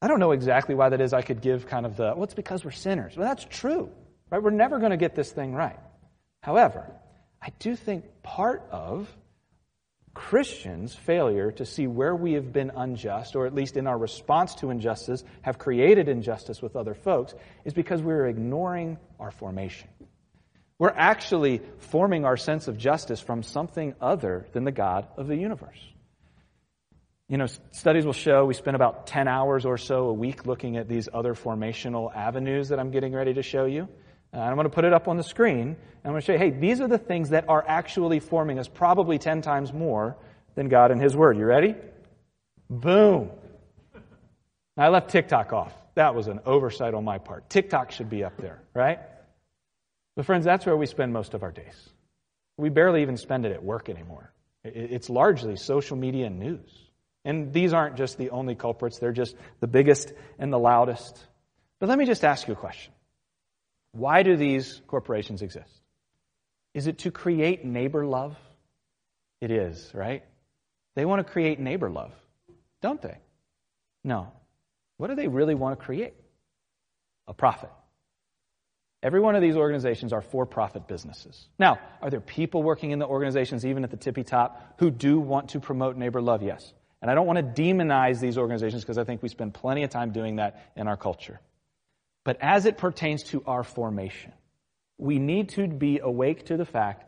I 0.01 0.07
don't 0.07 0.19
know 0.19 0.31
exactly 0.31 0.75
why 0.75 0.89
that 0.89 1.01
is. 1.01 1.13
I 1.13 1.21
could 1.21 1.41
give 1.41 1.67
kind 1.67 1.85
of 1.85 1.97
the, 1.97 2.13
well, 2.15 2.23
it's 2.23 2.33
because 2.33 2.63
we're 2.63 2.71
sinners. 2.71 3.17
Well, 3.17 3.27
that's 3.27 3.45
true, 3.49 3.89
right? 4.29 4.41
We're 4.41 4.51
never 4.51 4.79
going 4.79 4.91
to 4.91 4.97
get 4.97 5.15
this 5.15 5.31
thing 5.31 5.53
right. 5.53 5.79
However, 6.41 6.89
I 7.41 7.49
do 7.59 7.75
think 7.75 8.05
part 8.23 8.63
of 8.71 9.09
Christians' 10.13 10.95
failure 10.95 11.51
to 11.51 11.65
see 11.65 11.87
where 11.87 12.15
we 12.15 12.33
have 12.33 12.51
been 12.51 12.71
unjust, 12.75 13.35
or 13.35 13.45
at 13.45 13.53
least 13.53 13.77
in 13.77 13.87
our 13.87 13.97
response 13.97 14.55
to 14.55 14.69
injustice, 14.69 15.23
have 15.41 15.57
created 15.57 16.09
injustice 16.09 16.61
with 16.61 16.75
other 16.75 16.93
folks, 16.93 17.33
is 17.65 17.73
because 17.73 18.01
we're 18.01 18.27
ignoring 18.27 18.97
our 19.19 19.31
formation. 19.31 19.89
We're 20.77 20.89
actually 20.95 21.61
forming 21.79 22.23
our 22.23 22.37
sense 22.37 22.69
of 22.69 22.77
justice 22.77 23.19
from 23.19 23.43
something 23.43 23.95
other 23.99 24.45
than 24.53 24.63
the 24.63 24.71
God 24.71 25.07
of 25.17 25.27
the 25.27 25.35
universe. 25.35 25.79
You 27.29 27.37
know, 27.37 27.45
studies 27.69 28.07
will 28.07 28.13
show 28.13 28.45
we 28.45 28.55
spend 28.55 28.75
about 28.75 29.05
10 29.05 29.27
hours 29.27 29.63
or 29.63 29.77
so 29.77 30.07
a 30.07 30.13
week 30.13 30.47
looking 30.47 30.77
at 30.77 30.89
these 30.89 31.07
other 31.13 31.35
formational 31.35 32.13
avenues 32.13 32.69
that 32.69 32.79
I'm 32.79 32.89
getting 32.89 33.13
ready 33.13 33.35
to 33.35 33.43
show 33.43 33.65
you. 33.65 33.87
Uh, 34.33 34.39
I'm 34.39 34.55
going 34.55 34.65
to 34.65 34.73
put 34.73 34.83
it 34.83 34.93
up 34.93 35.07
on 35.07 35.15
the 35.15 35.23
screen. 35.23 35.59
And 35.59 35.77
I'm 36.03 36.11
going 36.11 36.21
to 36.21 36.25
show 36.25 36.33
you, 36.33 36.39
hey, 36.39 36.49
these 36.49 36.81
are 36.81 36.87
the 36.87 36.97
things 36.97 37.29
that 37.29 37.47
are 37.47 37.63
actually 37.67 38.19
forming 38.19 38.57
us 38.57 38.67
probably 38.67 39.19
10 39.19 39.43
times 39.43 39.71
more 39.71 40.17
than 40.55 40.69
God 40.69 40.89
and 40.89 40.99
His 40.99 41.15
Word. 41.15 41.37
You 41.37 41.45
ready? 41.45 41.75
Boom. 42.67 43.29
I 44.75 44.87
left 44.87 45.11
TikTok 45.11 45.53
off. 45.53 45.73
That 45.93 46.15
was 46.15 46.27
an 46.27 46.39
oversight 46.47 46.95
on 46.95 47.03
my 47.03 47.19
part. 47.19 47.47
TikTok 47.47 47.91
should 47.91 48.09
be 48.09 48.23
up 48.23 48.37
there, 48.37 48.59
right? 48.73 48.99
But, 50.15 50.25
friends, 50.25 50.45
that's 50.45 50.65
where 50.65 50.75
we 50.75 50.87
spend 50.87 51.13
most 51.13 51.35
of 51.35 51.43
our 51.43 51.51
days. 51.51 51.89
We 52.57 52.69
barely 52.69 53.03
even 53.03 53.17
spend 53.17 53.45
it 53.45 53.51
at 53.51 53.63
work 53.63 53.87
anymore. 53.87 54.33
It's 54.63 55.11
largely 55.11 55.57
social 55.57 55.95
media 55.95 56.25
and 56.25 56.39
news. 56.39 56.88
And 57.25 57.53
these 57.53 57.73
aren't 57.73 57.97
just 57.97 58.17
the 58.17 58.29
only 58.29 58.55
culprits, 58.55 58.99
they're 58.99 59.11
just 59.11 59.35
the 59.59 59.67
biggest 59.67 60.13
and 60.37 60.51
the 60.51 60.59
loudest. 60.59 61.19
But 61.79 61.89
let 61.89 61.97
me 61.97 62.05
just 62.05 62.23
ask 62.23 62.47
you 62.47 62.53
a 62.53 62.57
question 62.57 62.93
Why 63.91 64.23
do 64.23 64.35
these 64.35 64.81
corporations 64.87 65.41
exist? 65.41 65.81
Is 66.73 66.87
it 66.87 66.99
to 66.99 67.11
create 67.11 67.65
neighbor 67.65 68.05
love? 68.05 68.37
It 69.41 69.51
is, 69.51 69.91
right? 69.93 70.23
They 70.95 71.05
want 71.05 71.25
to 71.25 71.31
create 71.31 71.59
neighbor 71.59 71.89
love, 71.89 72.13
don't 72.81 73.01
they? 73.01 73.17
No. 74.03 74.31
What 74.97 75.07
do 75.07 75.15
they 75.15 75.27
really 75.27 75.55
want 75.55 75.79
to 75.79 75.85
create? 75.85 76.13
A 77.27 77.33
profit. 77.33 77.69
Every 79.01 79.21
one 79.21 79.35
of 79.35 79.41
these 79.41 79.55
organizations 79.55 80.11
are 80.11 80.21
for 80.21 80.45
profit 80.45 80.87
businesses. 80.87 81.47
Now, 81.57 81.79
are 82.01 82.09
there 82.09 82.19
people 82.19 82.63
working 82.63 82.91
in 82.91 82.99
the 82.99 83.07
organizations, 83.07 83.65
even 83.65 83.85
at 83.85 83.91
the 83.91 83.97
tippy 83.97 84.23
top, 84.23 84.75
who 84.79 84.91
do 84.91 85.19
want 85.19 85.51
to 85.51 85.61
promote 85.61 85.95
neighbor 85.95 86.21
love? 86.21 86.43
Yes. 86.43 86.73
And 87.01 87.09
I 87.09 87.15
don't 87.15 87.27
want 87.27 87.37
to 87.37 87.61
demonize 87.61 88.19
these 88.19 88.37
organizations 88.37 88.83
because 88.83 88.97
I 88.97 89.03
think 89.03 89.23
we 89.23 89.29
spend 89.29 89.53
plenty 89.53 89.83
of 89.83 89.89
time 89.89 90.11
doing 90.11 90.37
that 90.37 90.71
in 90.75 90.87
our 90.87 90.97
culture. 90.97 91.39
But 92.25 92.37
as 92.41 92.65
it 92.65 92.77
pertains 92.77 93.23
to 93.25 93.43
our 93.47 93.63
formation, 93.63 94.33
we 94.97 95.17
need 95.17 95.49
to 95.49 95.67
be 95.67 95.99
awake 95.99 96.47
to 96.47 96.57
the 96.57 96.65
fact 96.65 97.05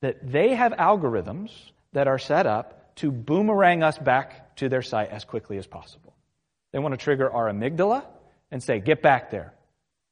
that 0.00 0.30
they 0.30 0.54
have 0.54 0.72
algorithms 0.72 1.50
that 1.92 2.06
are 2.06 2.18
set 2.18 2.46
up 2.46 2.94
to 2.96 3.10
boomerang 3.10 3.82
us 3.82 3.98
back 3.98 4.56
to 4.56 4.68
their 4.68 4.82
site 4.82 5.10
as 5.10 5.24
quickly 5.24 5.58
as 5.58 5.66
possible. 5.66 6.14
They 6.72 6.78
want 6.78 6.92
to 6.92 7.02
trigger 7.02 7.30
our 7.30 7.50
amygdala 7.50 8.04
and 8.50 8.62
say, 8.62 8.80
get 8.80 9.02
back 9.02 9.30
there. 9.30 9.52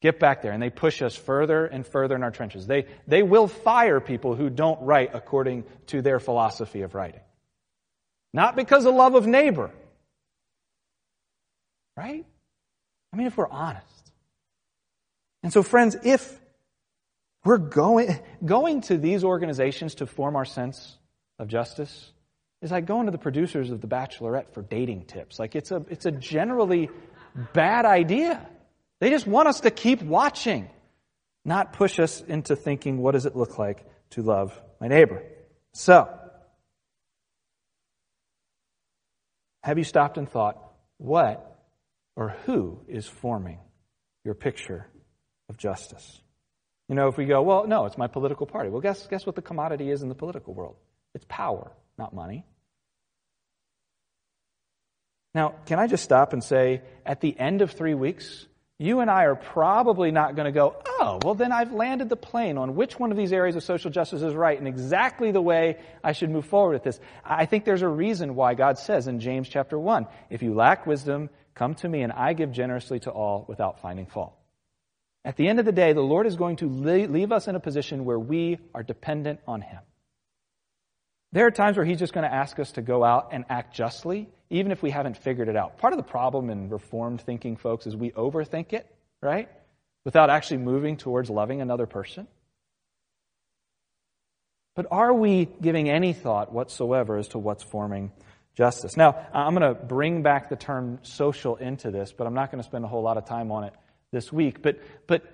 Get 0.01 0.19
back 0.19 0.43
there. 0.43 0.53
And 0.53 0.63
they 0.63 0.71
push 0.71 1.01
us 1.01 1.15
further 1.15 1.65
and 1.65 1.87
further 1.87 2.15
in 2.15 2.23
our 2.23 2.31
trenches. 2.31 2.67
They, 2.67 2.87
they 3.07 3.23
will 3.23 3.47
fire 3.47 4.01
people 4.01 4.35
who 4.35 4.51
don't 4.51 4.83
write 4.83 5.11
according 5.15 5.65
to 5.87 6.03
their 6.03 6.19
philosophy 6.19 6.83
of 6.83 6.95
writing. 6.95 7.21
Not 8.35 8.57
because 8.57 8.85
of 8.85 8.95
love 8.95 9.15
of 9.15 9.29
neighbor. 9.29 9.71
Right? 11.97 12.27
I 13.13 13.17
mean, 13.17 13.29
if 13.29 13.37
we're 13.37 13.49
honest. 13.49 14.13
And 15.45 15.53
so, 15.53 15.63
friends, 15.63 15.97
if 16.03 16.41
we're 17.45 17.59
going, 17.59 18.19
going 18.45 18.81
to 18.83 18.99
these 18.99 19.23
organizations 19.23 19.95
to 19.97 20.07
form 20.07 20.35
our 20.35 20.45
sense 20.45 20.99
of 21.39 21.47
justice 21.47 22.11
is 22.61 22.73
like 22.73 22.87
going 22.87 23.07
to 23.07 23.13
the 23.13 23.19
producers 23.19 23.71
of 23.71 23.81
The 23.81 23.87
Bachelorette 23.87 24.53
for 24.53 24.63
dating 24.63 25.05
tips. 25.05 25.39
Like 25.39 25.55
it's 25.55 25.71
a, 25.71 25.85
it's 25.89 26.07
a 26.07 26.11
generally 26.11 26.91
bad 27.53 27.85
idea. 27.85 28.45
They 28.99 29.11
just 29.11 29.29
want 29.29 29.47
us 29.47 29.61
to 29.61 29.71
keep 29.71 30.03
watching, 30.03 30.69
not 31.45 31.73
push 31.73 32.01
us 32.01 32.21
into 32.21 32.57
thinking, 32.57 32.99
what 32.99 33.13
does 33.13 33.27
it 33.27 33.37
look 33.37 33.59
like 33.59 33.85
to 34.11 34.23
love 34.23 34.61
my 34.81 34.89
neighbor? 34.89 35.23
So, 35.73 36.09
have 39.65 39.79
you 39.79 39.85
stopped 39.85 40.19
and 40.19 40.29
thought, 40.29 40.63
what 40.99 41.59
or 42.17 42.37
who 42.45 42.81
is 42.87 43.07
forming 43.07 43.59
your 44.23 44.35
picture 44.35 44.87
of 45.49 45.57
justice? 45.57 46.21
You 46.91 46.95
know, 46.95 47.09
if 47.09 47.17
we 47.17 47.25
go, 47.25 47.41
well, 47.41 47.67
no, 47.67 47.87
it's 47.87 47.97
my 47.97 48.07
political 48.07 48.47
party. 48.47 48.69
Well, 48.69 48.83
guess, 48.83 49.07
guess 49.07 49.25
what 49.25 49.37
the 49.37 49.43
commodity 49.43 49.91
is 49.91 50.03
in 50.03 50.11
the 50.11 50.15
political 50.15 50.53
world? 50.53 50.77
It's 51.15 51.25
power, 51.31 51.73
not 51.97 52.13
money. 52.15 52.45
Now, 55.35 55.55
can 55.65 55.79
I 55.79 55.87
just 55.87 56.05
stop 56.05 56.35
and 56.35 56.45
say, 56.45 56.83
at 57.07 57.23
the 57.23 57.35
end 57.39 57.63
of 57.63 57.71
three 57.71 57.95
weeks, 57.95 58.47
you 58.79 59.01
and 59.01 59.11
I 59.11 59.25
are 59.25 59.37
probably 59.37 60.11
not 60.11 60.35
going 60.35 60.47
to 60.47 60.53
go, 60.53 60.75
oh, 60.85 61.21
well, 61.23 61.35
then 61.35 61.53
I've 61.53 61.73
landed 61.73 62.09
the 62.09 62.17
plane 62.17 62.59
on 62.59 62.75
which 62.75 62.99
one 62.99 63.13
of 63.13 63.17
these 63.17 63.33
areas 63.33 63.55
of 63.55 63.63
social 63.63 63.91
justice 63.91 64.23
is 64.23 64.35
right 64.35 64.59
and 64.59 64.67
exactly 64.67 65.31
the 65.31 65.41
way 65.41 65.79
I 66.03 66.13
should 66.13 66.31
move 66.31 66.47
forward 66.47 66.73
with 66.73 66.83
this. 66.83 66.99
I 67.25 67.47
think 67.47 67.65
there's 67.65 67.83
a 67.83 67.89
reason 67.89 68.35
why 68.35 68.55
God 68.55 68.79
says 68.79 69.07
in 69.07 69.21
James 69.21 69.49
chapter 69.49 69.79
1, 69.79 70.07
if 70.29 70.43
you 70.43 70.55
lack 70.55 70.87
wisdom, 70.87 71.31
come 71.55 71.77
to 71.77 71.89
me 71.89 72.03
and 72.03 72.13
I 72.13 72.33
give 72.33 72.51
generously 72.51 72.99
to 73.01 73.11
all 73.11 73.45
without 73.49 73.81
finding 73.81 74.07
fault. 74.07 74.35
At 75.25 75.37
the 75.37 75.49
end 75.49 75.61
of 75.61 75.65
the 75.65 75.73
day, 75.73 75.93
the 75.93 76.01
Lord 76.01 76.27
is 76.27 76.37
going 76.37 76.57
to 76.57 76.69
leave 76.69 77.33
us 77.33 77.47
in 77.49 77.55
a 77.55 77.61
position 77.61 78.05
where 78.05 78.19
we 78.19 78.59
are 78.75 78.83
dependent 78.83 79.41
on 79.47 79.63
Him. 79.63 79.81
There 81.33 81.47
are 81.47 81.51
times 81.51 81.77
where 81.77 81.87
He's 81.87 81.99
just 81.99 82.13
going 82.13 82.29
to 82.29 82.35
ask 82.35 82.59
us 82.59 82.73
to 82.73 82.83
go 82.83 83.03
out 83.03 83.29
and 83.33 83.45
act 83.49 83.75
justly, 83.75 84.29
even 84.55 84.71
if 84.71 84.85
we 84.85 84.91
haven't 84.91 85.17
figured 85.17 85.49
it 85.49 85.57
out. 85.57 85.79
Part 85.79 85.93
of 85.93 85.97
the 85.97 86.05
problem 86.05 86.49
in 86.49 86.69
reformed 86.69 87.21
thinking, 87.21 87.57
folks, 87.57 87.89
is 87.89 87.97
we 87.97 88.13
overthink 88.13 88.73
it, 88.73 88.87
right? 89.21 89.49
Without 90.05 90.31
actually 90.31 90.59
moving 90.59 90.97
towards 90.97 91.29
loving 91.29 91.61
another 91.61 91.87
person. 91.87 92.29
But 94.77 94.87
are 94.93 95.13
we 95.13 95.47
giving 95.61 95.91
any 95.91 96.13
thought 96.13 96.53
whatsoever 96.53 97.17
as 97.17 97.29
to 97.29 97.39
what's 97.39 97.65
forming 97.65 98.13
justice? 98.55 98.97
Now, 98.97 99.27
I'm 99.33 99.57
going 99.57 99.75
to 99.75 99.81
bring 99.81 100.23
back 100.23 100.51
the 100.51 100.57
term 100.57 101.01
social 101.03 101.57
into 101.57 101.91
this, 101.91 102.13
but 102.13 102.29
I'm 102.29 102.35
not 102.35 102.53
going 102.53 102.63
to 102.63 102.69
spend 102.69 102.85
a 102.85 102.89
whole 102.89 103.03
lot 103.03 103.17
of 103.17 103.25
time 103.25 103.51
on 103.51 103.65
it 103.65 103.75
this 104.13 104.33
week. 104.33 104.63
But, 104.63 104.79
but 105.09 105.25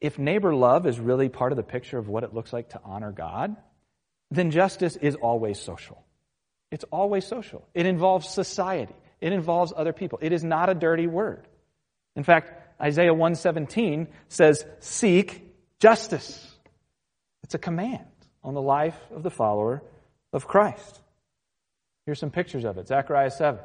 if 0.00 0.18
neighbor 0.18 0.54
love 0.54 0.86
is 0.86 0.98
really 0.98 1.28
part 1.28 1.52
of 1.52 1.56
the 1.56 1.62
picture 1.62 1.98
of 1.98 2.08
what 2.08 2.24
it 2.24 2.32
looks 2.32 2.54
like 2.54 2.70
to 2.70 2.80
honor 2.84 3.12
God, 3.12 3.54
then 4.30 4.50
justice 4.50 4.96
is 4.96 5.14
always 5.14 5.58
social. 5.58 6.03
It's 6.70 6.84
always 6.90 7.26
social. 7.26 7.66
It 7.74 7.86
involves 7.86 8.28
society. 8.28 8.94
It 9.20 9.32
involves 9.32 9.72
other 9.76 9.92
people. 9.92 10.18
It 10.22 10.32
is 10.32 10.44
not 10.44 10.68
a 10.68 10.74
dirty 10.74 11.06
word. 11.06 11.46
In 12.16 12.24
fact, 12.24 12.52
Isaiah 12.80 13.12
117 13.12 14.08
says, 14.28 14.64
seek 14.80 15.54
justice. 15.80 16.50
It's 17.42 17.54
a 17.54 17.58
command 17.58 18.04
on 18.42 18.54
the 18.54 18.62
life 18.62 18.98
of 19.14 19.22
the 19.22 19.30
follower 19.30 19.82
of 20.32 20.46
Christ. 20.46 21.00
Here's 22.06 22.18
some 22.18 22.30
pictures 22.30 22.64
of 22.64 22.78
it. 22.78 22.88
Zechariah 22.88 23.30
7. 23.30 23.60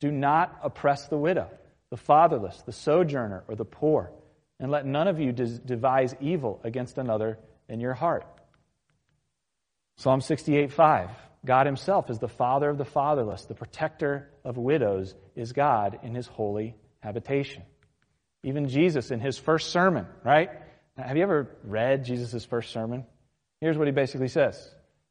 Do 0.00 0.10
not 0.10 0.58
oppress 0.62 1.08
the 1.08 1.18
widow 1.18 1.48
the 1.90 1.96
fatherless, 1.98 2.62
the 2.62 2.72
sojourner, 2.72 3.44
or 3.48 3.54
the 3.54 3.66
poor, 3.66 4.10
and 4.58 4.70
let 4.70 4.86
none 4.86 5.08
of 5.08 5.20
you 5.20 5.30
devise 5.30 6.16
evil 6.22 6.58
against 6.64 6.96
another 6.96 7.38
in 7.68 7.80
your 7.80 7.92
heart. 7.92 8.26
Psalm 9.98 10.22
68 10.22 10.72
5. 10.72 11.10
God 11.44 11.66
Himself 11.66 12.08
is 12.08 12.18
the 12.18 12.28
Father 12.28 12.70
of 12.70 12.78
the 12.78 12.84
fatherless, 12.84 13.44
the 13.44 13.54
protector 13.54 14.30
of 14.44 14.56
widows 14.56 15.14
is 15.34 15.52
God 15.52 15.98
in 16.02 16.14
His 16.14 16.26
holy 16.26 16.76
habitation. 17.00 17.62
Even 18.44 18.68
Jesus 18.68 19.10
in 19.10 19.20
His 19.20 19.38
first 19.38 19.70
sermon, 19.70 20.06
right? 20.24 20.50
Have 20.96 21.16
you 21.16 21.22
ever 21.22 21.48
read 21.64 22.04
Jesus' 22.04 22.44
first 22.44 22.70
sermon? 22.70 23.04
Here's 23.60 23.76
what 23.76 23.88
He 23.88 23.92
basically 23.92 24.28
says 24.28 24.70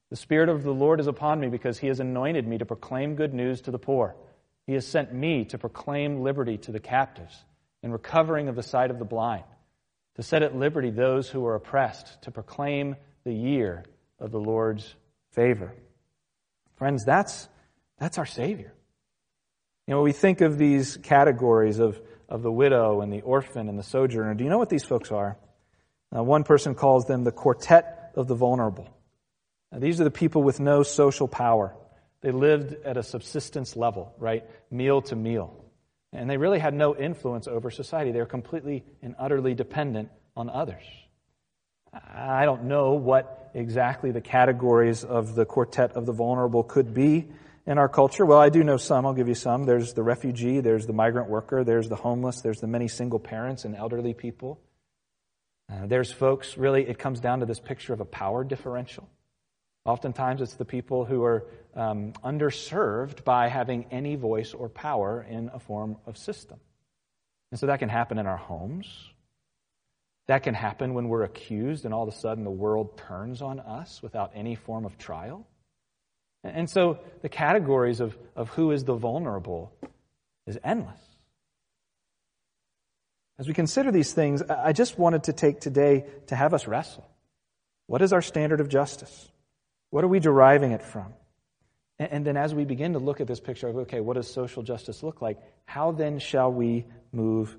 The 0.10 0.16
Spirit 0.16 0.48
of 0.48 0.64
the 0.64 0.74
Lord 0.74 1.02
is 1.02 1.08
upon 1.08 1.40
me 1.40 1.50
because 1.50 1.78
He 1.78 1.88
has 1.88 2.00
anointed 2.00 2.48
me 2.48 2.58
to 2.60 2.66
proclaim 2.66 3.16
good 3.16 3.34
news 3.34 3.62
to 3.62 3.72
the 3.72 3.80
poor. 3.80 4.16
He 4.68 4.74
has 4.74 4.88
sent 4.88 5.14
me 5.14 5.46
to 5.46 5.58
proclaim 5.58 6.22
liberty 6.22 6.58
to 6.60 6.72
the 6.72 6.80
captives 6.80 7.36
and 7.84 7.92
recovering 7.92 8.48
of 8.48 8.56
the 8.56 8.64
sight 8.64 8.92
of 8.92 9.00
the 9.00 9.06
blind, 9.06 9.44
to 10.16 10.24
set 10.24 10.44
at 10.44 10.56
liberty 10.56 10.92
those 10.92 11.28
who 11.30 11.46
are 11.46 11.56
oppressed, 11.56 12.22
to 12.22 12.32
proclaim 12.32 12.96
the 13.26 13.34
year 13.34 13.84
of 14.20 14.32
the 14.32 14.40
Lord's 14.40 14.96
favor. 15.32 15.74
Friends, 16.82 17.06
that's, 17.06 17.48
that's 18.00 18.18
our 18.18 18.26
Savior. 18.26 18.74
You 19.86 19.94
know, 19.94 20.02
we 20.02 20.14
think 20.14 20.42
of 20.42 20.58
these 20.58 20.98
categories 20.98 21.78
of, 21.78 22.02
of 22.28 22.42
the 22.42 22.52
widow 22.52 23.02
and 23.02 23.14
the 23.14 23.22
orphan 23.22 23.70
and 23.70 23.78
the 23.78 23.84
sojourner. 23.84 24.34
Do 24.34 24.44
you 24.44 24.50
know 24.50 24.58
what 24.58 24.70
these 24.70 24.84
folks 24.84 25.12
are? 25.12 25.38
Uh, 26.12 26.24
one 26.24 26.44
person 26.44 26.74
calls 26.74 27.06
them 27.06 27.24
the 27.24 27.32
quartet 27.32 28.14
of 28.16 28.28
the 28.28 28.34
vulnerable. 28.34 28.90
Now, 29.72 29.78
these 29.78 30.02
are 30.02 30.06
the 30.06 30.10
people 30.10 30.42
with 30.42 30.60
no 30.60 30.82
social 30.82 31.28
power. 31.28 31.76
They 32.22 32.32
lived 32.32 32.74
at 32.84 32.98
a 32.98 33.04
subsistence 33.04 33.76
level, 33.76 34.16
right? 34.18 34.44
Meal 34.72 35.04
to 35.04 35.16
meal. 35.16 35.64
And 36.12 36.28
they 36.28 36.38
really 36.38 36.58
had 36.58 36.74
no 36.74 36.96
influence 36.96 37.48
over 37.48 37.70
society. 37.70 38.12
They 38.12 38.22
were 38.22 38.26
completely 38.26 38.84
and 39.04 39.14
utterly 39.20 39.54
dependent 39.54 40.10
on 40.36 40.50
others. 40.50 40.82
I 41.94 42.46
don't 42.46 42.64
know 42.66 42.94
what 42.94 43.52
exactly 43.54 44.12
the 44.12 44.22
categories 44.22 45.04
of 45.04 45.36
the 45.36 45.46
quartet 45.46 45.94
of 45.94 46.06
the 46.06 46.14
vulnerable 46.14 46.64
could 46.64 46.94
be 46.94 47.28
in 47.66 47.78
our 47.78 47.90
culture. 47.90 48.26
Well, 48.26 48.40
I 48.40 48.50
do 48.50 48.64
know 48.64 48.78
some. 48.78 49.06
I'll 49.06 49.14
give 49.14 49.28
you 49.28 49.36
some. 49.36 49.66
There's 49.66 49.94
the 49.94 50.04
refugee, 50.04 50.62
there's 50.62 50.88
the 50.88 50.94
migrant 50.94 51.30
worker, 51.30 51.64
there's 51.64 51.90
the 51.90 51.96
homeless, 51.96 52.42
there's 52.42 52.62
the 52.62 52.68
many 52.68 52.88
single 52.88 53.20
parents 53.20 53.66
and 53.66 53.76
elderly 53.76 54.14
people. 54.14 54.60
Uh, 55.72 55.86
there's 55.86 56.12
folks, 56.12 56.58
really, 56.58 56.88
it 56.88 56.98
comes 56.98 57.20
down 57.20 57.40
to 57.40 57.46
this 57.46 57.60
picture 57.60 57.94
of 57.94 58.02
a 58.02 58.06
power 58.06 58.44
differential. 58.44 59.08
Oftentimes, 59.86 60.42
it's 60.42 60.56
the 60.56 60.66
people 60.66 61.06
who 61.06 61.24
are 61.24 61.48
um, 61.76 62.14
underserved 62.24 63.24
by 63.24 63.48
having 63.48 63.86
any 63.92 64.16
voice 64.16 64.54
or 64.54 64.70
power 64.70 65.26
in 65.28 65.50
a 65.54 65.60
form 65.60 65.98
of 66.06 66.18
system. 66.18 66.60
And 67.52 67.60
so 67.60 67.68
that 67.68 67.80
can 67.80 67.90
happen 67.90 68.18
in 68.18 68.28
our 68.28 68.38
homes. 68.38 68.88
That 70.28 70.44
can 70.44 70.54
happen 70.54 70.94
when 70.94 71.10
we're 71.10 71.24
accused 71.24 71.86
and 71.86 71.94
all 71.94 72.04
of 72.04 72.10
a 72.14 72.18
sudden 72.18 72.44
the 72.44 72.52
world 72.52 72.98
turns 72.98 73.42
on 73.42 73.60
us 73.60 74.02
without 74.02 74.32
any 74.36 74.56
form 74.56 74.86
of 74.86 74.98
trial. 74.98 75.48
And 76.44 76.70
so 76.70 77.00
the 77.22 77.30
categories 77.30 78.00
of, 78.00 78.18
of 78.36 78.50
who 78.50 78.72
is 78.72 78.84
the 78.84 78.96
vulnerable 78.96 79.74
is 80.48 80.58
endless. 80.64 81.00
As 83.38 83.48
we 83.48 83.54
consider 83.54 83.92
these 83.92 84.14
things, 84.14 84.42
I 84.44 84.72
just 84.72 85.00
wanted 85.00 85.24
to 85.24 85.34
take 85.34 85.60
today 85.60 86.06
to 86.28 86.36
have 86.36 86.54
us 86.54 86.68
wrestle. 86.68 87.08
What 87.88 88.02
is 88.02 88.14
our 88.14 88.22
standard 88.22 88.62
of 88.62 88.70
justice? 88.70 89.30
What 89.90 90.04
are 90.04 90.08
we 90.08 90.20
deriving 90.20 90.72
it 90.72 90.82
from? 90.82 91.14
And 92.00 92.26
then 92.26 92.38
as 92.38 92.56
we 92.56 92.66
begin 92.66 92.94
to 92.94 93.00
look 93.00 93.22
at 93.22 93.28
this 93.28 93.40
picture 93.40 93.68
of, 93.68 93.78
okay, 93.78 94.00
what 94.00 94.16
does 94.16 94.32
social 94.32 94.64
justice 94.64 95.04
look 95.04 95.22
like? 95.22 95.40
How 95.66 95.92
then 95.92 96.18
shall 96.20 96.52
we 96.52 96.86
move 97.12 97.56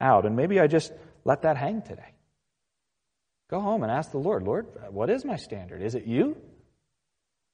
out? 0.00 0.26
And 0.26 0.36
maybe 0.36 0.60
I 0.60 0.66
just 0.66 0.92
let 1.26 1.42
that 1.42 1.56
hang 1.56 1.82
today. 1.82 2.14
Go 3.50 3.60
home 3.60 3.82
and 3.82 3.90
ask 3.90 4.12
the 4.12 4.18
Lord, 4.18 4.44
Lord, 4.44 4.66
what 4.90 5.10
is 5.10 5.24
my 5.24 5.36
standard? 5.36 5.82
Is 5.82 5.96
it 5.96 6.06
you? 6.06 6.36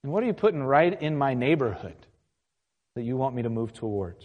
And 0.03 0.13
what 0.13 0.23
are 0.23 0.27
you 0.27 0.35
putting 0.35 0.63
right 0.63 1.01
in 1.03 1.17
my 1.17 1.33
neighborhood 1.33 1.97
that 2.95 3.03
you 3.03 3.17
want 3.17 3.35
me 3.35 3.43
to 3.43 3.49
move 3.49 3.73
towards? 3.73 4.25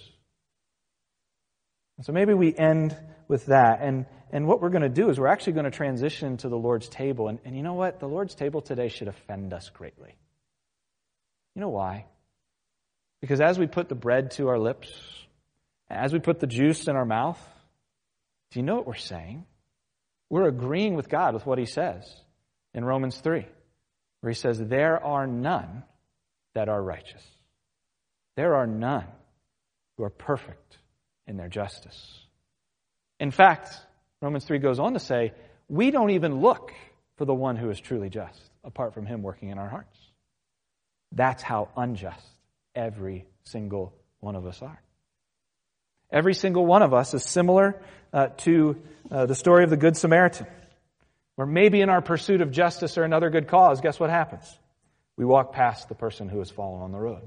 So 2.01 2.11
maybe 2.11 2.33
we 2.33 2.53
end 2.53 2.95
with 3.29 3.45
that. 3.45 3.79
And, 3.81 4.05
and 4.31 4.47
what 4.47 4.61
we're 4.61 4.69
going 4.69 4.81
to 4.83 4.89
do 4.89 5.09
is 5.09 5.17
we're 5.17 5.27
actually 5.27 5.53
going 5.53 5.65
to 5.65 5.71
transition 5.71 6.35
to 6.37 6.49
the 6.49 6.57
Lord's 6.57 6.89
table. 6.89 7.29
And, 7.29 7.39
and 7.45 7.55
you 7.55 7.63
know 7.63 7.73
what? 7.73 8.01
The 8.01 8.07
Lord's 8.07 8.35
table 8.35 8.61
today 8.61 8.89
should 8.89 9.07
offend 9.07 9.53
us 9.53 9.69
greatly. 9.69 10.13
You 11.55 11.61
know 11.61 11.69
why? 11.69 12.05
Because 13.21 13.39
as 13.39 13.57
we 13.57 13.65
put 13.65 13.87
the 13.87 13.95
bread 13.95 14.31
to 14.31 14.49
our 14.49 14.59
lips, 14.59 14.89
as 15.89 16.11
we 16.11 16.19
put 16.19 16.41
the 16.41 16.47
juice 16.47 16.87
in 16.87 16.97
our 16.97 17.05
mouth, 17.05 17.39
do 18.51 18.59
you 18.59 18.63
know 18.63 18.75
what 18.75 18.87
we're 18.87 18.95
saying? 18.95 19.45
We're 20.29 20.47
agreeing 20.47 20.95
with 20.95 21.09
God 21.09 21.33
with 21.33 21.45
what 21.45 21.57
He 21.57 21.65
says 21.65 22.03
in 22.73 22.83
Romans 22.83 23.17
3, 23.17 23.45
where 24.21 24.31
He 24.31 24.35
says, 24.35 24.59
There 24.59 25.03
are 25.03 25.27
none 25.27 25.83
that 26.53 26.69
are 26.69 26.81
righteous. 26.81 27.23
There 28.35 28.55
are 28.55 28.67
none 28.67 29.07
who 29.97 30.03
are 30.03 30.09
perfect 30.09 30.77
in 31.25 31.37
their 31.37 31.49
justice. 31.49 32.19
In 33.19 33.31
fact, 33.31 33.75
Romans 34.21 34.45
3 34.45 34.59
goes 34.59 34.79
on 34.79 34.93
to 34.93 34.99
say, 34.99 35.33
we 35.69 35.91
don't 35.91 36.11
even 36.11 36.39
look 36.39 36.73
for 37.17 37.25
the 37.25 37.33
one 37.33 37.55
who 37.55 37.69
is 37.69 37.79
truly 37.79 38.09
just 38.09 38.39
apart 38.63 38.93
from 38.93 39.05
him 39.05 39.21
working 39.21 39.49
in 39.49 39.57
our 39.57 39.69
hearts. 39.69 39.97
That's 41.11 41.43
how 41.43 41.69
unjust 41.75 42.25
every 42.75 43.25
single 43.43 43.93
one 44.19 44.35
of 44.35 44.45
us 44.45 44.61
are. 44.61 44.81
Every 46.11 46.33
single 46.33 46.65
one 46.65 46.81
of 46.81 46.93
us 46.93 47.13
is 47.13 47.23
similar 47.23 47.81
uh, 48.13 48.27
to 48.37 48.81
uh, 49.11 49.25
the 49.25 49.35
story 49.35 49.63
of 49.63 49.69
the 49.69 49.77
Good 49.77 49.97
Samaritan, 49.97 50.47
where 51.35 51.47
maybe 51.47 51.81
in 51.81 51.89
our 51.89 52.01
pursuit 52.01 52.41
of 52.41 52.51
justice 52.51 52.97
or 52.97 53.03
another 53.03 53.29
good 53.29 53.47
cause, 53.47 53.81
guess 53.81 53.99
what 53.99 54.09
happens? 54.09 54.45
We 55.17 55.25
walk 55.25 55.53
past 55.53 55.89
the 55.89 55.95
person 55.95 56.29
who 56.29 56.39
has 56.39 56.49
fallen 56.49 56.81
on 56.81 56.91
the 56.91 56.99
road. 56.99 57.21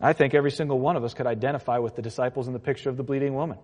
I 0.00 0.12
think 0.12 0.34
every 0.34 0.50
single 0.50 0.78
one 0.78 0.96
of 0.96 1.04
us 1.04 1.14
could 1.14 1.26
identify 1.26 1.78
with 1.78 1.96
the 1.96 2.02
disciples 2.02 2.46
in 2.46 2.52
the 2.52 2.58
picture 2.58 2.90
of 2.90 2.96
the 2.96 3.02
bleeding 3.02 3.34
woman. 3.34 3.58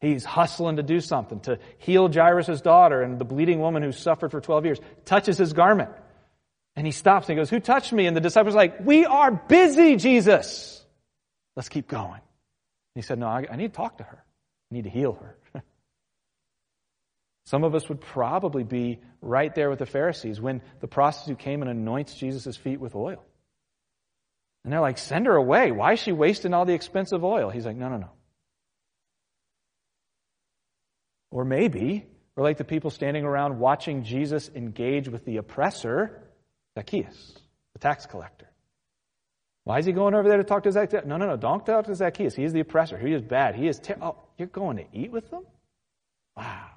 He's 0.00 0.24
hustling 0.24 0.76
to 0.76 0.82
do 0.82 1.00
something, 1.00 1.40
to 1.40 1.58
heal 1.78 2.12
Jairus' 2.12 2.60
daughter, 2.60 3.02
and 3.02 3.18
the 3.18 3.24
bleeding 3.24 3.60
woman 3.60 3.82
who 3.82 3.92
suffered 3.92 4.30
for 4.30 4.40
12 4.40 4.64
years 4.64 4.80
touches 5.04 5.38
his 5.38 5.52
garment. 5.52 5.90
And 6.74 6.84
he 6.84 6.92
stops 6.92 7.28
and 7.28 7.38
he 7.38 7.40
goes, 7.40 7.48
Who 7.48 7.60
touched 7.60 7.92
me? 7.92 8.06
And 8.06 8.16
the 8.16 8.20
disciples 8.20 8.54
are 8.54 8.58
like, 8.58 8.80
We 8.80 9.06
are 9.06 9.30
busy, 9.30 9.96
Jesus. 9.96 10.84
Let's 11.54 11.70
keep 11.70 11.88
going. 11.88 12.20
He 12.96 13.02
said, 13.02 13.18
No, 13.18 13.26
I, 13.26 13.44
I 13.48 13.56
need 13.56 13.74
to 13.74 13.76
talk 13.76 13.98
to 13.98 14.04
her. 14.04 14.24
I 14.72 14.74
need 14.74 14.84
to 14.84 14.90
heal 14.90 15.12
her. 15.12 15.36
Some 17.44 17.62
of 17.62 17.74
us 17.74 17.88
would 17.88 18.00
probably 18.00 18.64
be 18.64 18.98
right 19.20 19.54
there 19.54 19.70
with 19.70 19.78
the 19.78 19.86
Pharisees 19.86 20.40
when 20.40 20.62
the 20.80 20.88
prostitute 20.88 21.38
came 21.38 21.62
and 21.62 21.70
anoints 21.70 22.14
Jesus' 22.14 22.56
feet 22.56 22.80
with 22.80 22.96
oil. 22.96 23.22
And 24.64 24.72
they're 24.72 24.80
like, 24.80 24.98
send 24.98 25.26
her 25.26 25.36
away. 25.36 25.70
Why 25.70 25.92
is 25.92 26.00
she 26.00 26.10
wasting 26.10 26.54
all 26.54 26.64
the 26.64 26.72
expensive 26.72 27.22
oil? 27.22 27.50
He's 27.50 27.66
like, 27.66 27.76
no, 27.76 27.88
no, 27.88 27.98
no. 27.98 28.10
Or 31.30 31.44
maybe 31.44 32.06
we're 32.34 32.42
like 32.42 32.56
the 32.56 32.64
people 32.64 32.90
standing 32.90 33.24
around 33.24 33.60
watching 33.60 34.04
Jesus 34.04 34.50
engage 34.54 35.08
with 35.08 35.24
the 35.24 35.36
oppressor, 35.36 36.22
Zacchaeus, 36.74 37.34
the 37.74 37.78
tax 37.78 38.06
collector. 38.06 38.50
Why 39.66 39.80
is 39.80 39.84
he 39.84 39.90
going 39.90 40.14
over 40.14 40.28
there 40.28 40.36
to 40.36 40.44
talk 40.44 40.62
to 40.62 40.70
Zacchaeus? 40.70 41.04
No, 41.06 41.16
no, 41.16 41.26
no. 41.26 41.36
Don't 41.36 41.66
talk 41.66 41.86
to 41.86 41.94
Zacchaeus. 41.96 42.36
He 42.36 42.44
is 42.44 42.52
the 42.52 42.60
oppressor. 42.60 42.96
He 42.96 43.12
is 43.12 43.20
bad. 43.20 43.56
He 43.56 43.66
is. 43.66 43.80
Ter- 43.80 43.98
oh, 44.00 44.14
you're 44.38 44.46
going 44.46 44.76
to 44.76 44.84
eat 44.92 45.10
with 45.10 45.28
them? 45.28 45.42
Wow. 46.36 46.68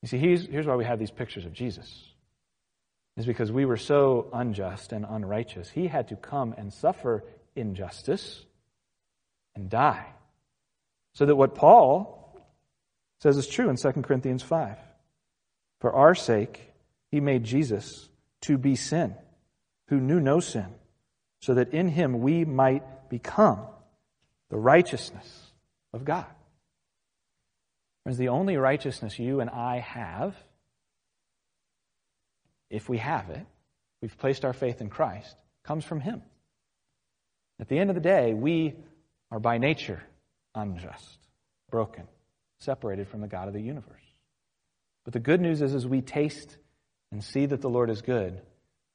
You 0.00 0.08
see, 0.08 0.16
here's 0.16 0.66
why 0.66 0.76
we 0.76 0.86
have 0.86 0.98
these 0.98 1.10
pictures 1.10 1.44
of 1.44 1.52
Jesus 1.52 2.06
is 3.18 3.26
because 3.26 3.52
we 3.52 3.66
were 3.66 3.76
so 3.76 4.30
unjust 4.32 4.92
and 4.92 5.04
unrighteous. 5.06 5.68
He 5.68 5.86
had 5.86 6.08
to 6.08 6.16
come 6.16 6.54
and 6.56 6.72
suffer 6.72 7.24
injustice 7.54 8.42
and 9.54 9.68
die. 9.68 10.06
So 11.12 11.26
that 11.26 11.36
what 11.36 11.54
Paul 11.54 12.40
says 13.18 13.36
is 13.36 13.46
true 13.46 13.68
in 13.68 13.76
2 13.76 13.92
Corinthians 14.00 14.42
5. 14.42 14.78
For 15.82 15.92
our 15.92 16.14
sake, 16.14 16.72
he 17.10 17.20
made 17.20 17.44
Jesus 17.44 18.08
to 18.42 18.56
be 18.56 18.76
sin, 18.76 19.14
who 19.90 20.00
knew 20.00 20.20
no 20.20 20.40
sin, 20.40 20.74
so 21.42 21.54
that 21.54 21.74
in 21.74 21.88
him 21.88 22.20
we 22.20 22.44
might 22.44 23.10
become 23.10 23.60
the 24.48 24.56
righteousness 24.56 25.52
of 25.92 26.04
God. 26.04 26.26
Friends, 28.02 28.18
the 28.18 28.28
only 28.28 28.56
righteousness 28.56 29.18
you 29.18 29.40
and 29.40 29.50
I 29.50 29.78
have 29.78 30.34
if 32.70 32.88
we 32.88 32.98
have 32.98 33.28
it, 33.30 33.44
we've 34.00 34.16
placed 34.16 34.44
our 34.44 34.52
faith 34.52 34.80
in 34.80 34.88
Christ, 34.88 35.36
comes 35.64 35.84
from 35.84 36.00
Him. 36.00 36.22
At 37.58 37.68
the 37.68 37.78
end 37.78 37.90
of 37.90 37.94
the 37.94 38.00
day, 38.00 38.32
we 38.32 38.74
are 39.30 39.40
by 39.40 39.58
nature 39.58 40.02
unjust, 40.54 41.18
broken, 41.70 42.04
separated 42.60 43.08
from 43.08 43.20
the 43.20 43.28
God 43.28 43.48
of 43.48 43.54
the 43.54 43.60
universe. 43.60 44.00
But 45.04 45.12
the 45.12 45.20
good 45.20 45.40
news 45.40 45.60
is, 45.62 45.74
as 45.74 45.86
we 45.86 46.00
taste 46.00 46.56
and 47.12 47.22
see 47.22 47.46
that 47.46 47.60
the 47.60 47.70
Lord 47.70 47.90
is 47.90 48.02
good, 48.02 48.40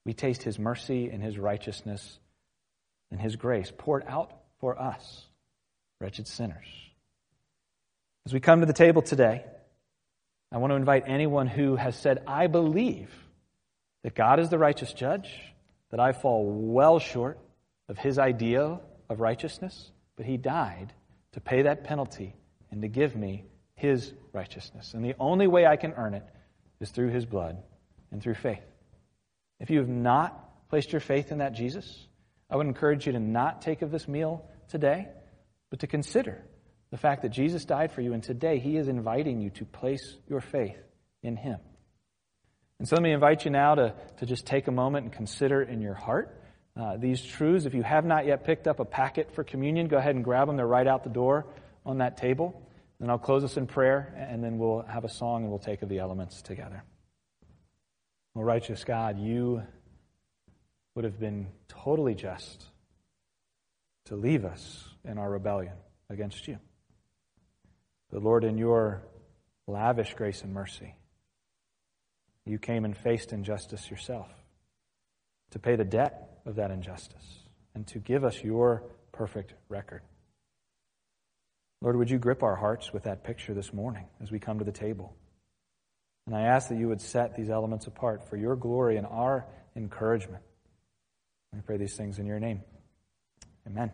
we 0.05 0.13
taste 0.13 0.43
His 0.43 0.59
mercy 0.59 1.09
and 1.09 1.21
His 1.21 1.37
righteousness 1.37 2.19
and 3.11 3.19
His 3.19 3.35
grace 3.35 3.71
poured 3.75 4.03
out 4.07 4.31
for 4.59 4.79
us, 4.79 5.25
wretched 5.99 6.27
sinners. 6.27 6.67
As 8.25 8.33
we 8.33 8.39
come 8.39 8.61
to 8.61 8.65
the 8.65 8.73
table 8.73 9.01
today, 9.01 9.43
I 10.51 10.57
want 10.57 10.71
to 10.71 10.75
invite 10.75 11.03
anyone 11.07 11.47
who 11.47 11.75
has 11.75 11.95
said, 11.95 12.23
I 12.25 12.47
believe 12.47 13.11
that 14.03 14.15
God 14.15 14.39
is 14.39 14.49
the 14.49 14.57
righteous 14.57 14.93
judge, 14.93 15.29
that 15.91 15.99
I 15.99 16.11
fall 16.11 16.45
well 16.45 16.99
short 16.99 17.39
of 17.89 17.97
his 17.97 18.17
idea 18.17 18.79
of 19.09 19.19
righteousness, 19.19 19.91
but 20.15 20.25
he 20.25 20.37
died 20.37 20.93
to 21.33 21.41
pay 21.41 21.63
that 21.63 21.83
penalty 21.83 22.35
and 22.71 22.81
to 22.81 22.87
give 22.87 23.15
me 23.15 23.45
his 23.75 24.13
righteousness. 24.33 24.93
And 24.93 25.03
the 25.03 25.15
only 25.19 25.47
way 25.47 25.65
I 25.65 25.75
can 25.75 25.93
earn 25.93 26.13
it 26.13 26.23
is 26.79 26.89
through 26.89 27.09
his 27.09 27.25
blood 27.25 27.57
and 28.11 28.21
through 28.21 28.35
faith. 28.35 28.63
If 29.59 29.69
you 29.69 29.79
have 29.79 29.89
not 29.89 30.69
placed 30.69 30.91
your 30.91 31.01
faith 31.01 31.31
in 31.31 31.39
that 31.39 31.53
Jesus, 31.53 32.07
I 32.49 32.55
would 32.55 32.67
encourage 32.67 33.05
you 33.05 33.13
to 33.13 33.19
not 33.19 33.61
take 33.61 33.81
of 33.81 33.91
this 33.91 34.07
meal 34.07 34.45
today, 34.67 35.07
but 35.69 35.79
to 35.79 35.87
consider 35.87 36.43
the 36.91 36.97
fact 36.97 37.23
that 37.23 37.29
Jesus 37.29 37.65
died 37.65 37.91
for 37.91 38.01
you, 38.01 38.13
and 38.13 38.23
today 38.23 38.59
he 38.59 38.77
is 38.77 38.87
inviting 38.87 39.41
you 39.41 39.49
to 39.51 39.65
place 39.65 40.17
your 40.27 40.41
faith 40.41 40.77
in 41.23 41.35
him. 41.35 41.59
And 42.79 42.87
so 42.87 42.95
let 42.95 43.03
me 43.03 43.13
invite 43.13 43.45
you 43.45 43.51
now 43.51 43.75
to, 43.75 43.93
to 44.17 44.25
just 44.25 44.45
take 44.45 44.67
a 44.67 44.71
moment 44.71 45.05
and 45.05 45.13
consider 45.13 45.61
in 45.61 45.81
your 45.81 45.93
heart 45.93 46.41
uh, 46.77 46.97
these 46.97 47.23
truths. 47.23 47.65
If 47.65 47.73
you 47.73 47.83
have 47.83 48.05
not 48.05 48.25
yet 48.25 48.43
picked 48.43 48.67
up 48.67 48.79
a 48.79 48.85
packet 48.85 49.33
for 49.33 49.43
communion, 49.43 49.87
go 49.87 49.97
ahead 49.97 50.15
and 50.15 50.23
grab 50.23 50.47
them. 50.47 50.57
They're 50.57 50.67
right 50.67 50.87
out 50.87 51.03
the 51.03 51.09
door 51.09 51.47
on 51.85 51.99
that 51.99 52.17
table. 52.17 52.61
Then 52.99 53.09
I'll 53.09 53.17
close 53.17 53.43
us 53.43 53.57
in 53.57 53.67
prayer, 53.67 54.13
and 54.17 54.43
then 54.43 54.57
we'll 54.57 54.83
have 54.83 55.03
a 55.03 55.09
song 55.09 55.43
and 55.43 55.49
we'll 55.49 55.59
take 55.59 55.81
of 55.81 55.89
the 55.89 55.99
elements 55.99 56.41
together. 56.41 56.83
Well, 58.35 58.43
righteous 58.43 58.83
God, 58.83 59.17
you 59.17 59.63
would 60.93 61.05
have 61.05 61.17
been 61.17 61.47
totally 61.69 62.15
just 62.15 62.65
to 64.05 64.17
leave 64.17 64.43
us 64.43 64.83
in 65.05 65.17
our 65.17 65.29
rebellion 65.29 65.73
against 66.09 66.45
you. 66.45 66.59
But 68.11 68.23
Lord, 68.23 68.43
in 68.43 68.57
your 68.57 69.03
lavish 69.67 70.15
grace 70.15 70.41
and 70.41 70.53
mercy, 70.53 70.95
you 72.45 72.59
came 72.59 72.83
and 72.83 72.95
faced 72.95 73.31
injustice 73.31 73.89
yourself 73.89 74.27
to 75.51 75.59
pay 75.59 75.77
the 75.77 75.85
debt 75.85 76.41
of 76.45 76.55
that 76.55 76.71
injustice 76.71 77.39
and 77.73 77.87
to 77.87 77.99
give 77.99 78.25
us 78.25 78.43
your 78.43 78.83
perfect 79.13 79.53
record. 79.69 80.01
Lord, 81.81 81.95
would 81.95 82.09
you 82.09 82.19
grip 82.19 82.43
our 82.43 82.57
hearts 82.57 82.91
with 82.91 83.03
that 83.03 83.23
picture 83.23 83.53
this 83.53 83.71
morning 83.71 84.07
as 84.21 84.29
we 84.29 84.39
come 84.39 84.59
to 84.59 84.65
the 84.65 84.73
table? 84.73 85.15
And 86.27 86.35
I 86.35 86.41
ask 86.41 86.69
that 86.69 86.77
you 86.77 86.87
would 86.87 87.01
set 87.01 87.35
these 87.35 87.49
elements 87.49 87.87
apart 87.87 88.27
for 88.27 88.37
your 88.37 88.55
glory 88.55 88.97
and 88.97 89.05
our 89.05 89.45
encouragement. 89.75 90.43
I 91.55 91.59
pray 91.61 91.77
these 91.77 91.95
things 91.95 92.19
in 92.19 92.25
your 92.25 92.39
name. 92.39 92.61
Amen. 93.67 93.91